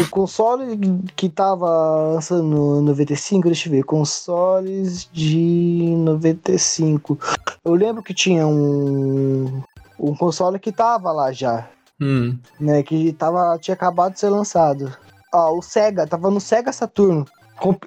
O 0.01 0.09
console 0.09 0.79
que 1.17 1.29
tava 1.29 1.67
lançando 2.15 2.81
em 2.81 2.85
95, 2.85 3.49
deixa 3.49 3.69
eu 3.69 3.73
ver, 3.73 3.83
consoles 3.83 5.09
de 5.13 5.95
95. 5.99 7.19
Eu 7.65 7.75
lembro 7.75 8.03
que 8.03 8.15
tinha 8.15 8.47
um 8.47 9.61
um 9.99 10.15
console 10.15 10.59
que 10.59 10.73
tava 10.73 11.13
lá 11.13 11.31
já, 11.33 11.69
Hum. 12.01 12.37
né, 12.59 12.83
que 12.83 13.13
tava 13.13 13.57
tinha 13.59 13.75
acabado 13.75 14.15
de 14.15 14.21
ser 14.21 14.29
lançado. 14.29 14.93
Ó, 15.35 15.59
o 15.59 15.61
Sega, 15.61 16.07
tava 16.07 16.31
no 16.31 16.41
Sega 16.41 16.73
Saturno. 16.73 17.27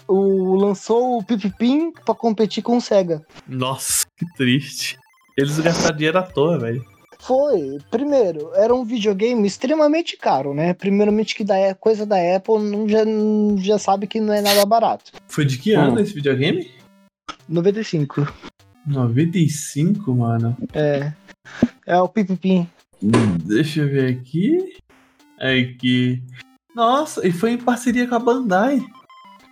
O, 0.05 0.55
lançou 0.55 1.17
o 1.17 1.23
Pipipim 1.23 1.93
pra 2.05 2.13
competir 2.13 2.61
com 2.61 2.75
o 2.75 2.81
Sega. 2.81 3.25
Nossa, 3.47 4.05
que 4.17 4.25
triste. 4.35 4.99
Eles 5.37 5.57
gastaram 5.57 5.95
dinheiro 5.95 6.17
à 6.17 6.23
toa, 6.23 6.59
velho. 6.59 6.85
Foi, 7.19 7.77
primeiro, 7.89 8.51
era 8.53 8.75
um 8.75 8.83
videogame 8.83 9.47
extremamente 9.47 10.17
caro, 10.17 10.53
né? 10.53 10.73
Primeiramente 10.73 11.35
que 11.35 11.45
da, 11.45 11.73
coisa 11.73 12.05
da 12.05 12.17
Apple 12.35 12.59
não, 12.59 12.87
já, 12.87 13.03
já 13.57 13.79
sabe 13.79 14.07
que 14.07 14.19
não 14.19 14.33
é 14.33 14.41
nada 14.41 14.65
barato. 14.65 15.13
Foi 15.27 15.45
de 15.45 15.57
que 15.57 15.71
ano 15.71 16.01
esse 16.01 16.13
videogame? 16.13 16.69
95. 17.47 18.27
95, 18.85 20.13
mano. 20.13 20.57
É. 20.73 21.13
É 21.85 21.97
o 21.97 22.09
Pipipim. 22.09 22.67
Deixa 23.01 23.81
eu 23.81 23.87
ver 23.87 24.17
aqui. 24.17 24.75
Aqui. 25.39 26.21
Nossa, 26.77 27.27
e 27.27 27.31
foi 27.31 27.53
em 27.53 27.57
parceria 27.57 28.07
com 28.07 28.13
a 28.13 28.19
Bandai. 28.19 28.79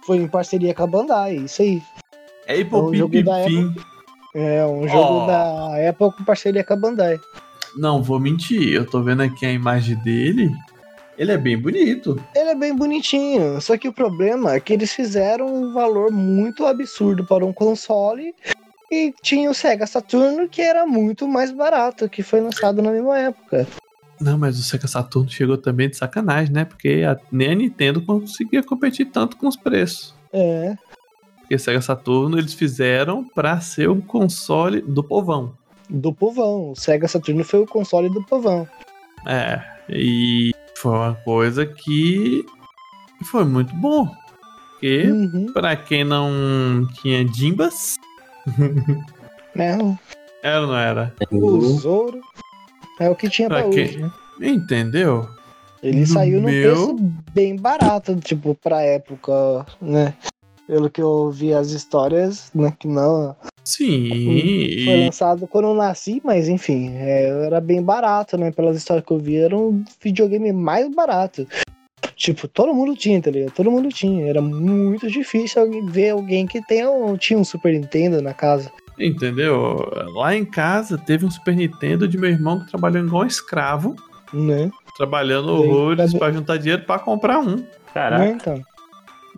Foi 0.06 0.18
em 0.18 0.28
parceria 0.28 0.76
com 0.76 0.84
a 0.84 0.88
Bandai, 0.88 1.38
isso 1.38 1.64
aí. 1.64 1.82
É 2.46 2.62
É 2.62 2.64
um 2.64 2.94
jogo 2.94 3.24
da 3.24 3.44
Pipim. 3.44 3.76
É 4.36 4.64
um 4.64 4.88
jogo 4.88 5.14
Ó. 5.14 5.26
da 5.26 5.90
Apple 5.90 6.12
com 6.16 6.24
parceria 6.24 6.64
com 6.64 6.74
a 6.74 6.76
Bandai. 6.76 7.20
Não, 7.76 8.04
vou 8.04 8.20
mentir. 8.20 8.72
Eu 8.74 8.86
tô 8.86 9.02
vendo 9.02 9.24
aqui 9.24 9.44
a 9.44 9.52
imagem 9.52 9.96
dele. 10.04 10.52
Ele 11.18 11.32
é 11.32 11.38
bem 11.38 11.58
bonito. 11.58 12.24
Ele 12.36 12.50
é 12.52 12.56
bem 12.56 12.76
bonitinho, 12.76 13.60
só 13.60 13.76
que 13.76 13.88
o 13.88 13.94
problema 13.94 14.54
é 14.54 14.60
que 14.60 14.74
eles 14.74 14.94
fizeram 14.94 15.48
um 15.48 15.74
valor 15.74 16.12
muito 16.12 16.64
absurdo 16.64 17.26
para 17.26 17.44
um 17.44 17.52
console 17.52 18.36
e 18.92 19.12
tinha 19.24 19.50
o 19.50 19.54
Sega 19.56 19.88
Saturno 19.88 20.48
que 20.48 20.62
era 20.62 20.86
muito 20.86 21.28
mais 21.28 21.50
barato, 21.50 22.08
que 22.08 22.22
foi 22.22 22.40
lançado 22.40 22.84
na 22.84 22.92
mesma 22.92 23.18
época. 23.18 23.66
Não, 24.20 24.38
mas 24.38 24.58
o 24.60 24.64
Sega 24.64 24.88
Saturno 24.88 25.30
chegou 25.30 25.58
também 25.58 25.90
de 25.90 25.98
sacanagem, 25.98 26.54
né? 26.54 26.64
Porque 26.66 27.04
a- 27.08 27.20
nem 27.32 27.52
a 27.52 27.56
Nintendo 27.56 28.02
conseguia 28.02 28.64
competir 28.64 29.08
tanto 29.12 29.36
com 29.38 29.48
os 29.48 29.56
preços. 29.58 30.14
É, 30.32 30.76
Porque 31.40 31.58
Sega 31.60 31.82
Saturno 31.82 32.38
eles 32.40 32.54
fizeram 32.54 33.24
pra 33.24 33.60
ser 33.60 33.90
um 33.90 34.02
console 34.02 34.82
do 34.82 35.04
povão. 35.04 35.54
do 35.90 36.12
povão. 36.12 36.72
O 36.72 36.76
Sega 36.76 37.08
Saturno 37.08 37.44
foi 37.44 37.60
o 37.60 37.68
console 37.68 38.10
do 38.10 38.24
povão. 38.26 38.68
É, 39.28 39.62
e 39.90 40.52
foi 40.78 40.92
uma 40.92 41.14
coisa 41.14 41.66
que 41.66 42.44
foi 43.26 43.44
muito 43.46 43.76
bom. 43.76 44.08
Porque, 44.72 45.04
Uhum. 45.08 45.54
pra 45.54 45.76
quem 45.76 46.04
não 46.04 46.88
tinha 47.02 47.28
Jimbas, 47.28 47.98
Né? 49.56 49.78
era 50.44 50.62
ou 50.62 50.68
não 50.68 50.76
era? 50.78 51.14
O 51.32 51.60
Zoro 51.80 52.20
é 53.00 53.10
o 53.10 53.16
que 53.16 53.30
tinha 53.30 53.48
pra 53.48 53.60
Pra 53.64 53.68
hoje, 53.70 53.98
né? 54.00 54.12
Entendeu? 54.42 55.28
Ele 55.84 56.00
No 56.02 56.08
saiu 56.08 56.42
num 56.42 56.50
meu- 56.50 56.74
preço 56.76 56.96
bem 57.34 57.56
barato, 57.56 58.16
tipo, 58.16 58.56
pra 58.56 58.82
época, 58.82 59.66
né? 59.82 60.14
Pelo 60.68 60.90
que 60.90 61.02
eu 61.02 61.08
ouvi 61.08 61.54
as 61.54 61.70
histórias, 61.70 62.50
né? 62.56 62.74
Que 62.80 62.88
não. 62.88 63.36
Sim, 63.64 64.84
Foi 64.86 65.06
lançado 65.06 65.48
quando 65.48 65.68
eu 65.70 65.74
nasci, 65.76 66.22
mas 66.24 66.48
enfim, 66.50 66.92
é, 66.96 67.46
era 67.46 67.60
bem 67.62 67.82
barato, 67.82 68.38
né? 68.38 68.52
Pelas 68.52 68.78
histórias 68.78 69.06
que 69.06 69.12
eu 69.12 69.20
vi, 69.20 69.38
era 69.38 69.56
um 69.56 69.84
videogame 70.02 70.52
mais 70.52 70.88
barato. 70.94 71.48
Tipo, 72.16 72.48
todo 72.48 72.74
mundo 72.74 72.96
tinha, 72.96 73.22
tá 73.22 73.30
ligado? 73.30 73.52
Todo 73.54 73.70
mundo 73.72 73.90
tinha. 73.90 74.26
Era 74.28 74.42
muito 74.42 75.08
difícil 75.10 75.62
alguém- 75.62 75.86
ver 75.86 76.10
alguém 76.12 76.48
que 76.48 76.62
tenha, 76.66 76.88
tinha 77.20 77.38
um 77.38 77.44
Super 77.44 77.74
Nintendo 77.74 78.22
na 78.22 78.34
casa. 78.34 78.72
Entendeu? 78.98 79.78
Lá 80.16 80.36
em 80.36 80.46
casa 80.46 80.98
teve 80.98 81.26
um 81.26 81.32
Super 81.32 81.56
Nintendo 81.56 82.08
de 82.08 82.18
meu 82.18 82.30
irmão 82.30 82.60
que 82.60 82.70
trabalhou 82.72 83.06
igual 83.06 83.24
um 83.24 83.28
escravo, 83.28 83.96
Né? 84.34 84.70
trabalhando 84.98 85.50
horrores 85.54 86.14
pra 86.14 86.32
juntar 86.32 86.58
dinheiro 86.58 86.84
pra 86.84 87.00
comprar 87.00 87.40
um. 87.40 87.64
Caraca, 87.94 88.24
Né, 88.24 88.32
então. 88.32 88.62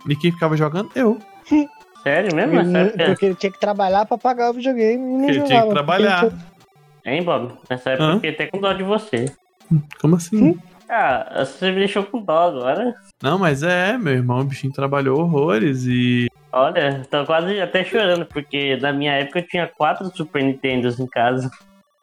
E 0.08 0.16
quem 0.16 0.32
ficava 0.32 0.56
jogando? 0.56 0.90
Eu. 0.94 1.18
sério 2.02 2.34
mesmo? 2.34 2.60
Ele- 2.60 2.78
época? 2.78 3.04
porque 3.06 3.26
ele 3.26 3.34
tinha 3.34 3.52
que 3.52 3.60
trabalhar 3.60 4.06
pra 4.06 4.16
pagar 4.18 4.50
o 4.50 4.54
videogame 4.54 5.22
e 5.22 5.24
Ele 5.30 5.32
jogava. 5.34 5.46
tinha 5.46 5.60
que 5.60 5.66
porque 5.66 5.74
trabalhar. 5.74 6.28
tinha- 6.28 6.58
Hein, 7.04 7.22
Bob? 7.22 7.52
Nessa 7.70 7.90
época 7.90 8.04
Hã? 8.04 8.10
eu 8.10 8.14
fiquei 8.16 8.30
até 8.30 8.46
com 8.46 8.60
dó 8.60 8.72
de 8.72 8.82
você. 8.82 9.24
Como 10.00 10.16
assim? 10.16 10.58
Ah, 10.88 11.44
você 11.44 11.70
me 11.70 11.78
deixou 11.78 12.02
com 12.04 12.20
dó 12.22 12.48
agora. 12.48 12.94
Não, 13.22 13.38
mas 13.38 13.62
é, 13.62 13.96
meu 13.98 14.12
irmão, 14.14 14.40
o 14.40 14.44
bichinho 14.44 14.72
trabalhou 14.72 15.20
horrores 15.20 15.84
e. 15.86 16.28
Olha, 16.52 17.02
tô 17.10 17.24
quase 17.26 17.60
até 17.60 17.84
chorando, 17.84 18.24
porque 18.26 18.76
na 18.76 18.92
minha 18.92 19.12
época 19.12 19.40
eu 19.40 19.46
tinha 19.46 19.66
quatro 19.66 20.10
Super 20.16 20.42
Nintendos 20.42 20.98
em 20.98 21.06
casa. 21.06 21.50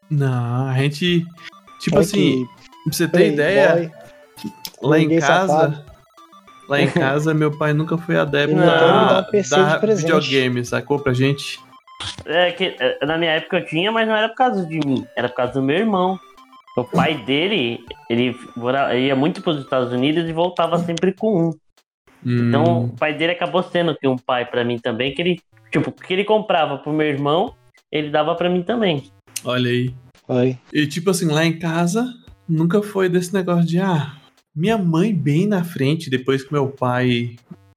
Não, 0.10 0.68
a 0.68 0.74
gente. 0.76 1.26
Tipo 1.82 1.98
Olha 1.98 2.06
assim, 2.06 2.46
pra 2.84 2.94
você 2.94 3.08
ter 3.08 3.34
ideia, 3.34 3.92
lá 4.82 5.00
em 5.00 5.20
casa. 5.20 5.48
safado. 5.48 5.96
Lá 6.68 6.82
em 6.82 6.90
casa, 6.90 7.34
meu 7.34 7.56
pai 7.56 7.74
nunca 7.74 7.96
foi 7.98 8.18
adepto 8.18 8.56
da, 8.56 9.20
um 9.28 9.32
PC 9.32 9.56
da 9.56 9.78
videogame, 9.78 10.66
sacou 10.66 10.98
pra 11.00 11.14
gente? 11.14 11.60
É 12.26 12.52
que 12.52 12.76
é, 12.80 13.06
na 13.06 13.18
minha 13.18 13.32
época 13.34 13.58
eu 13.58 13.66
tinha, 13.66 13.92
mas 13.92 14.08
não 14.08 14.16
era 14.16 14.30
por 14.30 14.36
causa 14.36 14.66
de 14.66 14.80
mim, 14.80 15.06
era 15.16 15.30
por 15.30 15.36
causa 15.36 15.54
do 15.54 15.62
meu 15.62 15.78
irmão. 15.78 16.20
O 16.76 16.84
pai 16.84 17.16
dele, 17.24 17.86
ele 18.10 18.36
mora- 18.56 18.94
ele 18.96 19.08
ia 19.08 19.16
muito 19.16 19.42
para 19.42 19.54
os 19.54 19.60
Estados 19.62 19.94
Unidos 19.94 20.28
e 20.28 20.34
voltava 20.34 20.78
sempre 20.80 21.14
com 21.14 21.50
um. 21.50 21.54
Então 22.26 22.64
Hum, 22.64 22.86
o 22.86 22.90
pai 22.98 23.14
dele 23.14 23.34
acabou 23.34 23.62
sendo 23.64 23.96
que 23.96 24.08
um 24.08 24.18
pai 24.18 24.46
pra 24.46 24.64
mim 24.64 24.80
também, 24.80 25.14
que 25.14 25.22
ele, 25.22 25.40
tipo, 25.72 25.90
o 25.90 25.94
que 25.94 26.14
ele 26.14 26.24
comprava 26.24 26.78
pro 26.78 26.92
meu 26.92 27.06
irmão, 27.08 27.54
ele 27.92 28.10
dava 28.10 28.34
pra 28.36 28.50
mim 28.50 28.64
também. 28.64 29.04
olha 29.44 29.70
aí. 29.70 29.94
Oi. 30.28 30.58
E 30.74 30.88
tipo 30.88 31.12
assim, 31.12 31.28
lá 31.28 31.46
em 31.46 31.60
casa, 31.60 32.04
nunca 32.50 32.82
foi 32.82 33.08
desse 33.08 33.32
negócio 33.32 33.68
de, 33.68 33.80
ah, 33.80 34.16
minha 34.56 34.78
mãe 34.78 35.14
bem 35.14 35.46
na 35.46 35.64
frente, 35.64 36.10
depois 36.10 36.44
que 36.44 36.52
meu 36.52 36.68
pai 36.70 37.36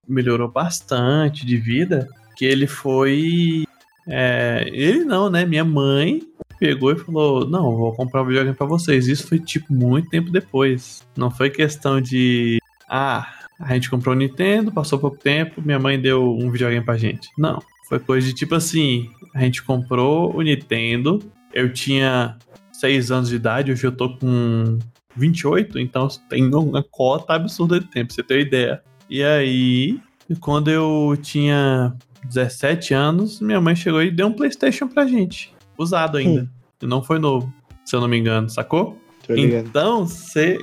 melhorou 0.08 0.48
bastante 0.50 1.44
de 1.44 1.56
vida, 1.58 2.08
que 2.36 2.46
ele 2.46 2.66
foi. 2.66 3.64
é, 4.08 4.64
ele 4.72 5.04
não, 5.04 5.28
né? 5.28 5.44
Minha 5.44 5.64
mãe 5.64 6.22
pegou 6.58 6.92
e 6.92 6.96
falou: 6.98 7.46
Não, 7.48 7.76
vou 7.76 7.92
comprar 7.92 8.22
um 8.22 8.26
videogame 8.26 8.56
pra 8.56 8.66
vocês. 8.66 9.08
Isso 9.08 9.26
foi 9.26 9.38
tipo 9.38 9.72
muito 9.72 10.08
tempo 10.08 10.30
depois. 10.30 11.06
Não 11.16 11.30
foi 11.30 11.50
questão 11.50 12.00
de. 12.00 12.58
Ah, 12.88 13.28
a 13.58 13.74
gente 13.74 13.90
comprou 13.90 14.14
o 14.14 14.18
Nintendo, 14.18 14.70
passou 14.70 14.98
pouco 14.98 15.18
tempo, 15.18 15.60
minha 15.60 15.78
mãe 15.78 16.00
deu 16.00 16.36
um 16.36 16.50
videogame 16.50 16.84
pra 16.84 16.96
gente. 16.96 17.28
Não. 17.36 17.60
Foi 17.88 17.98
coisa 17.98 18.26
de 18.26 18.34
tipo 18.34 18.54
assim: 18.54 19.10
a 19.34 19.40
gente 19.40 19.62
comprou 19.62 20.36
o 20.36 20.42
Nintendo, 20.42 21.20
eu 21.52 21.72
tinha 21.72 22.36
6 22.72 23.10
anos 23.10 23.28
de 23.30 23.36
idade, 23.36 23.72
hoje 23.72 23.84
eu 23.84 23.92
tô 23.92 24.16
com 24.16 24.78
28, 25.16 25.78
então 25.78 26.06
tem 26.28 26.54
uma 26.54 26.82
cota 26.82 27.34
absurda 27.34 27.80
de 27.80 27.86
tempo, 27.86 28.08
pra 28.08 28.14
você 28.14 28.22
ter 28.22 28.34
uma 28.34 28.42
ideia. 28.42 28.82
E 29.10 29.22
aí, 29.24 29.98
quando 30.38 30.70
eu 30.70 31.16
tinha 31.20 31.94
17 32.26 32.92
anos, 32.94 33.40
minha 33.40 33.60
mãe 33.60 33.74
chegou 33.74 34.02
e 34.02 34.10
deu 34.10 34.26
um 34.28 34.32
PlayStation 34.32 34.86
pra 34.86 35.06
gente. 35.06 35.52
Usado 35.76 36.18
ainda. 36.18 36.48
E 36.80 36.86
não 36.86 37.02
foi 37.02 37.18
novo, 37.18 37.52
se 37.84 37.96
eu 37.96 38.00
não 38.00 38.08
me 38.08 38.18
engano, 38.18 38.48
sacou? 38.48 38.96
Então, 39.28 40.06
você 40.06 40.58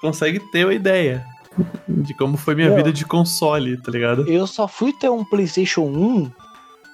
consegue 0.00 0.38
ter 0.50 0.64
uma 0.64 0.74
ideia 0.74 1.24
de 1.88 2.14
como 2.14 2.36
foi 2.36 2.54
minha 2.54 2.70
Não. 2.70 2.76
vida 2.76 2.92
de 2.92 3.04
console, 3.04 3.76
tá 3.76 3.90
ligado? 3.90 4.26
Eu 4.28 4.46
só 4.46 4.66
fui 4.66 4.92
ter 4.92 5.10
um 5.10 5.24
PlayStation 5.24 5.82
1 5.82 6.30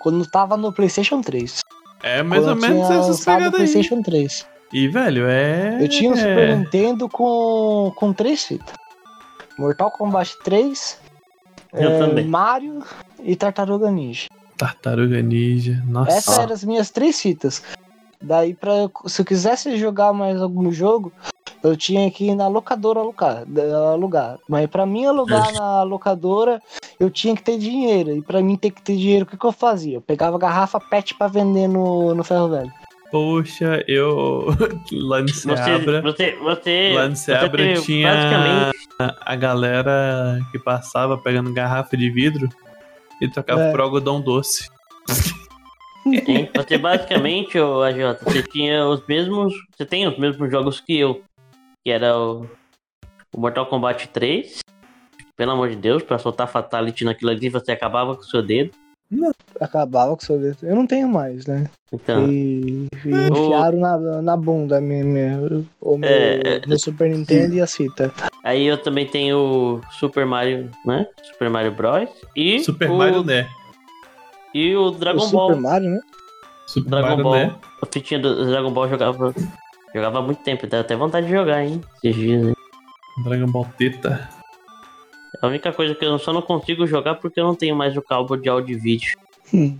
quando 0.00 0.26
tava 0.26 0.56
no 0.56 0.72
PlayStation 0.72 1.20
3. 1.20 1.60
É 2.02 2.22
mais 2.22 2.46
ou 2.46 2.54
menos 2.54 2.86
o 2.88 3.24
pegadas 3.24 3.46
aí. 3.46 3.50
PlayStation 3.50 4.02
3. 4.02 4.46
E, 4.72 4.88
velho, 4.88 5.26
é. 5.26 5.78
Eu 5.82 5.88
tinha 5.88 6.10
um 6.10 6.14
é... 6.14 6.16
Super 6.16 6.56
Nintendo 6.56 7.08
com, 7.08 7.92
com 7.96 8.12
três 8.12 8.44
fitas: 8.44 8.74
Mortal 9.58 9.90
Kombat 9.90 10.36
3, 10.44 10.98
Eu 11.72 11.90
é, 11.90 11.98
também. 11.98 12.26
Mario 12.26 12.82
e 13.22 13.34
Tartaruga 13.34 13.90
Ninja. 13.90 14.28
Tartaruga 14.56 15.22
Ninja. 15.22 15.82
Nossa. 15.86 16.12
Essas 16.12 16.38
eram 16.38 16.52
as 16.52 16.64
minhas 16.64 16.90
três 16.90 17.20
fitas. 17.20 17.62
Daí, 18.20 18.52
pra, 18.52 18.90
se 19.06 19.22
eu 19.22 19.24
quisesse 19.24 19.76
jogar 19.76 20.12
mais 20.12 20.40
algum 20.42 20.72
jogo, 20.72 21.12
eu 21.62 21.76
tinha 21.76 22.10
que 22.10 22.26
ir 22.28 22.34
na 22.34 22.48
locadora 22.48 23.00
alugar. 23.00 23.44
alugar. 23.92 24.38
Mas 24.48 24.66
pra 24.68 24.86
mim 24.86 25.04
alugar 25.06 25.52
na 25.52 25.82
locadora, 25.82 26.60
eu 26.98 27.10
tinha 27.10 27.34
que 27.34 27.42
ter 27.42 27.58
dinheiro. 27.58 28.10
E 28.16 28.22
pra 28.22 28.40
mim 28.42 28.56
ter 28.56 28.70
que 28.70 28.82
ter 28.82 28.96
dinheiro, 28.96 29.24
o 29.24 29.26
que, 29.28 29.36
que 29.36 29.44
eu 29.46 29.52
fazia? 29.52 29.96
Eu 29.96 30.00
pegava 30.02 30.38
garrafa 30.38 30.78
PET 30.80 31.14
pra 31.14 31.28
vender 31.28 31.68
no, 31.68 32.14
no 32.14 32.22
ferro 32.24 32.48
velho. 32.48 32.70
Poxa, 33.10 33.82
eu. 33.88 34.46
Lá 34.92 35.20
no 35.22 35.28
Você, 35.28 35.56
Seabra. 35.56 36.02
você, 36.02 36.36
você, 36.36 36.92
Lá 36.94 37.08
no 37.08 37.16
você 37.16 37.24
Seabra 37.24 37.80
tinha 37.80 38.12
basicamente 38.12 38.78
a 39.20 39.36
galera 39.36 40.40
que 40.52 40.58
passava 40.58 41.16
pegando 41.16 41.52
garrafa 41.54 41.96
de 41.96 42.10
vidro 42.10 42.48
e 43.20 43.28
trocava 43.28 43.62
É. 43.62 43.70
por 43.70 43.80
algodão 43.80 44.20
doce. 44.20 44.68
Hein? 46.06 46.48
Você 46.54 46.78
basicamente, 46.78 47.58
ô 47.58 47.82
AJ, 47.82 48.18
você 48.22 48.42
tinha 48.42 48.86
os 48.86 49.02
mesmos. 49.06 49.52
Você 49.76 49.84
tem 49.84 50.06
os 50.06 50.18
mesmos 50.18 50.50
jogos 50.50 50.80
que 50.80 50.98
eu. 50.98 51.22
Que 51.88 51.92
era 51.92 52.14
o, 52.18 52.46
o 53.34 53.40
Mortal 53.40 53.64
Kombat 53.64 54.08
3. 54.08 54.58
Pelo 55.34 55.52
amor 55.52 55.70
de 55.70 55.76
Deus, 55.76 56.02
pra 56.02 56.18
soltar 56.18 56.46
Fatality 56.46 57.02
naquilo 57.02 57.30
ali, 57.30 57.48
você 57.48 57.72
acabava 57.72 58.14
com 58.14 58.20
o 58.20 58.26
seu 58.26 58.42
dedo. 58.42 58.72
Acabava 59.58 60.14
com 60.14 60.22
o 60.22 60.26
seu 60.26 60.38
dedo. 60.38 60.58
Eu 60.60 60.76
não 60.76 60.86
tenho 60.86 61.08
mais, 61.08 61.46
né? 61.46 61.64
Então, 61.90 62.28
E, 62.30 62.88
e 63.06 63.08
enfiaram 63.32 63.78
na, 63.78 64.20
na 64.20 64.36
bunda 64.36 64.82
minha, 64.82 65.02
minha, 65.02 65.38
o 65.80 65.96
meu, 65.96 66.10
É, 66.10 66.60
meu 66.66 66.78
Super 66.78 67.08
Nintendo 67.08 67.54
e 67.54 67.62
a 67.62 67.66
fita. 67.66 68.12
aí 68.44 68.66
eu 68.66 68.76
também 68.76 69.06
tenho 69.06 69.38
o 69.38 69.80
Super 69.92 70.26
Mario, 70.26 70.70
né? 70.84 71.06
Super 71.22 71.48
Mario 71.48 71.72
Bros. 71.72 72.10
E 72.36 72.60
Super 72.60 72.90
o, 72.90 72.98
Mario 72.98 73.24
Né. 73.24 73.48
E 74.52 74.76
o 74.76 74.90
Dragon 74.90 75.24
o 75.24 75.30
Ball. 75.30 75.48
Super 75.48 75.62
Mario, 75.62 75.88
né? 75.88 76.00
Super 76.66 76.90
Dragon 76.90 77.08
Mario 77.08 77.24
Ball. 77.24 77.34
Né. 77.34 77.54
A 77.80 77.86
fitinha 77.86 78.20
do 78.20 78.44
Dragon 78.44 78.70
Ball 78.74 78.90
jogava. 78.90 79.34
Jogava 79.94 80.18
há 80.18 80.22
muito 80.22 80.42
tempo, 80.42 80.66
dá 80.66 80.80
até 80.80 80.94
vontade 80.96 81.26
de 81.26 81.32
jogar, 81.32 81.64
hein? 81.64 81.80
Esses 82.02 82.14
dias, 82.16 82.46
hein? 82.48 82.54
Dragon 83.24 83.46
Ball 83.46 83.66
Teta. 83.76 84.28
A 85.42 85.46
única 85.46 85.72
coisa 85.72 85.94
que 85.94 86.04
eu 86.04 86.18
só 86.18 86.32
não 86.32 86.42
consigo 86.42 86.86
jogar 86.86 87.16
porque 87.16 87.40
eu 87.40 87.44
não 87.44 87.54
tenho 87.54 87.74
mais 87.76 87.96
o 87.96 88.02
cabo 88.02 88.36
de 88.36 88.48
áudio 88.48 88.76
e 88.76 88.78
vídeo. 88.80 89.16
Hum. 89.52 89.78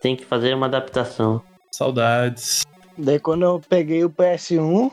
Tem 0.00 0.16
que 0.16 0.24
fazer 0.24 0.54
uma 0.54 0.66
adaptação. 0.66 1.42
Saudades. 1.72 2.62
Daí 2.96 3.18
quando 3.20 3.44
eu 3.44 3.60
peguei 3.68 4.04
o 4.04 4.10
PS1, 4.10 4.90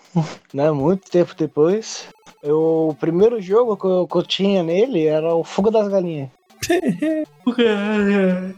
né, 0.54 0.70
muito 0.72 1.10
tempo 1.10 1.34
depois, 1.36 2.08
eu, 2.44 2.90
o 2.92 2.96
primeiro 3.00 3.42
jogo 3.42 3.76
que 3.76 3.86
eu, 3.88 4.08
que 4.08 4.16
eu 4.16 4.24
tinha 4.24 4.62
nele 4.62 5.06
era 5.08 5.34
o 5.34 5.44
Fuga 5.44 5.72
das 5.72 5.88
Galinhas. 5.88 6.30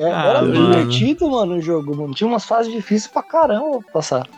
É, 0.00 0.12
Ah, 0.12 0.26
era 0.28 0.42
mano. 0.42 0.52
divertido, 0.76 1.28
mano, 1.28 1.56
o 1.56 1.60
jogo, 1.60 1.96
mano. 1.96 2.14
Tinha 2.14 2.28
umas 2.28 2.44
fases 2.44 2.72
difíceis 2.72 3.10
pra 3.12 3.20
caramba 3.20 3.80
pra 3.80 3.92
passar. 3.94 4.28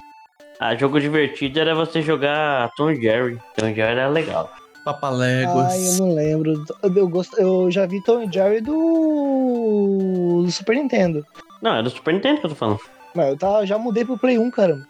Ah, 0.61 0.77
jogo 0.77 1.01
divertido 1.01 1.59
era 1.59 1.75
você 1.75 2.03
jogar 2.03 2.71
Tom 2.77 2.95
Jerry. 2.95 3.39
Tom 3.57 3.69
Jerry 3.69 3.81
era 3.99 4.09
legal. 4.09 4.51
Papaléguas. 4.85 5.73
Ai, 5.73 5.89
eu 5.89 6.07
não 6.07 6.15
lembro. 6.15 6.65
Eu, 6.83 7.09
gosto, 7.09 7.39
eu 7.41 7.71
já 7.71 7.87
vi 7.87 8.03
Tom 8.05 8.31
Jerry 8.31 8.61
do... 8.61 10.43
do 10.45 10.51
Super 10.51 10.77
Nintendo. 10.77 11.25
Não, 11.63 11.77
é 11.77 11.83
do 11.83 11.89
Super 11.91 12.13
Nintendo 12.15 12.41
que 12.41 12.47
eu 12.47 12.51
tô 12.51 12.57
falando. 12.57 12.79
Mas 13.15 13.29
eu 13.31 13.37
tá, 13.39 13.65
já 13.65 13.79
mudei 13.79 14.05
pro 14.05 14.19
Play 14.19 14.39
1, 14.39 14.51
caramba. 14.51 14.87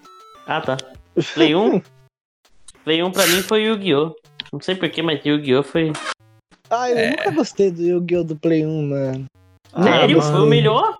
Ah, 0.46 0.60
tá. 0.60 0.76
Play 1.34 1.54
1? 1.54 1.80
Play 2.84 3.02
1 3.02 3.10
pra 3.12 3.26
mim 3.28 3.42
foi 3.42 3.62
Yu-Gi-Oh! 3.64 4.14
Não 4.52 4.60
sei 4.60 4.74
porquê, 4.74 5.02
mas 5.02 5.24
Yu-Gi-Oh! 5.24 5.62
foi. 5.62 5.92
Ah, 6.68 6.90
eu 6.90 6.98
É. 6.98 7.10
nunca 7.10 7.30
gostei 7.30 7.70
do 7.70 7.82
Yu-Gi-Oh! 7.82 8.24
do 8.24 8.36
Play 8.36 8.66
1, 8.66 8.82
mano. 8.88 9.26
Ah, 9.72 9.82
Sério? 9.84 10.18
mano. 10.18 10.32
Foi 10.32 10.40
o 10.40 10.46
melhor? 10.46 10.98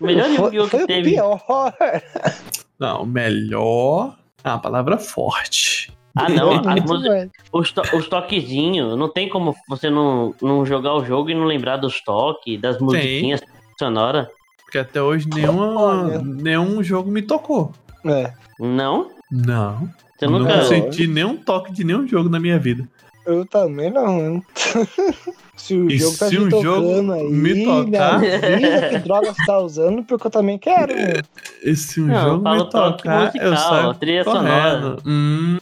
O 0.00 0.04
melhor 0.06 0.24
foi, 0.30 0.34
Yu-Gi-Oh! 0.56 0.68
foi 0.68 0.78
que 0.80 0.84
o 0.84 0.86
teve. 0.86 1.10
pior. 1.10 1.40
Não, 2.84 3.06
melhor. 3.06 4.16
É 4.42 4.48
uma 4.50 4.58
palavra 4.58 4.98
forte. 4.98 5.90
Ah, 6.14 6.28
não. 6.28 6.62
Música- 6.86 7.30
os, 7.52 7.72
to 7.72 7.82
os 7.96 8.08
toquezinhos, 8.08 8.96
não 8.98 9.08
tem 9.08 9.28
como 9.28 9.54
você 9.68 9.88
não, 9.88 10.34
não 10.42 10.66
jogar 10.66 10.94
o 10.94 11.04
jogo 11.04 11.30
e 11.30 11.34
não 11.34 11.44
lembrar 11.44 11.78
dos 11.78 12.02
toques, 12.02 12.60
das 12.60 12.78
musiquinhas 12.78 13.40
sonoras. 13.78 14.28
Porque 14.62 14.78
até 14.78 15.00
hoje 15.00 15.28
nenhuma, 15.28 16.18
nenhum 16.22 16.82
jogo 16.82 17.10
me 17.10 17.22
tocou. 17.22 17.72
É. 18.04 18.32
Não? 18.60 19.10
Não. 19.30 19.88
Você 20.18 20.26
nunca 20.26 20.38
nunca. 20.38 20.56
Não. 20.56 20.64
senti 20.64 21.06
nenhum 21.06 21.36
toque 21.36 21.72
de 21.72 21.84
nenhum 21.84 22.06
jogo 22.06 22.28
na 22.28 22.38
minha 22.38 22.58
vida. 22.58 22.86
Eu 23.26 23.46
também 23.46 23.90
não. 23.90 24.42
Se 25.56 25.74
o 25.76 25.88
E 25.90 25.98
jogo 25.98 26.18
tá 26.18 26.26
se 26.28 26.36
te 26.36 26.38
um 26.42 26.50
jogo 26.62 27.12
aí, 27.12 27.30
me 27.30 27.64
tocar? 27.64 28.18
me 28.20 28.34
avisa 28.34 28.88
que 28.90 28.98
droga 28.98 29.32
você 29.32 29.46
tá 29.46 29.58
usando, 29.60 30.02
porque 30.04 30.26
eu 30.26 30.30
também 30.30 30.58
quero, 30.58 30.94
meu. 30.94 31.22
E 31.62 31.76
se 31.76 32.00
um 32.00 32.06
Não, 32.06 32.14
eu 32.16 32.22
jogo 32.22 32.50
me 32.50 32.58
toque 32.70 33.02
tocar, 33.02 33.36
eu 33.36 33.50
musical, 33.52 33.56
saio 33.82 33.94
trilha 33.94 34.24
correndo. 34.24 34.46
sonora. 34.46 34.96
Hum, 35.06 35.58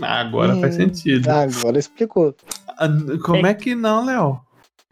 agora 0.00 0.54
Hum. 0.54 0.60
faz 0.60 0.74
sentido. 0.76 1.28
Agora 1.28 1.78
explicou. 1.78 2.34
Ah, 2.78 2.88
Como 3.24 3.46
é 3.46 3.54
que 3.54 3.74
não, 3.74 4.04
Léo? 4.06 4.40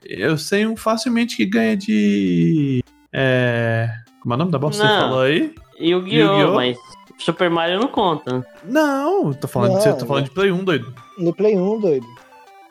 Eu 0.05 0.37
sei 0.37 0.67
um 0.67 0.77
facilmente 0.77 1.37
que 1.37 1.47
ganha 1.47 1.77
de. 1.77 2.83
É. 3.13 3.89
Como 4.21 4.35
é 4.35 4.37
o 4.37 4.39
nome 4.39 4.51
da 4.51 4.59
bosta 4.59 4.83
que 4.83 4.89
você 4.93 4.99
falou 4.99 5.21
aí? 5.21 5.55
Yu-Gi-Oh! 5.81 6.33
Yu-Gi-Oh! 6.39 6.55
mas 6.55 6.77
Super 7.19 7.49
Mario 7.51 7.79
não 7.81 7.89
conta. 7.89 8.45
Não, 8.65 9.33
tô 9.33 9.47
falando, 9.47 9.79
de, 9.81 9.87
Não, 9.89 9.97
tô 9.99 10.07
falando 10.07 10.25
de 10.25 10.31
Play 10.31 10.51
1, 10.51 10.65
doido. 10.65 10.93
No 11.19 11.33
Play 11.33 11.57
1, 11.57 11.81
doido. 11.81 12.07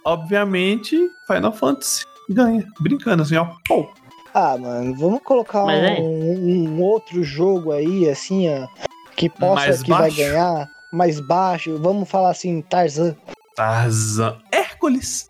Obviamente, 0.06 0.98
Final 1.28 1.52
Fantasy 1.54 2.04
ganha. 2.30 2.66
Brincando 2.80 3.24
assim, 3.24 3.36
ó. 3.36 3.48
Pô. 3.68 3.90
Ah, 4.34 4.58
mano, 4.58 4.96
vamos 4.96 5.22
colocar 5.24 5.70
é. 5.74 6.00
um, 6.00 6.70
um 6.70 6.82
outro 6.82 7.22
jogo 7.24 7.72
aí, 7.74 8.10
assim, 8.10 8.48
ó, 8.50 8.66
que 9.16 9.30
possa, 9.30 9.66
Mais 9.68 9.84
que 9.84 9.90
vai 9.90 10.02
baixo? 10.04 10.18
ganhar, 10.18 10.70
mais 10.94 11.20
baixo. 11.20 11.78
Vamos 11.80 12.10
falar 12.10 12.30
assim, 12.32 12.62
Tarzan. 12.62 13.16
Tarzan. 13.56 14.38
Hércules. 14.52 15.30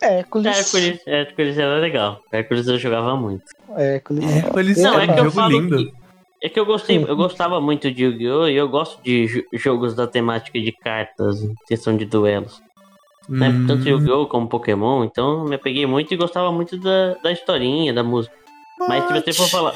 Hércules. 0.00 0.46
Hércules, 0.56 1.00
Hércules 1.06 1.58
era 1.58 1.78
legal. 1.78 2.20
Hércules 2.32 2.66
eu 2.68 2.78
jogava 2.78 3.16
muito. 3.16 3.44
Hércules. 3.76 4.24
Hércules 4.24 4.78
Não, 4.82 4.98
é 5.00 5.04
é 5.04 5.06
que 5.06 5.12
eu 5.12 5.16
jogo 5.24 5.30
falo 5.32 5.60
lindo. 5.60 5.76
que- 5.76 6.02
É 6.44 6.48
que 6.48 6.58
eu 6.58 6.66
gostei, 6.66 6.96
eu 7.04 7.14
gostava 7.16 7.60
muito 7.60 7.88
de 7.90 8.02
Yu-Gi-Oh! 8.04 8.48
e 8.48 8.56
eu 8.56 8.68
gosto 8.68 9.00
de 9.02 9.26
jo- 9.28 9.44
jogos 9.52 9.94
da 9.94 10.08
temática 10.08 10.60
de 10.60 10.72
cartas, 10.72 11.36
questão 11.68 11.96
de 11.96 12.04
duelos. 12.04 12.60
Né? 13.28 13.48
Hum, 13.48 13.66
Tanto 13.66 13.88
Yu-Gi-Oh! 13.88 14.26
como 14.26 14.48
Pokémon, 14.48 15.04
então 15.04 15.44
me 15.44 15.54
apeguei 15.54 15.86
muito 15.86 16.12
e 16.12 16.16
gostava 16.16 16.50
muito 16.52 16.76
da, 16.78 17.14
da 17.22 17.30
historinha, 17.32 17.92
da 17.92 18.02
música. 18.02 18.34
Mas 18.88 19.06
se 19.06 19.12
você 19.12 19.32
for 19.32 19.48
falar, 19.48 19.74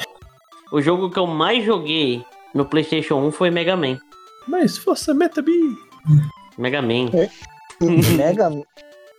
o 0.71 0.81
jogo 0.81 1.09
que 1.09 1.17
eu 1.17 1.25
mais 1.25 1.63
joguei 1.63 2.23
no 2.53 2.65
PlayStation 2.65 3.15
1 3.15 3.31
foi 3.31 3.49
Mega 3.49 3.75
Man. 3.77 3.97
Mas 4.47 4.77
força 4.77 5.13
Metabi. 5.13 5.51
Mega 6.57 6.81
Man. 6.81 7.09
Mega, 8.17 8.49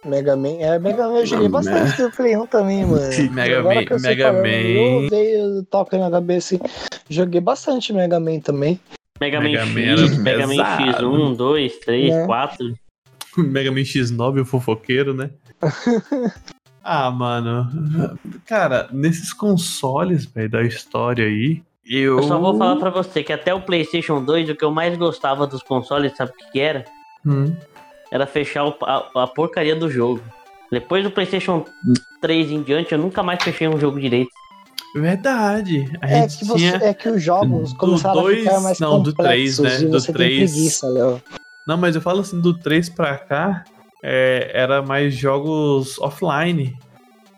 Mega 0.05 0.37
Man. 0.37 0.57
É, 0.61 0.79
Mega 0.79 1.09
Man 1.09 1.19
eu 1.19 1.27
joguei 1.27 1.49
bastante 1.49 2.01
no 2.03 2.11
Play 2.11 2.37
1 2.37 2.47
também, 2.47 2.85
mano. 2.85 3.01
Mega 3.33 3.59
Agora 3.61 3.75
Man- 3.75 3.99
Mega 4.01 4.25
falando, 4.27 4.43
Man. 4.43 4.49
Eu 5.05 5.09
veio, 5.11 5.63
toca 5.65 5.99
na 5.99 6.11
cabeça 6.11 6.57
assim. 6.57 6.65
Joguei 7.09 7.41
bastante 7.41 7.93
Mega 7.93 8.21
Man 8.21 8.41
também. 8.41 8.79
Mega, 9.21 9.41
Mega 9.41 9.65
Man 9.67 9.81
X, 9.97 10.19
Mega 10.19 10.47
Man 10.47 10.57
pesado. 10.57 11.11
X1, 11.13 11.37
2, 11.37 11.77
3, 11.79 12.15
Né? 12.15 12.27
4. 12.27 12.75
Mega 13.51 13.71
Man 13.71 13.81
X9, 13.83 14.43
o 14.43 14.45
fofoqueiro, 14.45 15.15
né? 15.15 15.31
ah, 16.83 17.11
mano. 17.11 18.19
Cara, 18.47 18.89
nesses 18.93 19.33
consoles, 19.33 20.25
velho, 20.27 20.51
da 20.51 20.63
história 20.63 21.25
aí, 21.27 21.63
eu. 21.87 22.19
Eu 22.19 22.23
só 22.25 22.39
vou 22.39 22.57
falar 22.57 22.77
pra 22.77 22.91
você 22.91 23.23
que 23.23 23.33
até 23.33 23.53
o 23.55 23.61
PlayStation 23.63 24.23
2, 24.25 24.51
o 24.51 24.55
que 24.57 24.65
eu 24.65 24.71
mais 24.71 24.97
gostava 24.97 25.47
dos 25.47 25.63
consoles, 25.63 26.17
sabe 26.17 26.33
o 26.33 26.35
que, 26.37 26.53
que 26.53 26.61
era? 26.61 26.85
Hum. 27.27 27.55
Era 28.11 28.27
fechar 28.27 28.65
o- 28.67 28.77
a, 28.83 29.23
a 29.25 29.27
porcaria 29.27 29.77
do 29.77 29.91
jogo. 29.91 30.23
Depois 30.71 31.03
do 31.03 31.11
PlayStation 31.11 31.65
3 32.21 32.51
em 32.51 32.63
diante, 32.63 32.93
eu 32.93 32.99
nunca 32.99 33.23
mais 33.23 33.43
fechei 33.43 33.67
um 33.69 33.79
jogo 33.79 33.99
direito. 34.01 34.31
Verdade. 34.95 35.91
A 36.01 36.07
É 36.11 36.23
gente 36.23 36.39
que, 36.39 36.45
você, 36.47 36.57
tinha. 36.59 36.77
é 36.77 36.95
que 36.95 37.09
os 37.09 37.23
jogos 37.23 37.73
do 37.73 37.79
começaram 37.79 38.23
dois- 38.23 38.39
a 38.47 38.51
ficar 38.51 38.61
mais 38.61 38.79
não, 38.79 39.03
do 39.03 39.13
três, 39.13 39.57
complexos 39.57 39.83
né? 39.83 39.89
e 39.89 39.91
Do 39.91 40.01
você 40.01 40.13
três. 40.13 40.39
tem 40.39 40.47
preguiça, 40.55 40.89
Léo. 40.89 41.23
Não, 41.69 41.77
mas 41.77 41.95
eu 41.95 42.01
falo 42.01 42.21
assim, 42.21 42.41
do 42.41 42.55
3 42.55 42.89
pra 42.89 43.19
cá, 43.19 43.63
é, 44.03 44.51
era 44.55 44.81
mais 44.81 45.15
jogos 45.15 45.99
offline. 45.99 46.75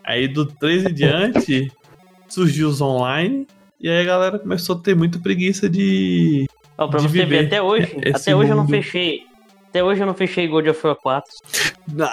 Aí 0.05 0.25
do 0.25 0.45
3 0.45 0.85
em 0.85 0.93
diante, 0.93 1.71
surgiu 2.29 2.69
os 2.69 2.79
online. 2.79 3.45
E 3.77 3.89
aí 3.89 3.99
a 3.99 4.05
galera 4.05 4.39
começou 4.39 4.77
a 4.77 4.79
ter 4.79 4.95
muita 4.95 5.19
preguiça 5.19 5.69
de. 5.69 6.47
Ó, 6.77 6.87
pra 6.87 7.01
de 7.01 7.09
você 7.09 7.17
ver, 7.17 7.25
viver 7.25 7.45
até 7.47 7.61
hoje, 7.61 7.97
até 8.15 8.33
hoje 8.33 8.51
eu 8.51 8.55
não 8.55 8.63
mundo. 8.63 8.71
fechei. 8.71 9.23
Até 9.67 9.83
hoje 9.83 10.01
eu 10.01 10.07
não 10.07 10.13
fechei 10.13 10.47
God 10.47 10.67
of 10.67 10.87
War 10.87 10.95
4. 10.95 11.31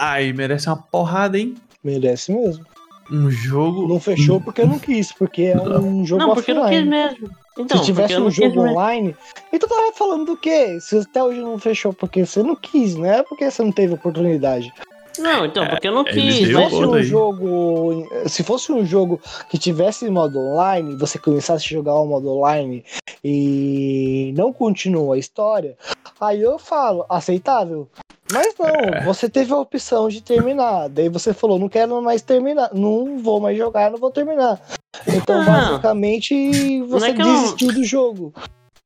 Ai, 0.01 0.33
merece 0.33 0.69
uma 0.69 0.77
porrada, 0.77 1.39
hein? 1.39 1.55
Merece 1.85 2.33
mesmo. 2.33 2.65
Um 3.13 3.31
jogo. 3.31 3.87
Não 3.87 4.01
fechou 4.01 4.41
porque 4.41 4.63
eu 4.63 4.67
não 4.67 4.81
quis, 4.81 5.13
porque 5.13 5.43
é 5.43 5.57
um 5.57 6.05
jogo 6.05 6.23
não, 6.23 6.35
porque 6.35 6.51
eu 6.51 6.57
não 6.57 6.69
quis 6.69 6.79
offline. 6.79 6.91
mesmo. 6.91 7.31
Então, 7.59 7.79
Se 7.79 7.85
tivesse 7.85 8.17
um 8.17 8.27
quis 8.27 8.35
jogo 8.35 8.63
mesmo. 8.63 8.71
online, 8.71 9.17
então 9.53 9.69
tava 9.69 9.93
falando 9.93 10.27
do 10.27 10.37
quê? 10.37 10.79
Se 10.81 10.99
até 10.99 11.23
hoje 11.23 11.41
não 11.41 11.59
fechou 11.59 11.93
porque 11.93 12.25
você 12.25 12.43
não 12.43 12.55
quis, 12.55 12.95
não 12.95 13.07
é 13.07 13.23
porque 13.23 13.51
você 13.51 13.63
não 13.63 13.73
teve 13.73 13.95
oportunidade. 13.95 14.73
Não, 15.19 15.45
então, 15.45 15.67
porque 15.67 15.89
eu 15.89 15.93
não 15.93 16.07
eles 16.07 16.37
quis. 16.37 16.47
Se 16.47 16.53
fosse 16.53 16.77
um 16.77 16.95
aí. 16.95 17.03
jogo, 17.03 18.09
se 18.27 18.45
fosse 18.45 18.73
um 18.73 18.87
jogo 18.87 19.21
que 19.51 19.59
tivesse 19.59 20.09
modo 20.09 20.39
online, 20.39 20.95
você 20.97 21.19
começasse 21.19 21.65
a 21.67 21.77
jogar 21.77 21.95
o 21.95 22.07
modo 22.07 22.31
online 22.31 22.85
e 23.25 24.33
não 24.37 24.53
continua 24.53 25.17
a 25.17 25.19
história, 25.19 25.77
aí 26.21 26.41
eu 26.41 26.59
falo 26.59 27.05
aceitável. 27.09 27.89
Mas 28.33 28.55
não, 28.59 28.67
É. 28.67 29.05
você 29.05 29.29
teve 29.29 29.53
a 29.53 29.57
opção 29.57 30.09
de 30.09 30.21
terminar. 30.23 30.89
Daí 30.89 31.09
você 31.09 31.33
falou, 31.33 31.59
não 31.59 31.69
quero 31.69 32.01
mais 32.03 32.21
terminar, 32.23 32.71
não 32.75 33.19
vou 33.19 33.41
mais 33.41 33.57
jogar, 33.57 33.91
não 33.91 33.99
vou 33.99 34.11
terminar. 34.11 34.61
Então, 35.07 35.39
Não. 35.39 35.47
basicamente, 35.47 36.83
você 36.83 37.07
é 37.07 37.11
eu 37.11 37.15
desistiu 37.17 37.73
do 37.73 37.85
jogo. 37.85 38.35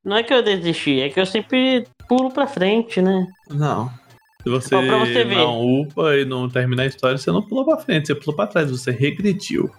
Não 0.04 0.16
é 0.16 0.22
que 0.22 0.32
eu 0.34 0.42
desisti, 0.42 1.00
é 1.00 1.08
que 1.08 1.18
eu 1.20 1.26
sempre 1.26 1.86
pulo 2.08 2.30
pra 2.30 2.46
frente, 2.46 3.00
né? 3.00 3.26
Não. 3.50 3.90
Se 4.42 4.50
você, 4.50 4.70
pra 4.70 4.98
você 4.98 5.24
ver. 5.24 5.36
não 5.36 5.82
upa 5.82 6.16
e 6.16 6.24
não 6.24 6.48
terminar 6.48 6.82
a 6.82 6.86
história, 6.86 7.16
você 7.16 7.30
não 7.30 7.42
pulou 7.42 7.64
pra 7.64 7.76
frente, 7.78 8.08
você 8.08 8.14
pulou 8.14 8.34
pra 8.34 8.46
trás, 8.48 8.70
você 8.70 8.90
regrediu. 8.90 9.70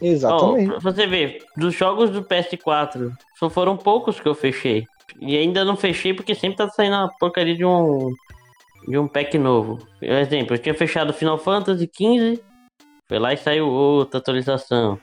Exatamente. 0.00 0.82
você 0.82 1.06
ver, 1.06 1.38
dos 1.56 1.74
jogos 1.74 2.10
do 2.10 2.22
PS4, 2.22 3.12
só 3.38 3.48
foram 3.50 3.76
poucos 3.76 4.18
que 4.18 4.26
eu 4.26 4.34
fechei. 4.34 4.84
E 5.20 5.36
ainda 5.36 5.64
não 5.64 5.76
fechei 5.76 6.14
porque 6.14 6.34
sempre 6.34 6.56
tá 6.56 6.68
saindo 6.70 6.96
a 6.96 7.08
porcaria 7.20 7.54
de 7.54 7.64
um. 7.64 8.12
De 8.86 8.98
um 8.98 9.06
pack 9.06 9.38
novo. 9.38 9.78
Por 9.98 10.08
exemplo, 10.08 10.54
eu 10.54 10.58
tinha 10.58 10.74
fechado 10.74 11.12
Final 11.12 11.38
Fantasy 11.38 11.88
XV, 11.94 12.40
foi 13.08 13.18
lá 13.18 13.32
e 13.32 13.36
saiu 13.36 13.68
outra 13.68 14.18
atualização. 14.18 14.98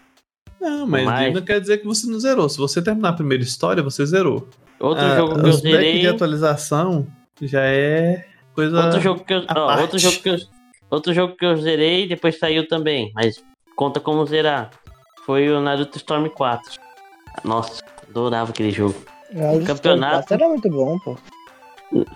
Não, 0.59 0.85
mas, 0.85 1.05
Mas- 1.05 1.33
não 1.33 1.41
quer 1.41 1.61
dizer 1.61 1.77
que 1.77 1.85
você 1.85 2.05
não 2.09 2.19
zerou. 2.19 2.49
Se 2.49 2.57
você 2.57 2.81
terminar 2.81 3.09
a 3.09 3.13
primeira 3.13 3.43
história, 3.43 3.81
você 3.81 4.05
zerou. 4.05 4.47
Outro 4.79 5.05
Ah, 5.05 5.15
jogo 5.15 5.35
que 5.35 5.39
eu 5.45 5.49
os 5.49 5.61
packs 5.61 5.71
zerei. 5.71 5.99
de 5.99 6.07
atualização 6.07 7.07
já 7.41 7.61
é 7.63 8.25
coisa. 8.53 8.83
Outro 8.85 8.99
jogo 8.99 9.23
que 9.23 9.33
eu, 9.33 9.43
ó, 9.49 9.67
parte. 9.67 9.81
outro 9.81 9.99
jogo 9.99 10.17
que 10.17 10.29
eu, 10.29 10.35
outro 10.89 11.13
jogo 11.13 11.35
que 11.37 11.45
eu 11.45 11.55
zerei 11.57 12.07
depois 12.07 12.37
saiu 12.37 12.67
também, 12.67 13.11
mas 13.15 13.41
conta 13.75 13.99
como 14.01 14.25
zerar. 14.25 14.71
Foi 15.25 15.49
o 15.49 15.61
Naruto 15.61 15.97
Storm 15.97 16.27
4. 16.29 16.79
Nossa, 17.45 17.81
adorava 18.09 18.51
aquele 18.51 18.71
jogo. 18.71 18.95
Mas 19.33 19.63
campeonato. 19.65 20.33
Era 20.33 20.47
muito 20.49 20.69
bom, 20.69 20.97
pô. 20.99 21.15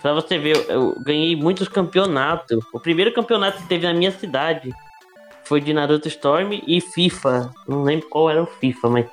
Pra 0.01 0.13
você 0.13 0.37
ver, 0.37 0.65
eu, 0.69 0.95
ganhei 0.99 1.35
muitos 1.35 1.67
campeonatos. 1.67 2.63
O 2.73 2.79
primeiro 2.79 3.11
campeonato 3.13 3.61
que 3.61 3.67
teve 3.67 3.87
na 3.87 3.93
minha 3.93 4.11
cidade 4.11 4.71
foi 5.43 5.59
de 5.59 5.73
Naruto 5.73 6.07
Storm 6.07 6.61
e 6.67 6.79
FIFA. 6.79 7.51
Não 7.67 7.83
lembro 7.83 8.07
qual 8.09 8.29
era 8.29 8.41
o 8.41 8.45
FIFA, 8.45 8.89
mas 8.89 9.05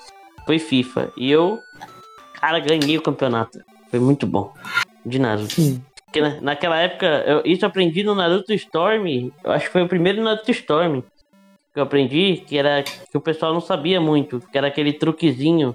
foi 0.47 0.59
FIFA. 0.59 1.13
E 1.17 1.31
eu, 1.31 1.59
cara, 2.35 2.59
ganhei 2.59 2.99
o 2.99 3.03
campeonato. 3.03 3.59
Foi 3.91 3.99
muito 3.99 4.27
bom. 4.27 4.53
De 5.05 5.19
Naruto. 5.19 5.55
Porque 6.05 6.21
na- 6.21 6.41
naquela 6.41 6.77
época, 6.77 7.07
eu, 7.27 7.43
isso 7.45 7.65
eu 7.65 7.69
aprendi 7.69 8.03
no 8.03 8.15
Naruto 8.15 8.53
Storm. 8.53 9.07
Eu 9.43 9.53
acho 9.53 9.67
que 9.67 9.73
foi 9.73 9.83
o 9.83 9.89
primeiro 9.89 10.23
Naruto 10.23 10.51
Storm 10.51 11.03
que 11.73 11.79
eu 11.79 11.85
aprendi, 11.85 12.43
que 12.47 12.59
era 12.59 12.83
que 12.83 13.17
o 13.17 13.21
pessoal 13.21 13.53
não 13.55 13.61
sabia 13.61 14.01
muito, 14.01 14.41
que 14.51 14.59
era 14.59 14.67
aquele 14.67 14.93
truquezinho 14.93 15.73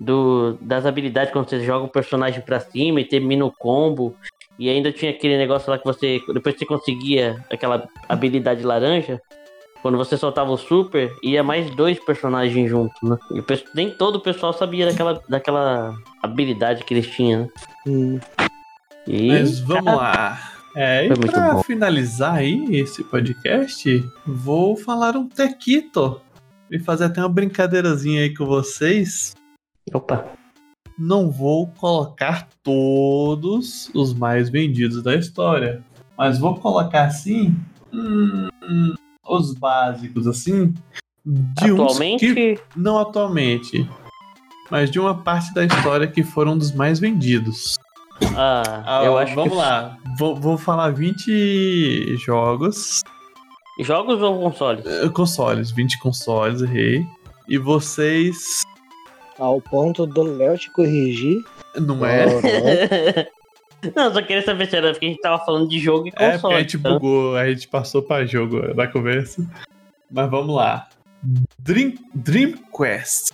do, 0.00 0.56
das 0.60 0.86
habilidades 0.86 1.32
quando 1.32 1.48
você 1.48 1.60
joga 1.64 1.86
o 1.86 1.90
personagem 1.90 2.40
pra 2.40 2.60
cima 2.60 3.00
e 3.00 3.04
termina 3.04 3.44
o 3.44 3.52
combo. 3.52 4.14
E 4.58 4.68
ainda 4.68 4.92
tinha 4.92 5.10
aquele 5.10 5.36
negócio 5.36 5.70
lá 5.70 5.78
que 5.78 5.84
você. 5.84 6.20
Depois 6.32 6.54
que 6.54 6.60
você 6.60 6.66
conseguia 6.66 7.44
aquela 7.50 7.88
habilidade 8.08 8.62
laranja. 8.62 9.20
Quando 9.82 9.96
você 9.96 10.16
soltava 10.16 10.50
o 10.50 10.56
super, 10.56 11.12
ia 11.22 11.42
mais 11.42 11.70
dois 11.76 12.04
personagens 12.04 12.68
juntos, 12.68 13.00
né? 13.00 13.16
E 13.30 13.42
nem 13.76 13.90
todo 13.90 14.16
o 14.16 14.20
pessoal 14.20 14.52
sabia 14.52 14.86
daquela, 14.86 15.22
daquela 15.28 15.96
habilidade 16.20 16.82
que 16.82 16.94
eles 16.94 17.06
tinham, 17.06 17.42
né? 17.42 17.48
Hum. 17.86 18.20
E, 19.06 19.28
Mas 19.28 19.60
vamos 19.60 19.84
lá. 19.84 20.36
É, 20.74 21.06
e 21.06 21.14
pra 21.14 21.54
bom. 21.54 21.62
finalizar 21.62 22.34
aí 22.34 22.66
esse 22.72 23.04
podcast, 23.04 24.04
vou 24.26 24.76
falar 24.76 25.16
um 25.16 25.28
tequito. 25.28 26.20
E 26.70 26.78
fazer 26.80 27.04
até 27.04 27.20
uma 27.20 27.28
brincadeirazinha 27.28 28.22
aí 28.22 28.34
com 28.34 28.44
vocês. 28.44 29.34
Opa. 29.92 30.26
Não 30.98 31.30
vou 31.30 31.68
colocar 31.78 32.48
todos 32.62 33.90
os 33.94 34.12
mais 34.14 34.48
vendidos 34.50 35.02
da 35.02 35.14
história. 35.14 35.82
Mas 36.16 36.38
vou 36.38 36.56
colocar 36.56 37.04
assim. 37.04 37.54
hum, 37.92 38.48
hum, 38.62 38.94
os 39.28 39.54
básicos, 39.54 40.26
assim. 40.26 40.74
De 41.24 41.70
uns 41.72 41.80
Atualmente, 41.80 42.34
que 42.34 42.58
não 42.74 42.98
atualmente, 42.98 43.86
mas 44.70 44.90
de 44.90 44.98
uma 44.98 45.14
parte 45.22 45.52
da 45.52 45.64
história 45.64 46.06
que 46.06 46.22
foram 46.24 46.56
dos 46.56 46.72
mais 46.72 46.98
vendidos. 46.98 47.76
ah, 48.34 48.82
Ah, 48.86 49.04
eu 49.04 49.16
acho 49.18 49.34
vamos 49.34 49.50
que 49.52 49.56
lá, 49.58 49.98
vou, 50.18 50.34
vou 50.34 50.56
falar 50.56 50.90
20 50.90 52.16
jogos, 52.16 53.02
jogos 53.80 54.22
ou 54.22 54.40
consoles? 54.40 54.86
eh, 54.86 55.08
consoles, 55.10 55.70
20 55.70 55.98
consoles, 55.98 56.62
errei. 56.62 57.06
E 57.46 57.58
vocês, 57.58 58.62
Ao 59.38 59.60
ponto 59.60 60.06
do 60.06 60.22
Léo 60.22 60.58
te 60.58 60.70
corrigir. 60.70 61.42
não 61.80 62.04
é? 62.04 62.26
Não, 63.94 64.10
só 64.12 64.20
queria 64.22 64.42
saber 64.42 64.68
se 64.68 64.76
era 64.76 64.90
porque 64.90 65.06
a 65.06 65.08
gente 65.10 65.20
tava 65.20 65.44
falando 65.44 65.68
de 65.68 65.78
jogo 65.78 66.08
e 66.08 66.12
É, 66.16 66.32
console. 66.32 66.40
porque 66.40 66.54
a 66.54 66.58
gente 66.60 66.76
então. 66.76 66.92
bugou, 66.94 67.36
a 67.36 67.48
gente 67.48 67.68
passou 67.68 68.02
pra 68.02 68.26
jogo 68.26 68.74
da 68.74 68.86
conversa. 68.88 69.44
Mas 70.10 70.30
vamos 70.30 70.54
lá. 70.54 70.88
Dream, 71.58 71.94
Dream 72.14 72.54
Quest. 72.76 73.30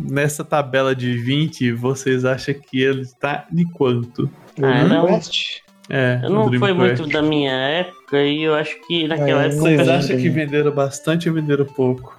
Nessa 0.00 0.42
tabela 0.44 0.94
de 0.96 1.16
20, 1.18 1.72
vocês 1.72 2.24
acham 2.24 2.54
que 2.54 2.82
ele 2.82 3.06
tá 3.20 3.46
em 3.54 3.64
quanto? 3.64 4.30
Ah, 4.62 4.84
não. 4.84 5.06
Quest. 5.06 5.60
É, 5.92 6.20
Não 6.28 6.46
Dream 6.48 6.60
foi 6.60 6.74
Quest. 6.74 7.00
muito 7.00 7.12
da 7.12 7.20
minha 7.20 7.52
época 7.52 8.22
e 8.22 8.42
eu 8.44 8.54
acho 8.54 8.80
que 8.86 9.06
naquela 9.08 9.42
É, 9.42 9.46
época. 9.48 9.60
Vocês 9.60 9.88
acham 9.88 10.16
que 10.16 10.28
venderam 10.30 10.72
bastante 10.72 11.28
ou 11.28 11.34
venderam 11.34 11.64
pouco? 11.66 12.16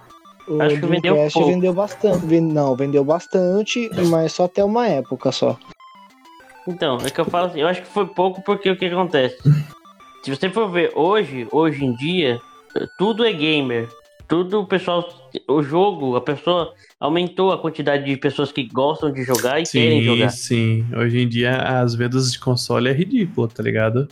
O 0.48 0.60
Acho 0.60 0.74
que 0.80 0.86
vendeu 0.86 1.14
Dreamcast 1.14 1.32
pouco. 1.34 1.48
vendeu 1.52 1.72
bastante. 1.72 2.40
Não, 2.40 2.74
vendeu 2.76 3.04
bastante, 3.04 3.90
mas 4.08 4.32
só 4.32 4.44
até 4.44 4.64
uma 4.64 4.88
época 4.88 5.30
só. 5.30 5.56
Então, 6.66 6.98
é 7.04 7.10
que 7.10 7.20
eu 7.20 7.24
falo 7.24 7.46
assim, 7.46 7.60
eu 7.60 7.68
acho 7.68 7.82
que 7.82 7.88
foi 7.88 8.06
pouco 8.06 8.42
porque 8.42 8.70
o 8.70 8.76
que 8.76 8.86
acontece? 8.86 9.36
Se 10.24 10.30
você 10.34 10.48
for 10.48 10.68
ver 10.70 10.92
hoje, 10.94 11.46
hoje 11.50 11.84
em 11.84 11.94
dia, 11.94 12.40
tudo 12.98 13.24
é 13.24 13.32
gamer. 13.32 13.88
Tudo 14.28 14.60
o 14.60 14.66
pessoal. 14.66 15.06
O 15.48 15.62
jogo, 15.62 16.16
a 16.16 16.20
pessoa 16.20 16.72
aumentou 16.98 17.52
a 17.52 17.58
quantidade 17.58 18.04
de 18.04 18.16
pessoas 18.16 18.50
que 18.52 18.66
gostam 18.68 19.12
de 19.12 19.24
jogar 19.24 19.60
e 19.60 19.64
querem 19.64 20.00
Sim, 20.00 20.04
jogar. 20.06 20.28
sim. 20.30 20.86
Hoje 20.96 21.18
em 21.20 21.28
dia 21.28 21.56
as 21.56 21.94
vendas 21.94 22.32
de 22.32 22.38
console 22.40 22.88
é 22.88 22.92
ridículo, 22.92 23.48
tá 23.48 23.62
ligado? 23.62 24.08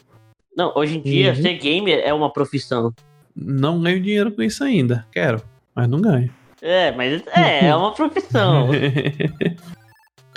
Não, 0.57 0.73
hoje 0.77 0.99
em 0.99 1.01
dia, 1.01 1.31
Uhum. 1.31 1.37
ser 1.43 1.55
gamer 1.55 2.03
é 2.05 2.13
uma 2.13 2.31
profissão. 2.31 2.93
Não 3.35 3.81
ganho 3.81 4.01
dinheiro 4.03 4.33
com 4.33 4.43
isso 4.43 4.63
ainda. 4.65 5.07
Quero, 5.13 5.41
mas 5.81 5.89
não 5.89 6.01
ganho. 6.01 6.31
É, 6.63 6.93
mas 6.93 7.23
é, 7.35 7.67
é 7.69 7.77
uma 7.77 7.93
profissão. 7.95 8.69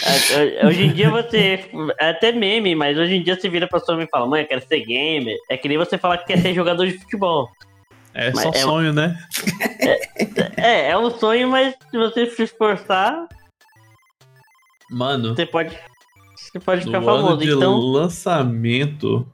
É, 0.04 0.64
é, 0.64 0.68
Hoje 0.68 0.86
em 0.86 0.92
dia 0.92 1.08
você. 1.10 1.70
É 2.00 2.10
até 2.10 2.32
meme, 2.32 2.74
mas 2.74 2.98
hoje 2.98 3.14
em 3.14 3.24
dia 3.24 3.40
você 3.40 3.48
vira 3.48 3.68
pra 3.68 3.80
sua 3.80 3.96
mãe 3.96 4.06
e 4.06 4.10
fala: 4.10 4.26
Mãe, 4.26 4.42
eu 4.42 4.48
quero 4.48 4.66
ser 4.68 4.80
gamer. 4.84 5.38
É 5.50 5.56
que 5.56 5.70
nem 5.70 5.78
você 5.78 6.00
falar 6.00 6.18
que 6.18 6.26
quer 6.26 6.40
ser 6.40 6.54
jogador 6.56 6.88
de 6.88 6.98
futebol. 6.98 7.48
É 8.12 8.32
Mas 8.34 8.42
só 8.42 8.50
é- 8.50 8.54
sonho, 8.54 8.92
né? 8.92 9.16
É, 10.58 10.90
é 10.90 10.98
um 10.98 11.12
sonho, 11.12 11.48
mas 11.48 11.76
se 11.92 11.98
você 11.98 12.26
se 12.26 12.42
esforçar, 12.44 13.28
Mano, 14.90 15.36
você 15.36 15.46
pode. 15.46 15.78
Você 16.38 16.60
pode 16.60 16.86
ficar 16.86 17.02
famoso. 17.02 17.38
de 17.38 17.52
Então. 17.54 17.78
lançamento 17.80 19.28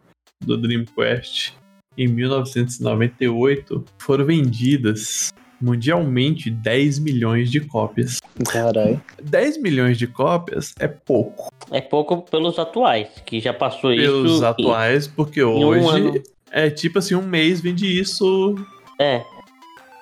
do 0.44 0.58
Dream 0.58 0.84
Quest, 0.86 1.54
em 1.98 2.08
1998, 2.08 3.84
foram 3.98 4.26
vendidas 4.26 5.34
mundialmente 5.62 6.50
10 6.50 7.00
milhões 7.00 7.52
de 7.52 7.60
cópias. 7.60 8.20
Caralho. 8.50 9.02
10 9.22 9.62
milhões 9.62 9.98
de 9.98 10.08
cópias 10.08 10.74
é 10.80 10.88
pouco 10.88 11.50
É 11.72 11.82
pouco 11.82 12.22
pelos 12.22 12.58
atuais, 12.58 13.08
que 13.26 13.40
já 13.40 13.54
passou 13.54 13.90
pelos 13.92 14.34
isso. 14.36 14.46
atuais, 14.46 15.08
porque 15.08 15.42
em 15.42 15.44
um 15.46 15.66
hoje 15.68 15.88
ano. 15.90 16.24
é 16.52 16.70
tipo 16.70 17.00
assim, 17.00 17.16
um 17.16 17.22
mês 17.22 17.62
vende 17.62 17.86
isso 18.00 18.56
É. 19.00 19.24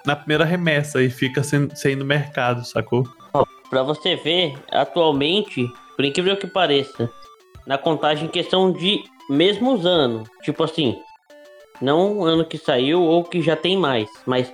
na 0.05 0.16
primeira 0.16 0.45
remessa 0.45 1.01
e 1.01 1.10
fica 1.10 1.43
sem, 1.43 1.95
no 1.95 2.05
mercado, 2.05 2.66
sacou? 2.66 3.03
Pra 3.70 3.84
você 3.84 4.16
ver, 4.16 4.53
atualmente, 4.72 5.68
por 5.95 6.05
incrível 6.05 6.38
que 6.38 6.47
pareça, 6.47 7.10
na 7.66 7.78
contagem 7.78 8.30
questão 8.30 8.72
de 8.72 9.03
mesmos 9.30 9.86
anos, 9.86 10.30
tipo 10.41 10.64
assim, 10.64 10.95
não 11.82 12.20
o 12.20 12.24
ano 12.26 12.45
que 12.45 12.58
saiu 12.58 13.01
ou 13.01 13.26
que 13.26 13.41
já 13.41 13.58
tem 13.58 13.76
mais, 13.78 14.10
mas 14.26 14.49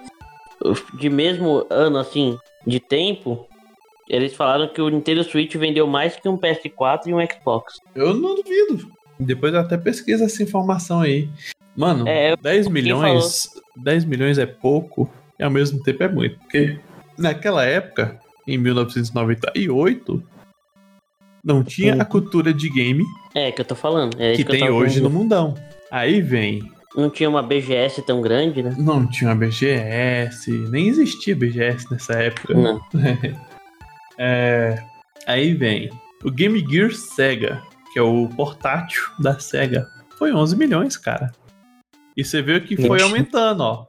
de 0.99 1.09
mesmo 1.09 1.66
ano, 1.70 1.97
assim, 1.97 2.38
de 2.66 2.80
tempo, 2.80 3.47
eles 4.09 4.34
falaram 4.34 4.68
que 4.68 4.82
o 4.82 4.89
Nintendo 4.89 5.24
Switch 5.24 5.55
vendeu 5.55 5.88
mais 5.88 6.16
que 6.16 6.28
um 6.28 6.38
PS4 6.38 7.07
e 7.07 7.14
um 7.14 7.20
Xbox. 7.20 7.78
Eu 7.95 8.14
não 8.14 8.36
duvido. 8.36 8.91
Depois 9.20 9.53
eu 9.53 9.59
até 9.59 9.78
pesquiso 9.78 10.24
essa 10.24 10.43
informação 10.43 11.01
aí. 11.01 11.30
Mano, 11.76 12.07
É, 12.07 12.36
10 12.36 12.66
quem 12.66 12.74
milhões. 12.74 13.49
10 13.78 14.05
milhões 14.05 14.38
é 14.38 14.45
pouco 14.45 15.09
e 15.39 15.43
ao 15.43 15.49
mesmo 15.49 15.82
tempo 15.82 16.03
é 16.03 16.07
muito. 16.07 16.38
Porque 16.39 16.80
naquela 17.18 17.66
época, 17.66 18.20
em 18.47 18.57
1998, 18.57 20.24
não 21.43 21.64
tinha 21.64 21.95
a 22.01 22.05
cultura 22.05 22.53
de 22.53 22.70
game 22.70 23.03
É, 23.34 23.51
que 23.51 23.61
eu 23.61 23.66
tô 23.66 23.76
falando. 23.76 24.16
É 24.22 24.34
que 24.36 24.43
que 24.43 24.51
tem 24.51 24.70
hoje 24.70 25.01
no 25.01 25.09
mundão. 25.09 25.55
Aí 25.91 26.22
vem, 26.22 26.72
Não 26.96 27.10
tinha 27.10 27.30
uma 27.30 27.41
BGS 27.41 28.02
tão 28.04 28.22
grande, 28.22 28.62
né? 28.62 28.76
não 28.78 29.08
tinha 29.08 29.32
a 29.32 29.36
BGS, 29.36 30.52
nem 30.70 30.88
existia 30.88 31.36
BGS 31.36 31.91
nessa 31.91 32.14
época. 32.14 32.54
Não. 32.54 32.82
É, 34.16 34.76
aí 35.26 35.56
vem 35.56 35.89
o 36.24 36.30
Game 36.30 36.64
Gear 36.70 36.91
Sega, 36.91 37.64
que 37.91 37.98
é 37.98 38.02
o 38.04 38.28
portátil 38.30 39.04
da 39.20 39.39
Sega. 39.39 39.88
Foi 40.20 40.32
11 40.32 40.56
milhões, 40.56 40.96
cara. 40.98 41.32
E 42.16 42.24
você 42.24 42.41
vê 42.44 42.60
que 42.62 42.78
foi 42.78 43.02
aumentando, 43.02 43.62
ó. 43.62 43.88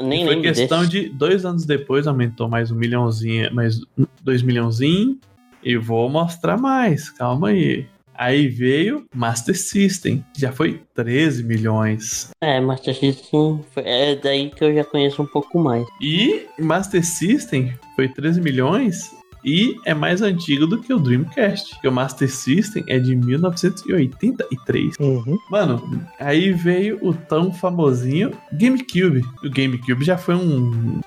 Nem 0.00 0.22
E 0.22 0.26
foi 0.26 0.40
questão 0.40 0.80
desse. 0.80 0.90
de 0.90 1.08
dois 1.10 1.44
anos 1.44 1.64
depois, 1.64 2.06
aumentou 2.06 2.48
mais 2.48 2.70
um 2.70 2.74
milhãozinho, 2.74 3.54
mais 3.54 3.80
dois 4.22 4.42
milhãozinho. 4.42 5.18
E 5.62 5.76
vou 5.76 6.08
mostrar 6.08 6.56
mais, 6.56 7.08
calma 7.08 7.50
aí. 7.50 7.86
Aí 8.22 8.46
veio 8.46 9.04
Master 9.12 9.58
System, 9.58 10.24
já 10.38 10.52
foi 10.52 10.80
13 10.94 11.42
milhões. 11.42 12.30
É, 12.40 12.60
Master 12.60 12.94
System 12.94 13.60
foi- 13.72 13.82
é 13.84 14.14
daí 14.14 14.48
que 14.50 14.62
eu 14.62 14.72
já 14.72 14.84
conheço 14.84 15.20
um 15.22 15.26
pouco 15.26 15.58
mais. 15.58 15.84
E 16.00 16.46
Master 16.56 17.04
System 17.04 17.72
foi 17.96 18.06
13 18.08 18.40
milhões 18.40 19.10
e 19.44 19.74
é 19.84 19.92
mais 19.92 20.22
antigo 20.22 20.68
do 20.68 20.80
que 20.80 20.94
o 20.94 21.00
Dreamcast. 21.00 21.70
Porque 21.74 21.88
o 21.88 21.92
Master 21.92 22.30
System 22.30 22.84
é 22.86 23.00
de 23.00 23.16
1983. 23.16 24.94
Uhum. 25.00 25.36
Mano, 25.50 25.82
aí 26.20 26.52
veio 26.52 26.98
o 27.02 27.12
tão 27.12 27.52
famosinho 27.52 28.30
GameCube. 28.52 29.22
O 29.44 29.50
GameCube 29.50 30.04
já 30.04 30.16
foi 30.16 30.36
um 30.36 31.00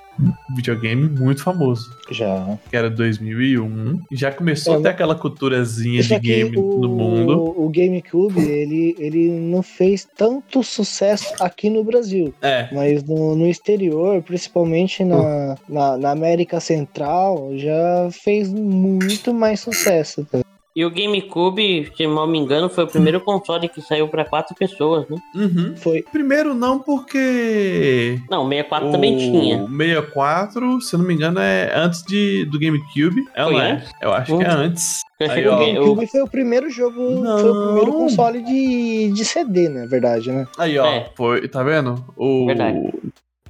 videogame 0.54 1.08
muito 1.08 1.42
famoso, 1.42 1.90
Já. 2.10 2.58
que 2.70 2.76
era 2.76 2.88
2001. 2.90 4.00
E 4.10 4.16
já 4.16 4.32
começou 4.32 4.74
É, 4.74 4.78
a 4.78 4.80
ter 4.82 4.88
aquela 4.88 5.14
culturazinha 5.14 6.02
de 6.02 6.18
game 6.18 6.56
o, 6.56 6.78
no 6.80 6.88
mundo. 6.88 7.54
o 7.56 7.68
GameCube, 7.68 8.40
ele, 8.40 8.94
ele 8.98 9.30
não 9.30 9.62
fez 9.62 10.06
tanto 10.16 10.62
sucesso 10.62 11.34
aqui 11.40 11.68
no 11.70 11.84
Brasil. 11.84 12.32
É, 12.42 12.68
Mas 12.72 13.02
no, 13.04 13.34
no 13.36 13.46
exterior, 13.46 14.22
principalmente 14.22 15.04
na, 15.04 15.56
na, 15.68 15.96
na 15.96 16.10
América 16.10 16.60
Central, 16.60 17.50
já 17.56 18.08
fez 18.12 18.52
muito 18.52 19.32
mais 19.34 19.60
sucesso. 19.60 20.26
tá? 20.30 20.40
E 20.76 20.84
o 20.84 20.90
GameCube, 20.90 21.90
se 21.96 22.06
mal 22.06 22.26
me 22.28 22.36
engano, 22.38 22.68
foi 22.68 22.84
o 22.84 22.86
primeiro 22.86 23.18
console 23.18 23.66
que 23.66 23.80
saiu 23.80 24.08
pra 24.08 24.26
quatro 24.26 24.54
pessoas, 24.54 25.08
né? 25.08 25.16
uhum. 25.34 25.74
Foi. 25.74 26.02
Primeiro 26.12 26.52
não 26.52 26.78
porque 26.78 28.18
Não, 28.30 28.44
o 28.44 28.48
64 28.50 28.92
também 28.92 29.14
o 29.14 29.18
tinha. 29.18 29.56
64, 29.66 30.80
se 30.82 30.94
eu 30.94 30.98
não 30.98 31.06
me 31.06 31.14
engano, 31.14 31.40
é 31.40 31.72
antes 31.74 32.02
de, 32.02 32.44
do 32.44 32.58
GameCube. 32.58 33.24
É 33.34 33.42
ou 33.44 33.50
Foi 33.52 33.58
não 33.58 33.64
é? 33.66 33.72
antes? 33.72 33.90
Eu 34.02 34.12
acho 34.12 34.36
que 34.36 34.44
é 34.44 34.48
Hum. 34.48 34.50
antes. 34.58 35.00
Eu 35.18 35.30
Aí, 35.30 35.48
ó. 35.48 35.52
O 35.52 35.54
o 35.54 35.58
Ga- 35.58 35.64
GameCube 35.66 36.06
foi 36.08 36.20
o 36.20 36.28
primeiro 36.28 36.68
jogo, 36.68 37.00
foi 37.40 37.50
o 37.50 37.64
primeiro 37.64 37.90
Não. 37.92 37.98
console 38.00 38.42
de, 38.42 39.12
de 39.12 39.24
CD, 39.24 39.70
na 39.70 39.86
verdade, 39.86 40.30
né? 40.30 40.46
Aí, 40.58 40.78
ó, 40.78 40.84
É. 40.86 41.10
foi, 41.16 41.48
tá 41.48 41.62
vendo? 41.62 42.04
O 42.14 42.44
Verdade. 42.44 42.78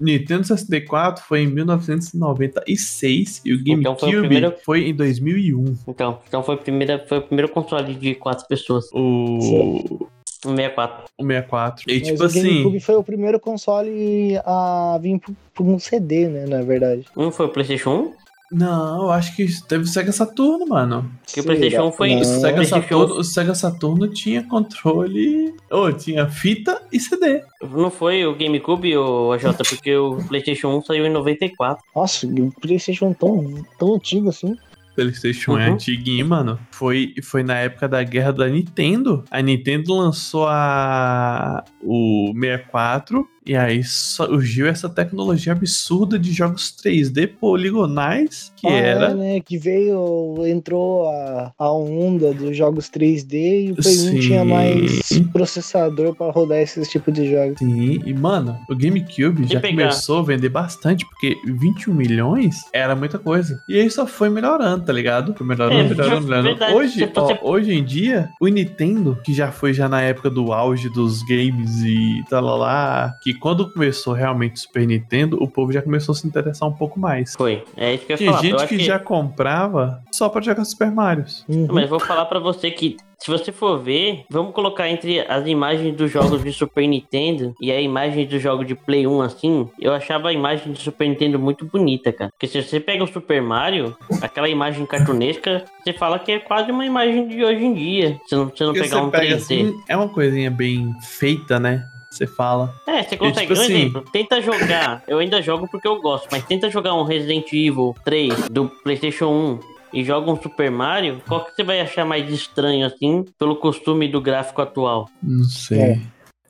Nintendo 0.01 0.45
64 0.45 1.25
foi 1.25 1.41
em 1.43 1.47
1996 1.47 3.43
e 3.45 3.53
o 3.53 3.59
GameCube 3.59 3.81
Então 3.81 3.97
foi 3.97 4.17
o 4.17 4.21
primeiro- 4.21 4.55
foi 4.65 4.89
em 4.89 4.95
2001. 4.95 5.75
Então, 5.89 6.19
então 6.29 6.43
foi, 6.43 6.55
a 6.55 6.59
primeira, 6.59 7.05
foi 7.09 7.19
o 7.19 7.23
primeiro 7.23 7.51
console 7.53 7.95
de 7.95 8.15
quatro 8.15 8.47
pessoas. 8.47 8.87
O, 8.93 10.09
O 10.45 10.51
64. 10.51 11.05
o 11.19 11.25
64. 11.27 11.85
E 11.89 11.95
Mas 11.99 12.09
tipo 12.09 12.23
o 12.23 12.27
assim, 12.27 12.43
GameCube 12.43 12.81
foi 12.81 12.95
o 12.97 13.03
primeiro 13.03 13.41
console 13.41 14.37
a 14.45 14.99
vir 15.03 15.21
por 15.55 15.67
um 15.67 15.79
CD, 15.79 16.29
né? 16.29 16.47
Na 16.47 16.63
verdade. 16.63 17.05
Não 17.17 17.33
foi 17.33 17.47
o 17.47 17.49
PlayStation 17.49 18.13
1? 18.13 18.26
Não, 18.53 19.03
eu 19.05 19.11
acho 19.11 19.35
que 19.35 19.47
teve 19.67 19.85
o 19.85 19.87
Sega 19.87 20.13
Saturno, 20.13 20.67
mano. 20.67 21.11
Que 21.27 21.41
o 21.41 21.45
PlayStation 21.45 21.91
foi- 21.93 22.15
O 22.15 22.17
Não. 22.19 22.25
Sega, 22.25 22.55
PlayStation- 22.55 22.83
Saturno, 22.99 23.21
o 23.21 23.25
Sega 23.25 23.55
Saturno 23.55 24.09
tinha 24.09 24.43
controle. 24.45 25.55
Ou 25.71 25.93
tinha 25.93 26.29
fita 26.29 26.81
e 26.93 27.01
CD. 27.01 27.43
Não 27.63 27.91
foi 27.91 28.25
o 28.25 28.35
GameCube, 28.37 28.97
o 28.97 29.33
AJ, 29.33 29.57
porque 29.69 29.97
o 29.97 30.17
PlayStation 30.29 30.69
1 30.79 30.83
saiu 30.83 31.07
em 31.07 31.11
94. 31.11 31.83
Nossa, 31.95 32.27
o 32.27 32.53
PlayStation 32.61 33.13
tão, 33.13 33.65
tão 33.79 33.95
antigo 33.97 34.29
assim. 34.29 34.57
PlayStation 34.95 35.59
é 35.59 35.67
Uhum. 35.69 35.75
antiguinho, 35.75 36.27
mano. 36.27 36.59
Foi, 36.71 37.13
foi 37.23 37.43
na 37.43 37.55
época 37.59 37.87
da 37.87 38.03
guerra 38.03 38.33
da 38.33 38.49
Nintendo. 38.49 39.25
A 39.31 39.43
Nintendo 39.43 39.93
lançou 39.95 40.47
a 40.49 41.63
o 41.83 42.33
64 42.41 43.29
e 43.47 43.55
aí 43.57 43.83
surgiu 43.85 44.67
essa 44.67 44.89
tecnologia 44.89 45.53
absurda 45.53 46.19
de 46.19 46.33
jogos 46.33 46.75
3D 46.83 47.27
poligonais, 47.41 48.53
que 48.57 48.67
Ah, 48.67 48.73
era 48.73 49.07
É, 49.11 49.15
né? 49.15 49.41
Que 49.41 49.59
veio, 49.59 50.35
entrou 50.47 51.09
a, 51.09 51.53
a 51.59 51.73
onda 51.73 52.33
dos 52.33 52.57
jogos 52.57 52.89
3D 52.91 53.67
e 53.69 53.73
o 53.73 53.77
Play 53.77 53.95
1 53.95 53.99
Sim. 53.99 54.21
tinha 54.21 54.45
mais 54.45 55.01
processador 55.33 56.15
pra 56.15 56.31
rodar 56.31 56.59
esses 56.59 56.89
tipos 56.89 57.13
de 57.15 57.31
jogos. 57.31 57.59
Sim, 57.59 58.01
e 58.05 58.15
mano, 58.15 58.59
o 58.69 58.75
GameCube 58.75 59.47
Se 59.47 59.53
já 59.55 59.61
pegar- 59.61 59.83
começou 59.85 60.19
a 60.21 60.23
vender 60.23 60.49
bastante, 60.49 61.05
porque 61.07 61.37
21 61.47 61.95
milhões 61.95 62.57
era 62.73 62.95
muita 62.97 63.19
coisa. 63.19 63.63
E 63.69 63.79
aí 63.79 63.91
só 63.91 64.07
foi 64.07 64.29
melhorando, 64.29 64.85
tá 64.85 64.93
ligado? 64.93 65.35
Foi 65.35 65.47
melhorando, 65.47 65.81
É, 65.81 65.89
melhorando, 65.89 66.23
melhorando. 66.27 66.49
verdade, 66.49 66.75
Hoje, 66.75 67.13
ó, 67.15 67.39
hoje 67.51 67.73
em 67.73 67.85
dia, 67.85 68.31
o 68.41 68.49
Nintendo, 68.49 69.19
que 69.25 69.33
já 69.33 69.53
foi 69.53 69.73
já 69.73 69.89
na 69.89 70.01
época 70.03 70.31
do 70.31 70.53
auge 70.53 70.89
dos 70.89 71.23
games 71.23 71.83
e 71.83 72.23
tal 72.29 72.43
lá, 72.45 72.57
lá, 72.57 73.15
que 73.23 73.36
quando 73.37 73.71
começou 73.73 74.13
realmente 74.13 74.57
o 74.57 74.59
Super 74.59 74.87
Nintendo, 74.87 75.43
o 75.43 75.49
povo 75.49 75.73
já 75.73 75.83
começou 75.83 76.13
a 76.13 76.17
se 76.17 76.27
interessar 76.27 76.69
um 76.69 76.73
pouco 76.73 76.99
mais. 76.99 77.35
Foi. 77.37 77.63
É 77.77 77.95
isso 77.95 78.07
que 78.07 78.13
eu 78.13 78.19
ia 78.19 78.27
falar. 78.27 78.39
eu 78.39 78.43
gente 78.43 78.55
acho 78.57 78.69
que, 78.69 78.79
já 78.79 78.99
comprava 78.99 80.03
só 80.13 80.29
pra 80.29 80.41
jogar 80.41 80.65
Super 80.65 80.91
Mario. 80.91 81.25
Uhum. 81.49 81.69
Mas 81.71 81.85
eu 81.85 81.91
vou 81.91 82.01
falar 82.01 82.27
pra 82.27 82.39
você 82.39 82.71
que, 82.71 82.97
se 83.19 83.31
você 83.31 83.51
for 83.51 83.79
ver, 83.79 84.25
vamos 84.31 84.53
colocar 84.53 84.89
entre 84.89 85.21
as 85.21 85.47
imagens 85.47 85.97
dos 85.97 86.11
jogos 86.11 86.43
de 86.43 86.53
Super 86.53 86.87
Nintendo 86.87 87.55
e 87.61 87.73
a 87.73 87.81
imagem 87.81 88.27
do 88.27 88.39
jogo 88.39 88.65
de 88.65 88.75
Play 88.75 89.07
1 89.07 89.23
assim, 89.23 89.69
eu 89.81 89.93
achava 89.93 90.29
a 90.29 90.33
imagem 90.33 90.73
de 90.73 90.81
Super 90.81 91.09
Nintendo 91.09 91.39
muito 91.39 91.65
bonita, 91.65 92.13
cara. 92.13 92.31
Porque 92.31 92.47
se 92.47 92.63
você 92.63 92.79
pega 92.79 93.03
o 93.03 93.07
Super 93.09 93.41
Mario, 93.41 93.97
aquela 94.23 94.49
imagem 94.49 94.85
cartunesca, 94.87 95.65
você 95.83 95.93
fala 95.93 96.19
que 96.19 96.33
é 96.33 96.39
quase 96.39 96.71
uma 96.71 96.85
imagem 96.85 97.29
de 97.29 97.43
hoje 97.43 97.65
em 97.65 97.75
dia. 97.75 98.21
Se 98.27 98.35
não, 98.35 98.53
se 98.55 98.65
não 98.65 98.73
pegar 98.73 99.03
um 99.03 99.11
pega 99.11 99.35
3D. 99.35 99.37
assim, 99.37 99.75
é 99.89 99.97
uma 99.97 100.09
coisinha 100.09 100.51
bem 100.51 100.95
feita, 101.01 101.59
né? 101.59 101.85
Você 102.17 102.27
fala. 102.27 102.75
É, 102.87 103.03
você 103.03 103.17
consegue. 103.17 103.49
tipo 103.49 103.61
um 103.61 103.63
assim- 103.63 103.75
exemplo, 103.75 104.05
tenta 104.11 104.41
jogar. 104.41 105.03
Eu 105.07 105.19
ainda 105.19 105.43
jogo 105.43 105.69
porque 105.71 105.87
eu 105.87 106.01
gosto, 106.01 106.29
mas 106.33 106.45
tenta 106.45 106.71
jogar 106.71 106.95
um 106.95 107.03
Resident 107.05 107.47
Evil 107.53 107.95
3 108.05 108.49
do 108.49 108.69
PlayStation 108.83 109.27
1 109.27 109.61
e 109.93 110.03
joga 110.05 110.31
um 110.31 110.41
Super 110.41 110.71
Mario. 110.71 111.21
Qual 111.29 111.45
que 111.45 111.55
você 111.55 111.63
vai 111.63 111.81
achar 111.81 112.05
mais 112.07 112.31
estranho 112.31 112.87
assim, 112.87 113.25
pelo 113.39 113.57
costume 113.57 114.09
do 114.09 114.21
gráfico 114.21 114.63
atual? 114.63 115.09
Não 115.23 115.45
sei. 115.45 116.01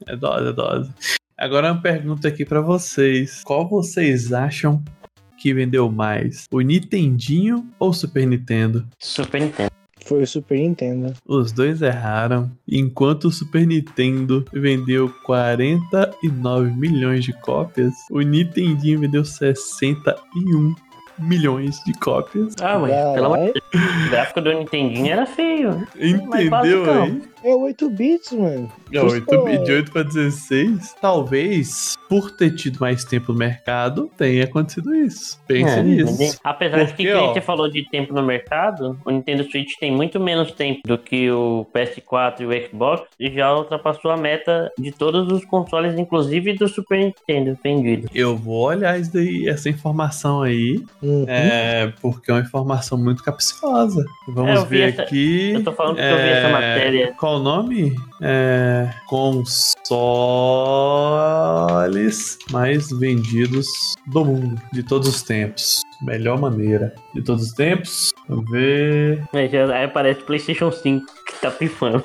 É, 0.07 0.15
dose, 0.15 0.49
é 0.49 0.53
dose. 0.53 0.91
Agora 1.37 1.73
uma 1.73 1.83
pergunta 1.83 2.29
aqui 2.29 2.45
pra 2.45 2.61
vocês. 2.61 3.43
Qual 3.45 3.69
vocês 3.69 4.33
acham 4.33 4.83
que 5.39 5.53
vendeu 5.53 5.91
mais? 5.91 6.45
O 6.51 6.61
Nintendinho 6.61 7.67
ou 7.79 7.91
o 7.91 7.93
Super 7.93 8.27
Nintendo? 8.27 8.87
Super 9.03 9.41
Nintendo. 9.41 9.71
Foi 10.07 10.23
o 10.23 10.27
Super 10.27 10.57
Nintendo. 10.59 11.13
Os 11.27 11.51
dois 11.53 11.83
erraram. 11.83 12.51
Enquanto 12.69 13.25
o 13.25 13.31
Super 13.33 13.67
Nintendo 13.67 14.45
vendeu 14.53 15.13
49 15.25 16.71
milhões 16.77 17.25
de 17.25 17.33
cópias, 17.33 17.93
o 18.11 18.21
Nintendinho 18.21 19.01
vendeu 19.01 19.25
61 19.25 20.75
milhões 21.19 21.83
de 21.85 21.93
cópias. 21.95 22.55
Ah, 22.61 22.79
ué, 22.79 23.15
pelo 23.15 23.27
amor 23.27 23.39
de 23.39 23.53
Deus. 23.53 24.07
O 24.07 24.11
gráfico 24.11 24.41
do 24.41 24.53
Nintendinho 24.53 25.13
era 25.13 25.27
feio. 25.27 25.71
né? 25.73 25.87
Entendeu 25.99 27.03
aí? 27.03 27.23
É 27.47 27.55
8 27.55 27.89
bits, 27.91 28.33
mano. 28.33 28.73
É, 28.93 29.01
8 29.01 29.45
bit 29.45 29.63
de 29.65 29.73
8 29.73 29.93
para 29.93 30.03
16. 30.03 30.97
Talvez, 31.01 31.95
por 32.09 32.33
ter 32.33 32.51
tido 32.57 32.79
mais 32.81 33.05
tempo 33.05 33.33
no 33.33 33.39
mercado, 33.39 34.11
tenha 34.17 34.43
acontecido 34.43 34.93
isso. 34.93 35.41
Pense 35.47 35.79
É, 35.79 35.83
nisso. 35.83 36.41
Apesar 36.43 36.79
de 36.79 36.87
que, 36.95 37.05
Porque, 37.05 37.05
que 37.05 37.13
ó, 37.15 37.33
você 37.33 37.41
falou 37.41 37.69
de 37.71 37.89
tempo 37.89 38.13
no 38.13 38.21
mercado, 38.23 38.99
o 39.05 39.11
Nintendo 39.13 39.45
Switch 39.49 39.75
tem 39.79 39.93
muito 39.93 40.19
menos 40.19 40.51
tempo 40.51 40.81
do 40.85 40.99
que 40.99 41.31
o 41.31 41.65
PS4 41.73 42.41
e 42.41 42.47
o 42.47 42.67
Xbox 42.69 43.05
e 43.21 43.31
já 43.31 43.55
ultrapassou 43.55 44.11
a 44.11 44.17
meta 44.17 44.73
de 44.77 44.91
todos 44.91 45.31
os 45.33 45.45
consoles, 45.45 45.97
inclusive 45.97 46.53
do 46.55 46.67
Super 46.67 46.99
Nintendo 46.99 47.57
vendido. 47.63 48.09
Eu 48.13 48.37
vou 48.37 48.65
olhar 48.67 48.99
isso 48.99 49.13
daí, 49.13 49.49
essa 49.49 49.69
informação 49.69 50.43
aí, 50.43 50.83
Uhum. 51.01 51.27
é, 51.29 51.93
porque 52.03 52.29
é 52.31 52.35
uma 52.35 52.41
informação 52.41 52.99
muito 52.99 53.23
capciosa. 53.23 54.05
Vamos 54.29 54.63
É, 54.63 54.65
ver 54.65 54.89
essa- 54.89 55.03
aqui. 55.03 55.53
eu 55.55 55.63
tô 55.63 55.73
falando 55.73 55.95
porque 55.97 56.09
eu 56.11 56.17
vi 56.17 56.29
essa 56.29 56.49
matéria. 56.49 57.15
Qual 57.17 57.36
o 57.37 57.43
nome? 57.43 57.95
É, 58.23 58.91
console 59.07 59.77
consoles 61.07 62.39
mais 62.51 62.89
vendidos 62.91 63.67
do 64.07 64.25
mundo, 64.25 64.61
de 64.73 64.83
todos 64.83 65.09
os 65.09 65.23
tempos. 65.23 65.83
Melhor 66.03 66.39
maneira 66.41 66.95
de 67.15 67.23
todos 67.23 67.45
os 67.47 67.53
tempos. 67.53 68.11
Vamos 68.29 68.51
ver. 68.51 69.23
Aí 69.33 69.49
já- 69.49 69.73
aí 69.75 69.85
aparece 69.85 70.23
PlayStation 70.23 70.71
5 70.71 71.07
que 71.27 71.41
tá 71.41 71.51
pifando. 71.51 72.05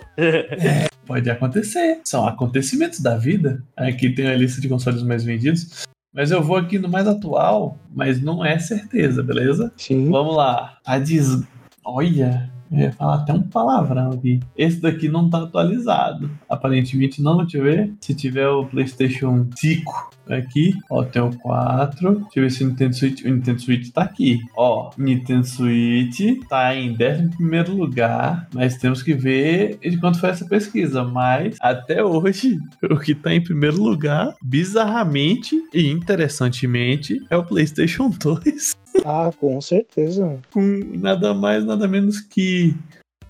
Pode 1.06 1.30
acontecer. 1.30 2.00
São 2.06 2.26
acontecimentos 2.28 3.00
da 3.02 3.18
vida. 3.18 3.62
Aqui 3.76 4.10
tem 4.10 4.28
a 4.28 4.36
lista 4.36 4.62
de 4.62 4.70
consoles 4.70 5.04
mais 5.04 5.24
vendidos. 5.24 5.84
Mas 6.14 6.30
eu 6.32 6.42
vou 6.44 6.58
aqui 6.58 6.78
no 6.78 6.90
mais 6.90 7.08
atual, 7.08 7.78
mas 7.94 8.22
não 8.22 8.44
é 8.46 8.60
certeza, 8.60 9.24
beleza? 9.24 9.72
Sim. 9.78 10.10
Vamos 10.10 10.36
lá. 10.36 10.78
A 10.86 11.00
des... 11.00 11.42
Olha, 11.84 12.50
eu 12.72 12.80
ia 12.80 12.92
falar 12.92 13.16
até 13.16 13.34
um 13.34 13.44
palavrão 13.44 14.12
aqui. 14.12 14.40
Esse 14.58 14.80
daqui 14.80 15.10
não 15.10 15.30
tá 15.30 15.44
atualizado. 15.44 16.30
Aparentemente 16.50 17.22
não, 17.22 17.38
deixa 17.38 17.58
eu 17.58 17.64
ver. 17.64 17.94
Se 18.00 18.16
tiver 18.16 18.48
o 18.48 18.66
PlayStation 18.66 19.48
5 19.56 20.12
aqui, 20.30 20.78
ó, 20.90 21.04
tem 21.04 21.22
o 21.22 21.36
4. 21.38 22.12
Deixa 22.12 22.28
eu 22.36 22.44
ver 22.44 22.52
se 22.52 22.64
o 22.64 22.68
Nintendo 22.68 22.96
Switch. 22.96 23.26
O 23.26 23.30
Nintendo 23.30 23.62
Switch 23.62 23.92
tá 23.92 24.04
aqui. 24.04 24.40
Ó, 24.56 24.92
Nintendo 24.98 25.46
Switch 25.46 26.22
tá 26.48 26.74
em 26.76 26.94
11 26.94 27.72
lugar, 27.72 28.48
mas 28.54 28.78
temos 28.78 29.04
que 29.04 29.14
ver 29.14 29.78
de 29.80 29.98
quanto 29.98 30.20
foi 30.20 30.30
essa 30.30 30.46
pesquisa. 30.46 31.04
Mas 31.04 31.58
até 31.60 32.04
hoje, 32.04 32.58
o 32.90 32.98
que 32.98 33.14
tá 33.14 33.34
em 33.34 33.44
primeiro 33.44 33.82
lugar, 33.82 34.34
bizarramente 34.42 35.62
e 35.74 35.90
interessantemente, 35.90 37.22
é 37.30 37.36
o 37.36 37.44
PlayStation 37.44 38.10
2 38.10 38.81
Ah, 39.06 39.32
com 39.38 39.60
certeza. 39.62 40.40
com 40.52 40.62
nada 40.98 41.34
mais, 41.34 41.66
nada 41.66 41.88
menos 41.88 42.20
que 42.20 42.76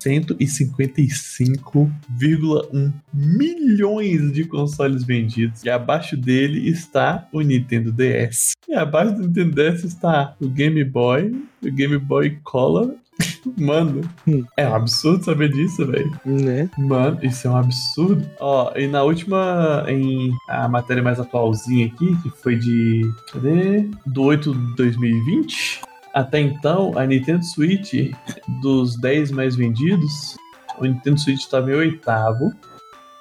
155,1 0.02 2.92
milhões 3.14 4.32
de 4.32 4.44
consoles 4.44 5.04
vendidos. 5.04 5.62
E 5.64 5.70
abaixo 5.70 6.16
dele 6.16 6.68
está 6.68 7.28
o 7.32 7.40
Nintendo 7.40 7.92
DS. 7.92 8.54
E 8.68 8.74
abaixo 8.74 9.14
do 9.14 9.28
Nintendo 9.28 9.54
DS 9.54 9.84
está 9.84 10.34
o 10.40 10.48
Game 10.48 10.82
Boy, 10.84 11.32
o 11.62 11.70
Game 11.70 11.96
Boy 11.98 12.40
Color. 12.42 12.96
Mano, 13.58 14.00
Hum. 14.26 14.44
é 14.56 14.68
um 14.68 14.74
absurdo 14.74 15.24
saber 15.24 15.50
disso, 15.50 15.86
velho. 15.86 16.10
Né? 16.24 16.68
Mano, 16.78 17.18
isso 17.22 17.46
é 17.46 17.50
um 17.50 17.56
absurdo. 17.56 18.28
Ó, 18.40 18.72
e 18.76 18.86
na 18.86 19.02
última, 19.02 19.84
em 19.88 20.32
a 20.48 20.68
matéria 20.68 21.02
mais 21.02 21.18
atualzinha 21.20 21.86
aqui, 21.86 22.16
que 22.22 22.30
foi 22.30 22.56
de. 22.56 23.02
Cadê? 23.32 23.88
Do 24.06 24.22
8 24.22 24.54
de 24.54 24.76
2020. 24.76 25.80
Até 26.14 26.40
então, 26.40 26.96
a 26.96 27.06
Nintendo 27.06 27.44
Switch, 27.44 28.12
dos 28.60 28.96
10 29.00 29.30
mais 29.30 29.56
vendidos, 29.56 30.36
o 30.78 30.84
Nintendo 30.84 31.18
Switch 31.18 31.40
estava 31.40 31.70
em 31.70 31.74
oitavo, 31.74 32.52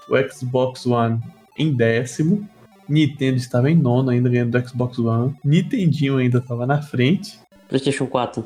o 0.09 0.17
Xbox 0.29 0.85
One 0.85 1.19
em 1.57 1.73
décimo, 1.73 2.47
Nintendo 2.89 3.37
estava 3.37 3.71
em 3.71 3.75
nono, 3.75 4.09
ainda 4.09 4.27
ganhando 4.27 4.59
do 4.59 4.67
Xbox 4.67 4.99
One, 4.99 5.33
Nintendinho 5.43 6.17
ainda 6.17 6.39
estava 6.39 6.65
na 6.65 6.81
frente, 6.81 7.39
PlayStation 7.69 8.05
4. 8.07 8.43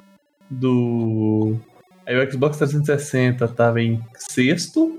Do. 0.49 1.57
Aí 2.05 2.15
o 2.17 2.31
Xbox 2.31 2.57
360 2.57 3.47
tava 3.49 3.81
em 3.81 4.01
sexto. 4.17 4.97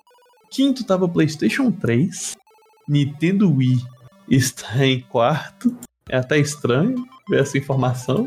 Quinto 0.50 0.84
tava 0.84 1.04
o 1.04 1.08
PlayStation 1.08 1.70
3. 1.70 2.36
Nintendo 2.88 3.52
Wii 3.52 3.78
está 4.28 4.84
em 4.84 5.00
quarto. 5.00 5.76
É 6.08 6.16
até 6.16 6.38
estranho 6.38 7.04
ver 7.28 7.40
essa 7.40 7.58
informação. 7.58 8.26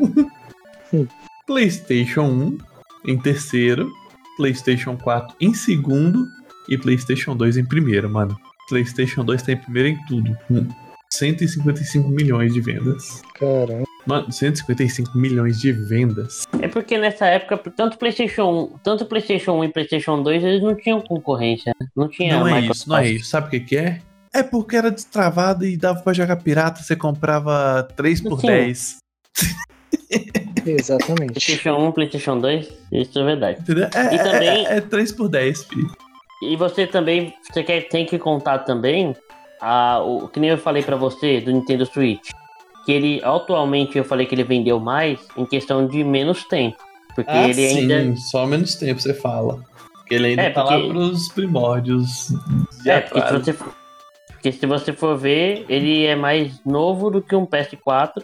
Hum. 0.93 1.05
PlayStation 1.45 2.24
1 2.24 2.57
em 3.05 3.17
terceiro. 3.17 3.91
PlayStation 4.38 4.97
4 4.97 5.36
em 5.39 5.53
segundo. 5.53 6.26
E 6.70 6.78
PlayStation 6.78 7.36
2 7.36 7.57
em 7.57 7.65
primeiro, 7.65 8.09
mano. 8.09 8.38
PlayStation 8.70 9.26
2 9.26 9.41
tá 9.41 9.51
em 9.51 9.57
primeiro 9.57 9.89
em 9.89 10.05
tudo. 10.05 10.38
Com 10.47 10.67
155 11.11 12.07
milhões 12.09 12.53
de 12.53 12.61
vendas. 12.61 13.22
Caramba. 13.34 13.84
Mano, 14.05 14.32
155 14.32 15.17
milhões 15.17 15.59
de 15.59 15.72
vendas. 15.72 16.43
É 16.62 16.68
porque 16.68 16.97
nessa 16.97 17.26
época, 17.26 17.57
tanto 17.76 17.97
PlayStation 17.97 18.72
1, 18.76 18.78
tanto 18.84 19.05
PlayStation 19.05 19.53
1 19.60 19.64
e 19.66 19.70
PlayStation 19.70 20.22
2, 20.22 20.43
eles 20.43 20.62
não 20.62 20.76
tinham 20.76 21.01
concorrência. 21.01 21.74
né? 21.80 21.88
Não 21.95 22.07
tinha 22.07 22.38
Não 22.38 22.47
é 22.47 22.62
Microsoft. 22.62 22.80
isso, 22.82 22.89
não 22.89 22.97
é 22.97 23.07
isso. 23.10 23.30
Sabe 23.30 23.47
o 23.47 23.49
que, 23.49 23.60
que 23.62 23.78
é? 23.78 24.01
É 24.34 24.43
porque 24.43 24.76
era 24.76 24.91
destravado 24.91 25.66
e 25.66 25.76
dava 25.78 26.01
pra 26.01 26.14
jogar 26.14 26.36
pirata, 26.38 26.84
você 26.84 26.95
comprava 26.95 27.88
3 27.95 28.22
por 28.22 28.39
Sim. 28.41 28.47
10. 28.47 28.97
Exatamente. 30.66 31.34
PlayStation 31.34 31.76
1, 31.88 31.91
PlayStation 31.91 32.39
2, 32.39 32.70
isso 32.91 33.20
é 33.20 33.24
verdade. 33.24 33.60
Entendeu? 33.62 33.89
É, 33.93 34.16
E 34.16 34.18
também- 34.20 34.66
é, 34.68 34.78
é 34.78 34.82
3 34.82 35.12
por 35.12 35.28
10, 35.30 35.64
filho. 35.66 35.89
E 36.43 36.55
você 36.55 36.86
também, 36.88 37.34
você 37.51 37.64
quer, 37.64 37.82
tem 37.89 38.05
que 38.05 38.18
contar 38.20 38.60
também 38.60 39.16
a, 39.62 39.99
o 39.99 40.28
que 40.28 40.39
nem 40.39 40.51
eu 40.51 40.57
falei 40.57 40.84
pra 40.84 40.95
você 40.95 41.41
do 41.41 41.51
Nintendo 41.51 41.86
Switch. 41.86 42.30
Que 42.89 42.93
ele, 42.93 43.21
atualmente, 43.23 43.99
eu 43.99 44.03
falei 44.03 44.25
que 44.25 44.33
ele 44.33 44.43
vendeu 44.43 44.79
mais 44.79 45.19
em 45.37 45.45
questão 45.45 45.85
de 45.85 46.03
menos 46.03 46.43
tempo. 46.45 46.75
Porque 47.13 47.29
Ah, 47.29 47.43
ele 47.47 47.53
sim, 47.69 47.91
ainda. 47.93 48.15
só 48.15 48.47
menos 48.47 48.73
tempo 48.73 48.99
você 48.99 49.13
fala. 49.13 49.63
Porque 49.93 50.15
ele 50.15 50.25
ainda 50.29 50.41
É, 50.41 50.49
tá 50.49 50.63
porque- 50.63 50.75
lá 50.87 50.89
pros 50.89 51.27
primórdios. 51.31 52.29
É, 52.87 52.99
porque 53.01 53.21
se, 53.27 53.33
você, 53.33 53.53
for- 53.53 53.75
porque 54.29 54.51
se 54.51 54.65
você 54.65 54.91
for 54.91 55.15
ver, 55.15 55.67
ele 55.69 56.03
é 56.03 56.15
mais 56.15 56.59
novo 56.65 57.11
do 57.11 57.21
que 57.21 57.35
um 57.35 57.45
PS4 57.45 58.23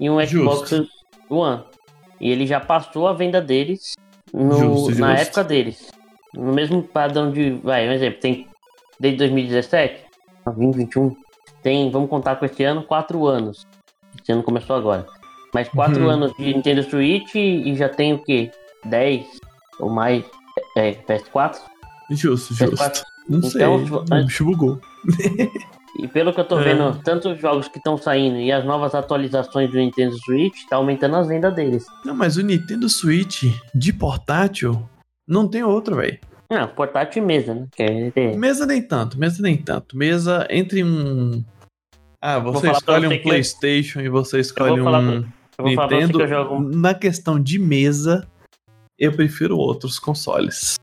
e 0.00 0.10
um 0.10 0.14
Xbox 0.26 0.70
Justo. 0.70 0.88
One. 1.30 1.62
E 2.20 2.28
ele 2.28 2.44
já 2.44 2.58
passou 2.58 3.06
a 3.06 3.12
venda 3.12 3.40
deles 3.40 3.94
no- 4.34 4.52
Justo, 4.58 4.98
na 5.00 5.14
justo. 5.14 5.28
época 5.28 5.44
deles. 5.44 5.92
No 6.34 6.52
mesmo 6.52 6.82
padrão 6.82 7.30
de. 7.30 7.50
Vai, 7.62 7.88
um 7.88 7.92
exemplo, 7.92 8.18
tem 8.18 8.48
desde 8.98 9.18
2017, 9.18 10.00
2021, 10.44 11.14
tem, 11.62 11.88
vamos 11.88 12.10
contar 12.10 12.34
com 12.34 12.44
esse 12.44 12.64
ano, 12.64 12.82
4 12.82 13.24
anos. 13.28 13.64
Esse 14.22 14.32
ano 14.32 14.42
começou 14.42 14.76
agora. 14.76 15.06
Mas 15.52 15.68
4 15.68 16.02
Uhum. 16.02 16.08
anos 16.10 16.32
de 16.36 16.54
Nintendo 16.54 16.82
Switch 16.82 17.34
e 17.34 17.74
já 17.76 17.88
tem 17.88 18.14
o 18.14 18.18
quê? 18.22 18.50
10 18.84 19.26
ou 19.80 19.90
mais 19.90 20.24
é, 20.76 20.92
PS4? 20.92 21.58
Justo, 22.10 22.54
PS4. 22.54 22.70
justo. 22.70 23.02
Não 23.28 23.38
Então, 23.38 23.50
sei. 23.50 23.66
O 23.66 24.24
bicho 24.26 24.44
bugou. 24.44 24.80
E 25.98 26.08
pelo 26.08 26.32
que 26.32 26.40
eu 26.40 26.44
tô 26.46 26.58
É. 26.58 26.64
vendo, 26.64 26.98
tanto 27.04 27.28
os 27.32 27.38
jogos 27.38 27.68
que 27.68 27.76
estão 27.76 27.98
saindo 27.98 28.38
e 28.38 28.50
as 28.50 28.64
novas 28.64 28.94
atualizações 28.94 29.70
do 29.70 29.76
Nintendo 29.76 30.16
Switch, 30.24 30.64
tá 30.70 30.76
aumentando 30.76 31.16
as 31.16 31.28
vendas 31.28 31.54
deles. 31.54 31.84
Não, 32.02 32.14
mas 32.14 32.38
o 32.38 32.42
Nintendo 32.42 32.88
Switch 32.88 33.42
de 33.74 33.92
portátil 33.92 34.88
não 35.28 35.46
tem 35.46 35.62
outro, 35.62 35.96
velho. 35.96 36.18
Não, 36.50 36.66
portátil 36.68 37.22
e 37.22 37.26
mesa, 37.26 37.54
né? 37.54 37.66
É- 37.78 38.34
Mesa 38.34 38.64
nem 38.64 38.80
tanto, 38.80 39.18
mesa 39.20 39.42
nem 39.42 39.54
tanto. 39.54 39.94
Mesa 39.94 40.46
entre 40.48 40.82
um. 40.82 41.44
Ah, 42.24 42.38
você 42.38 42.70
escolhe 42.70 43.08
você 43.08 43.14
um 43.16 43.22
PlayStation 43.22 44.00
e 44.00 44.08
você 44.08 44.38
escolhe 44.38 44.80
um 44.80 44.84
Eu 44.84 44.84
vou 44.84 45.74
falar 45.74 45.88
pra 45.88 45.96
você 45.96 45.96
Nintendo. 45.96 46.18
que 46.18 46.24
eu 46.24 46.28
jogo. 46.28 46.60
Na 46.60 46.94
questão 46.94 47.40
de 47.42 47.58
mesa, 47.58 48.28
eu 48.96 49.10
prefiro 49.12 49.58
outros 49.58 49.98
consoles. 49.98 50.76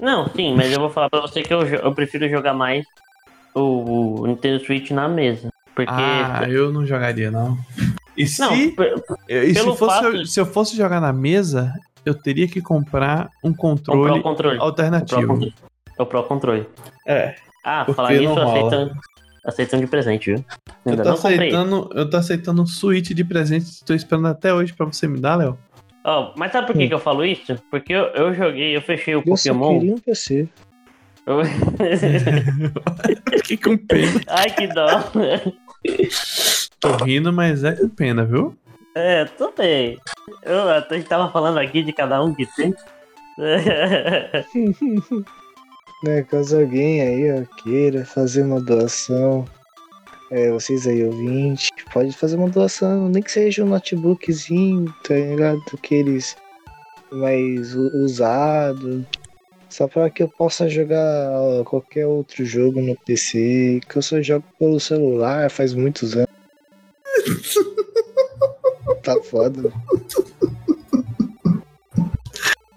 Não, 0.00 0.28
sim, 0.34 0.56
mas 0.56 0.72
eu 0.72 0.80
vou 0.80 0.90
falar 0.90 1.08
pra 1.08 1.20
você 1.20 1.42
que 1.42 1.54
eu, 1.54 1.62
eu 1.62 1.94
prefiro 1.94 2.28
jogar 2.28 2.52
mais 2.52 2.84
o, 3.54 4.20
o 4.22 4.26
Nintendo 4.26 4.62
Switch 4.64 4.90
na 4.90 5.08
mesa. 5.08 5.48
Porque. 5.74 5.92
Ah, 5.92 6.44
eu 6.48 6.72
não 6.72 6.84
jogaria, 6.84 7.30
não. 7.30 7.56
E 8.16 8.26
se, 8.26 8.40
não, 8.40 8.52
e 8.54 9.54
se, 9.54 9.62
fosse, 9.76 9.78
fato- 10.00 10.26
se 10.26 10.40
eu 10.40 10.46
fosse 10.46 10.76
jogar 10.76 11.00
na 11.00 11.12
mesa, 11.12 11.72
eu 12.04 12.14
teria 12.14 12.48
que 12.48 12.60
comprar 12.60 13.30
um 13.44 13.52
comprar 13.54 13.92
controle 13.94 14.18
o 14.18 14.22
controle. 14.22 14.56
O 14.56 14.58
Pro 14.58 14.66
alternativo. 14.66 15.26
Controle. 15.28 15.54
O 15.98 16.06
Pro 16.06 16.22
Controle. 16.24 16.66
É, 17.06 17.36
Ah, 17.64 17.84
falar 17.94 18.12
nisso, 18.12 18.34
não 18.34 18.90
aceitam 19.46 19.78
de 19.80 19.86
presente, 19.86 20.30
viu? 20.32 20.44
eu 20.84 20.90
Ainda 20.92 21.02
tô, 21.04 21.08
não 21.10 21.16
comprei. 21.16 21.36
aceitando, 21.48 21.90
eu 21.94 22.10
tô 22.10 22.16
aceitando 22.16 22.62
um 22.62 22.66
Switch 22.66 23.10
de 23.10 23.24
presente. 23.24 23.84
Tô 23.84 23.94
esperando 23.94 24.26
até 24.28 24.52
hoje 24.52 24.72
pra 24.74 24.84
você 24.86 25.06
me 25.06 25.18
dar, 25.20 25.36
Léo. 25.36 25.56
Ó, 26.04 26.32
mas 26.36 26.52
sabe 26.52 26.66
por 26.66 26.76
que, 26.76 26.84
Hum. 26.84 26.88
que 26.88 26.94
eu 26.94 26.98
falo 27.00 27.24
isso? 27.24 27.56
Porque 27.70 27.92
eu, 27.92 28.04
eu 28.14 28.34
joguei, 28.34 28.76
eu 28.76 28.82
fechei 28.82 29.14
o 29.14 29.18
Eu 29.18 29.22
Pokémon. 29.24 29.78
queria 29.78 29.94
um 29.94 29.98
PC. 29.98 30.48
Eu- 31.26 31.40
Fiquei 33.42 33.56
com 33.56 33.76
pena. 33.76 34.20
Ai, 34.28 34.50
que 34.50 34.66
dó. 34.68 34.86
Tô 36.80 36.92
rindo, 37.04 37.32
mas 37.32 37.64
é 37.64 37.72
com 37.74 37.88
pena, 37.88 38.24
viu? 38.24 38.56
É, 38.94 39.24
tô 39.24 39.52
bem. 39.56 39.98
Eu, 40.44 40.68
a 40.70 40.80
gente 40.92 41.06
tava 41.06 41.30
falando 41.32 41.58
aqui 41.58 41.82
de 41.82 41.92
cada 41.92 42.22
um 42.22 42.32
que 42.34 42.46
tem. 42.54 42.72
né, 46.06 46.22
caso 46.22 46.60
alguém 46.60 47.00
aí 47.00 47.46
queira 47.62 48.04
fazer 48.04 48.42
uma 48.42 48.60
doação, 48.60 49.44
é, 50.30 50.50
vocês 50.50 50.86
aí 50.86 51.04
ouvintes, 51.04 51.68
pode 51.92 52.16
fazer 52.16 52.36
uma 52.36 52.48
doação, 52.48 53.08
nem 53.08 53.22
que 53.22 53.30
seja 53.30 53.64
um 53.64 53.68
notebookzinho, 53.68 54.94
tá 55.02 55.14
ligado? 55.14 55.60
Aqueles 55.74 56.36
mais 57.10 57.74
usado, 57.74 59.04
só 59.68 59.88
para 59.88 60.08
que 60.08 60.22
eu 60.22 60.28
possa 60.28 60.68
jogar 60.68 61.30
qualquer 61.64 62.06
outro 62.06 62.44
jogo 62.44 62.80
no 62.80 62.96
PC, 63.04 63.80
que 63.88 63.96
eu 63.96 64.02
só 64.02 64.22
jogo 64.22 64.44
pelo 64.58 64.78
celular 64.78 65.50
faz 65.50 65.74
muitos 65.74 66.14
anos. 66.14 66.30
tá 69.02 69.20
foda. 69.22 69.72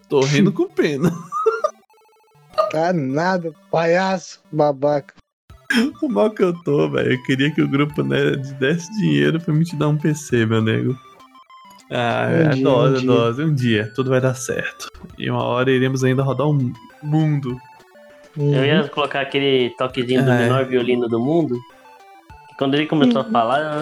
Tô 0.07 0.21
rindo 0.21 0.51
com 0.51 0.67
pena. 0.67 1.11
Tá 2.71 2.93
nada, 2.93 3.51
palhaço, 3.71 4.41
babaca. 4.51 5.13
O 6.01 6.07
mal 6.09 6.31
que 6.31 6.43
eu 6.43 6.53
tô, 6.63 6.89
velho. 6.89 7.13
Eu 7.13 7.23
queria 7.23 7.51
que 7.53 7.61
o 7.61 7.67
grupo 7.67 8.01
né, 8.03 8.31
desse 8.59 8.91
dinheiro 8.99 9.39
pra 9.39 9.53
me 9.53 9.63
te 9.63 9.75
dar 9.75 9.87
um 9.87 9.97
PC, 9.97 10.45
meu 10.45 10.61
nego. 10.61 10.97
Ah, 11.91 12.27
Um 12.29 12.35
é 12.35 12.49
dia, 12.49 12.63
dose, 12.63 12.93
um 12.93 12.95
é 12.95 12.99
dia. 12.99 13.07
dose. 13.07 13.43
Um 13.43 13.53
dia, 13.53 13.91
tudo 13.95 14.09
vai 14.09 14.19
dar 14.21 14.33
certo. 14.35 14.87
E 15.17 15.29
uma 15.29 15.43
hora 15.43 15.71
iremos 15.71 16.03
ainda 16.03 16.23
rodar 16.23 16.47
um 16.47 16.73
mundo. 17.03 17.55
Eu 18.37 18.65
ia 18.65 18.87
colocar 18.89 19.21
aquele 19.21 19.71
toquezinho 19.71 20.23
do 20.23 20.31
É. 20.31 20.39
menor 20.43 20.65
violino 20.65 21.07
do 21.07 21.19
mundo. 21.19 21.55
que 22.49 22.55
Quando 22.57 22.73
ele 22.75 22.85
começou 22.87 23.21
a 23.21 23.25
falar, 23.25 23.81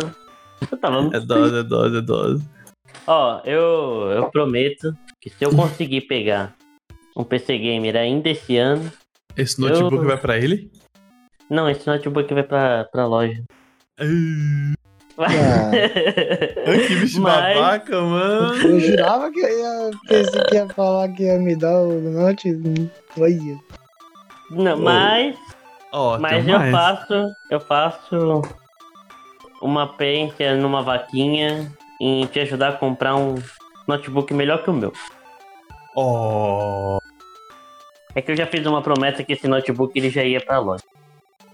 eu 0.72 0.78
tava 0.78 1.02
muito 1.02 1.16
É 1.16 1.20
dose, 1.20 1.56
é 1.58 1.64
dose, 1.64 1.98
é 1.98 2.02
dose. 2.02 2.46
Ó, 3.06 3.42
eu, 3.46 4.12
eu 4.12 4.30
prometo 4.30 4.94
que 5.22 5.30
se 5.30 5.44
eu 5.46 5.52
conseguir 5.56 6.02
pegar 6.02 6.54
um 7.18 7.23
PC 7.23 7.57
Gamer 7.57 7.95
ainda 7.98 8.30
esse 8.30 8.56
ano. 8.57 8.91
Esse 9.35 9.60
notebook 9.60 9.95
Eu- 9.95 10.06
vai 10.06 10.18
pra 10.18 10.38
ele? 10.38 10.72
Não, 11.49 11.69
esse 11.69 11.88
notebook 11.88 12.34
vai 12.34 12.44
pra, 12.44 12.85
pra 12.91 13.06
loja. 13.07 13.44
Ah, 15.19 15.72
que 16.88 16.95
bicho 16.98 17.19
Mas- 17.22 17.56
babaca, 17.57 17.99
mano. 18.02 18.53
Eu 18.61 18.80
jurava 18.80 19.31
que 19.31 19.39
eu 19.39 19.49
ia, 19.49 19.91
pensei 20.07 20.44
que 20.44 20.53
ia 20.56 20.68
falar 20.69 21.10
que 21.10 21.23
ia 21.23 21.39
me 21.39 21.56
dar 21.56 21.81
o 21.81 21.99
note. 21.99 22.49
Olha. 23.18 23.57
Não, 24.52 24.73
Oh, 24.77 24.80
mas 24.80 25.35
Ó, 25.91 26.19
mas 26.19 26.48
eu 26.48 26.60
mais. 26.60 26.72
faço. 26.72 27.14
Eu 27.49 27.60
faço 27.60 28.41
uma 29.60 29.88
pência 29.98 30.56
numa 30.56 30.84
vaquinha 30.84 31.72
em 31.99 32.23
te 32.27 32.39
ajudar 32.41 32.69
a 32.69 32.73
comprar 32.73 33.15
um 33.15 33.34
notebook 33.88 34.31
melhor 34.35 34.61
que 34.64 34.69
o 34.69 34.73
meu. 34.73 34.94
Ó, 35.95 36.99
É 38.18 38.22
que 38.22 38.31
eu 38.31 38.35
já 38.35 38.48
fiz 38.48 38.65
uma 38.65 38.81
promessa 38.81 39.23
que 39.23 39.34
esse 39.34 39.48
notebook 39.48 39.95
ele 39.95 40.10
já 40.10 40.23
ia 40.23 40.41
pra 40.41 40.57
loja. 40.57 40.84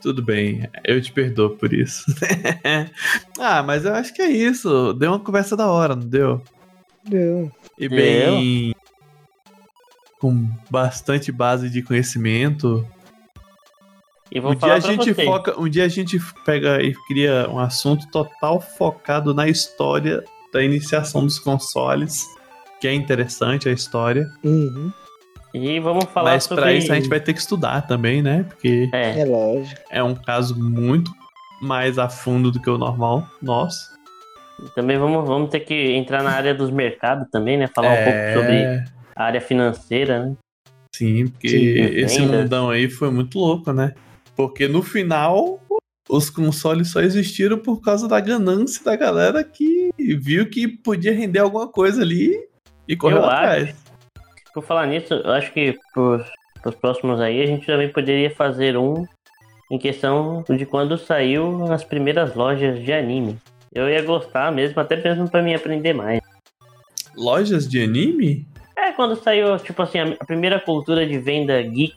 tudo 0.02 0.22
bem. 0.24 0.66
Eu 0.86 1.02
te 1.02 1.12
perdoo 1.12 1.58
por 1.58 1.74
isso. 1.74 2.06
ah, 3.38 3.62
mas 3.62 3.84
eu 3.84 3.94
acho 3.94 4.14
que 4.14 4.22
é 4.22 4.30
isso. 4.30 4.94
Deu 4.94 5.12
uma 5.12 5.20
conversa 5.20 5.58
da 5.58 5.70
hora, 5.70 5.94
não 5.94 6.08
deu? 6.08 6.42
Deu. 7.04 7.52
E 7.78 7.90
bem. 7.90 8.74
Com 10.22 10.50
bastante 10.70 11.34
base 11.34 11.70
de 11.70 11.82
conhecimento. 11.82 12.88
E 14.32 14.40
vou 14.40 14.52
Um 14.52 14.56
dia, 14.56 14.62
falar 14.62 14.76
a 14.76 14.82
pra 14.82 14.92
gente 14.92 15.14
você. 15.14 15.26
foca, 15.26 15.60
um 15.60 15.68
dia 15.68 15.84
a 15.84 15.90
gente 15.90 16.18
pega 16.46 16.82
e 16.82 16.94
cria 17.10 17.46
um 17.50 17.60
assunto 17.60 18.10
total 18.10 18.62
focado 18.62 19.34
na 19.34 19.50
história 19.50 20.24
da 20.54 20.64
iniciação 20.64 21.26
dos 21.26 21.40
consoles. 21.40 22.24
Que 22.80 22.88
é 22.88 22.94
interessante 22.94 23.68
a 23.68 23.74
história. 23.74 24.32
Uhum. 24.46 24.94
E 25.54 25.80
vamos 25.80 26.06
falar 26.06 26.32
Mas 26.32 26.46
sobre. 26.46 26.64
pra 26.64 26.74
isso 26.74 26.92
a 26.92 26.96
gente 26.96 27.08
vai 27.10 27.20
ter 27.20 27.34
que 27.34 27.40
estudar 27.40 27.82
também, 27.86 28.22
né? 28.22 28.44
Porque 28.50 28.90
É, 28.92 29.20
É 29.20 29.26
lógico. 29.26 29.80
é 29.92 30.04
um 30.04 30.16
caso 30.16 30.58
muito 30.60 31.12
mais 31.62 31.98
a 32.00 32.10
fundo 32.10 32.52
do 32.52 32.60
que 32.60 32.70
o 32.70 32.78
normal. 32.78 33.28
Nossa. 33.42 33.94
também 34.76 34.98
vamos, 34.98 35.28
vamos 35.28 35.50
ter 35.50 35.60
que 35.62 35.92
entrar 35.94 36.24
na 36.24 36.32
área 36.32 36.54
dos 36.54 36.72
mercados 36.72 37.28
também, 37.32 37.58
né? 37.58 37.68
Falar 37.68 37.92
um 37.94 38.04
pouco 38.04 38.20
sobre 38.34 38.56
É, 38.64 38.84
a 39.16 39.24
área 39.26 39.42
financeira, 39.42 40.26
né? 40.26 40.36
Sim, 40.96 41.28
porque 41.28 41.50
Sim, 41.50 41.98
esse 42.00 42.22
mundão 42.22 42.70
aí 42.70 42.90
foi 42.90 43.10
muito 43.12 43.38
louco, 43.40 43.72
né? 43.74 43.94
Porque 44.36 44.68
no 44.68 44.82
final, 44.84 45.60
os 46.10 46.30
consoles 46.30 46.90
só 46.90 47.02
existiram 47.02 47.58
por 47.58 47.82
causa 47.82 48.08
da 48.08 48.20
ganância 48.20 48.84
da 48.84 48.96
galera 48.96 49.44
que 49.44 49.92
viu 50.20 50.50
que 50.50 50.68
podia 50.68 51.14
render 51.14 51.40
alguma 51.40 51.68
coisa 51.68 52.02
ali 52.02 52.36
e 52.88 52.96
correu 52.96 53.18
Eu 53.20 53.26
atrás. 53.26 53.76
Por 54.54 54.64
falar 54.64 54.86
nisso, 54.86 55.14
eu 55.14 55.32
acho 55.32 55.52
que 55.52 55.78
pros, 55.94 56.24
pros 56.62 56.76
próximos 56.76 57.20
aí 57.20 57.42
a 57.42 57.46
gente 57.48 57.66
também 57.66 57.90
poderia 57.90 58.30
fazer 58.30 58.78
um 58.78 59.06
em 59.72 59.80
questão 59.80 60.44
de 60.48 60.66
quando 60.66 60.98
saiu 60.98 61.72
as 61.72 61.84
primeiras 61.84 62.36
lojas 62.36 62.80
de 62.84 62.94
anime. 62.94 63.40
Eu 63.74 63.90
ia 63.90 64.04
gostar 64.04 64.52
mesmo, 64.52 64.80
até 64.80 64.96
mesmo 64.96 65.28
pra 65.30 65.42
mim 65.42 65.56
aprender 65.56 65.94
mais. 65.94 66.22
Lojas 67.16 67.68
de 67.68 67.82
anime? 67.82 68.48
É, 68.78 68.92
quando 68.92 69.16
saiu, 69.16 69.58
tipo 69.58 69.82
assim, 69.82 70.00
a 70.00 70.26
primeira 70.26 70.60
cultura 70.60 71.06
de 71.08 71.18
venda 71.18 71.60
geek. 71.62 71.96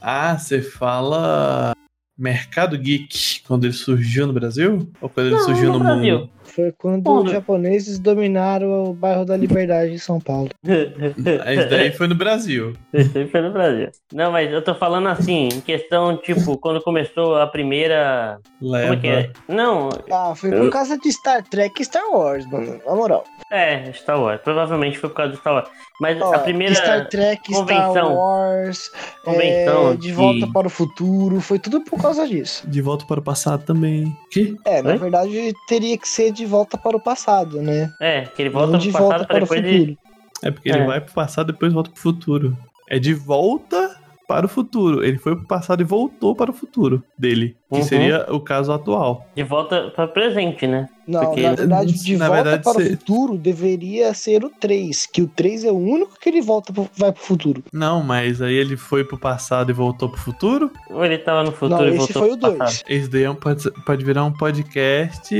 Ah, 0.00 0.38
você 0.38 0.62
fala 0.62 1.74
Mercado 2.16 2.78
Geek, 2.78 3.42
quando 3.46 3.64
ele 3.64 3.72
surgiu 3.72 4.26
no 4.26 4.32
Brasil? 4.32 4.90
Ou 5.00 5.08
quando 5.08 5.26
ele 5.26 5.36
Não, 5.36 5.44
surgiu 5.44 5.72
no, 5.72 5.78
no 5.78 5.96
mundo? 5.96 6.30
Foi 6.54 6.72
quando 6.72 7.02
Bom, 7.02 7.22
os 7.24 7.30
japoneses 7.30 7.98
dominaram 7.98 8.84
o 8.84 8.92
bairro 8.92 9.24
da 9.24 9.36
Liberdade 9.36 9.92
em 9.92 9.98
São 9.98 10.20
Paulo. 10.20 10.50
Isso 10.64 11.68
daí 11.70 11.92
foi 11.92 12.06
no 12.08 12.14
Brasil. 12.14 12.74
Isso 12.92 13.16
aí 13.16 13.26
foi 13.28 13.40
no 13.40 13.52
Brasil. 13.52 13.88
Não, 14.12 14.30
mas 14.32 14.50
eu 14.52 14.62
tô 14.62 14.74
falando 14.74 15.08
assim, 15.08 15.48
em 15.52 15.60
questão, 15.60 16.16
tipo, 16.16 16.56
quando 16.58 16.80
começou 16.82 17.36
a 17.36 17.46
primeira. 17.46 18.38
Como 18.58 18.72
Leva. 18.72 18.94
é 18.94 18.96
que 18.96 19.06
é? 19.08 19.30
Não, 19.48 19.88
Ah, 20.10 20.34
foi 20.36 20.50
por 20.50 20.70
causa 20.70 20.98
de 20.98 21.10
Star 21.12 21.42
Trek 21.48 21.80
e 21.80 21.84
Star 21.84 22.04
Wars, 22.12 22.44
mano. 22.50 22.80
Na 22.86 22.94
moral. 22.94 23.24
é, 23.50 23.90
Star 23.92 24.20
Wars. 24.20 24.40
Provavelmente 24.42 24.98
foi 24.98 25.08
por 25.10 25.16
causa 25.16 25.32
do 25.32 25.38
Star 25.38 25.54
Wars. 25.54 25.68
Mas 26.00 26.20
Ó, 26.20 26.34
a 26.34 26.38
primeira. 26.38 26.74
Star 26.74 27.08
Trek, 27.08 27.42
Star 27.52 27.60
convenção. 27.60 28.14
Wars, 28.16 28.90
Convenção 29.24 29.92
é, 29.92 29.96
De 29.96 30.12
Volta 30.12 30.46
para 30.52 30.66
o 30.66 30.70
Futuro, 30.70 31.40
foi 31.40 31.58
tudo 31.58 31.80
por 31.84 32.00
causa 32.00 32.26
disso. 32.26 32.68
De 32.68 32.80
volta 32.80 33.04
para 33.06 33.20
o 33.20 33.22
passado 33.22 33.64
também. 33.64 34.16
Que? 34.30 34.56
É, 34.64 34.82
na 34.82 34.90
Oi? 34.92 34.98
verdade 34.98 35.52
teria 35.68 35.96
que 35.96 36.08
ser 36.08 36.32
De 36.32 36.41
Volta 36.46 36.76
para 36.78 36.96
o 36.96 37.00
Passado, 37.00 37.60
né? 37.62 37.92
É, 38.00 38.22
que 38.22 38.42
ele 38.42 38.50
volta 38.50 38.72
Não 38.72 38.78
pro 38.78 38.86
de 38.86 38.92
passado 38.92 39.08
volta 39.08 39.24
pra 39.24 39.26
para 39.26 39.36
o 39.36 39.40
depois 39.42 39.62
de. 39.62 39.78
futuro. 39.78 39.98
É 40.42 40.50
porque 40.50 40.68
ele 40.68 40.78
É. 40.78 40.86
vai 40.86 41.00
pro 41.00 41.14
passado 41.14 41.50
e 41.50 41.52
depois 41.52 41.72
volta 41.72 41.90
pro 41.90 42.00
futuro. 42.00 42.56
É 42.88 42.98
de 42.98 43.14
volta 43.14 43.81
para 44.28 44.46
o 44.46 44.48
futuro. 44.48 45.04
Ele 45.04 45.18
foi 45.18 45.36
pro 45.36 45.46
passado 45.46 45.80
e 45.80 45.84
voltou 45.84 46.34
para 46.34 46.50
o 46.50 46.54
futuro 46.54 47.02
dele. 47.18 47.56
Que 47.70 47.78
Uhum. 47.78 47.84
seria 47.84 48.26
o 48.28 48.38
caso 48.40 48.70
atual. 48.72 49.26
De 49.34 49.42
volta 49.42 49.90
pra 49.96 50.06
presente, 50.06 50.66
né? 50.66 50.88
Não, 51.08 51.20
Porque- 51.26 51.40
na 51.42 51.54
verdade, 51.54 51.92
De 52.04 52.16
Na 52.16 52.28
Volta 52.28 52.42
verdade, 52.44 52.62
para 52.62 52.82
o 52.82 52.90
Futuro 52.90 53.36
deveria 53.38 54.12
ser 54.14 54.44
o 54.44 54.50
3, 54.50 55.06
que 55.06 55.22
o 55.22 55.26
3 55.26 55.64
é 55.64 55.70
o 55.72 55.76
único 55.76 56.18
que 56.20 56.28
ele 56.28 56.40
volta 56.42 56.72
pro- 56.72 56.88
vai 56.96 57.10
pro 57.10 57.22
futuro. 57.22 57.64
Não, 57.72 58.02
mas 58.02 58.40
aí 58.42 58.54
ele 58.54 58.76
foi 58.76 59.02
pro 59.04 59.18
passado 59.18 59.70
e 59.70 59.72
voltou 59.72 60.08
pro 60.10 60.20
futuro? 60.20 60.70
Ou 60.90 61.04
ele 61.04 61.18
tava 61.18 61.42
no 61.44 61.50
futuro 61.52 61.80
Não, 61.82 61.86
e 61.86 61.96
esse 61.96 61.98
voltou 61.98 62.22
foi 62.22 62.30
o 62.32 62.38
pro 62.38 62.48
2, 62.50 62.58
passado. 62.58 62.84
Esse 62.88 63.08
daí 63.08 63.22
é 63.24 63.30
um- 63.30 63.34
pode, 63.34 63.70
pode 63.84 64.04
virar 64.04 64.24
um 64.24 64.32
podcast 64.32 65.34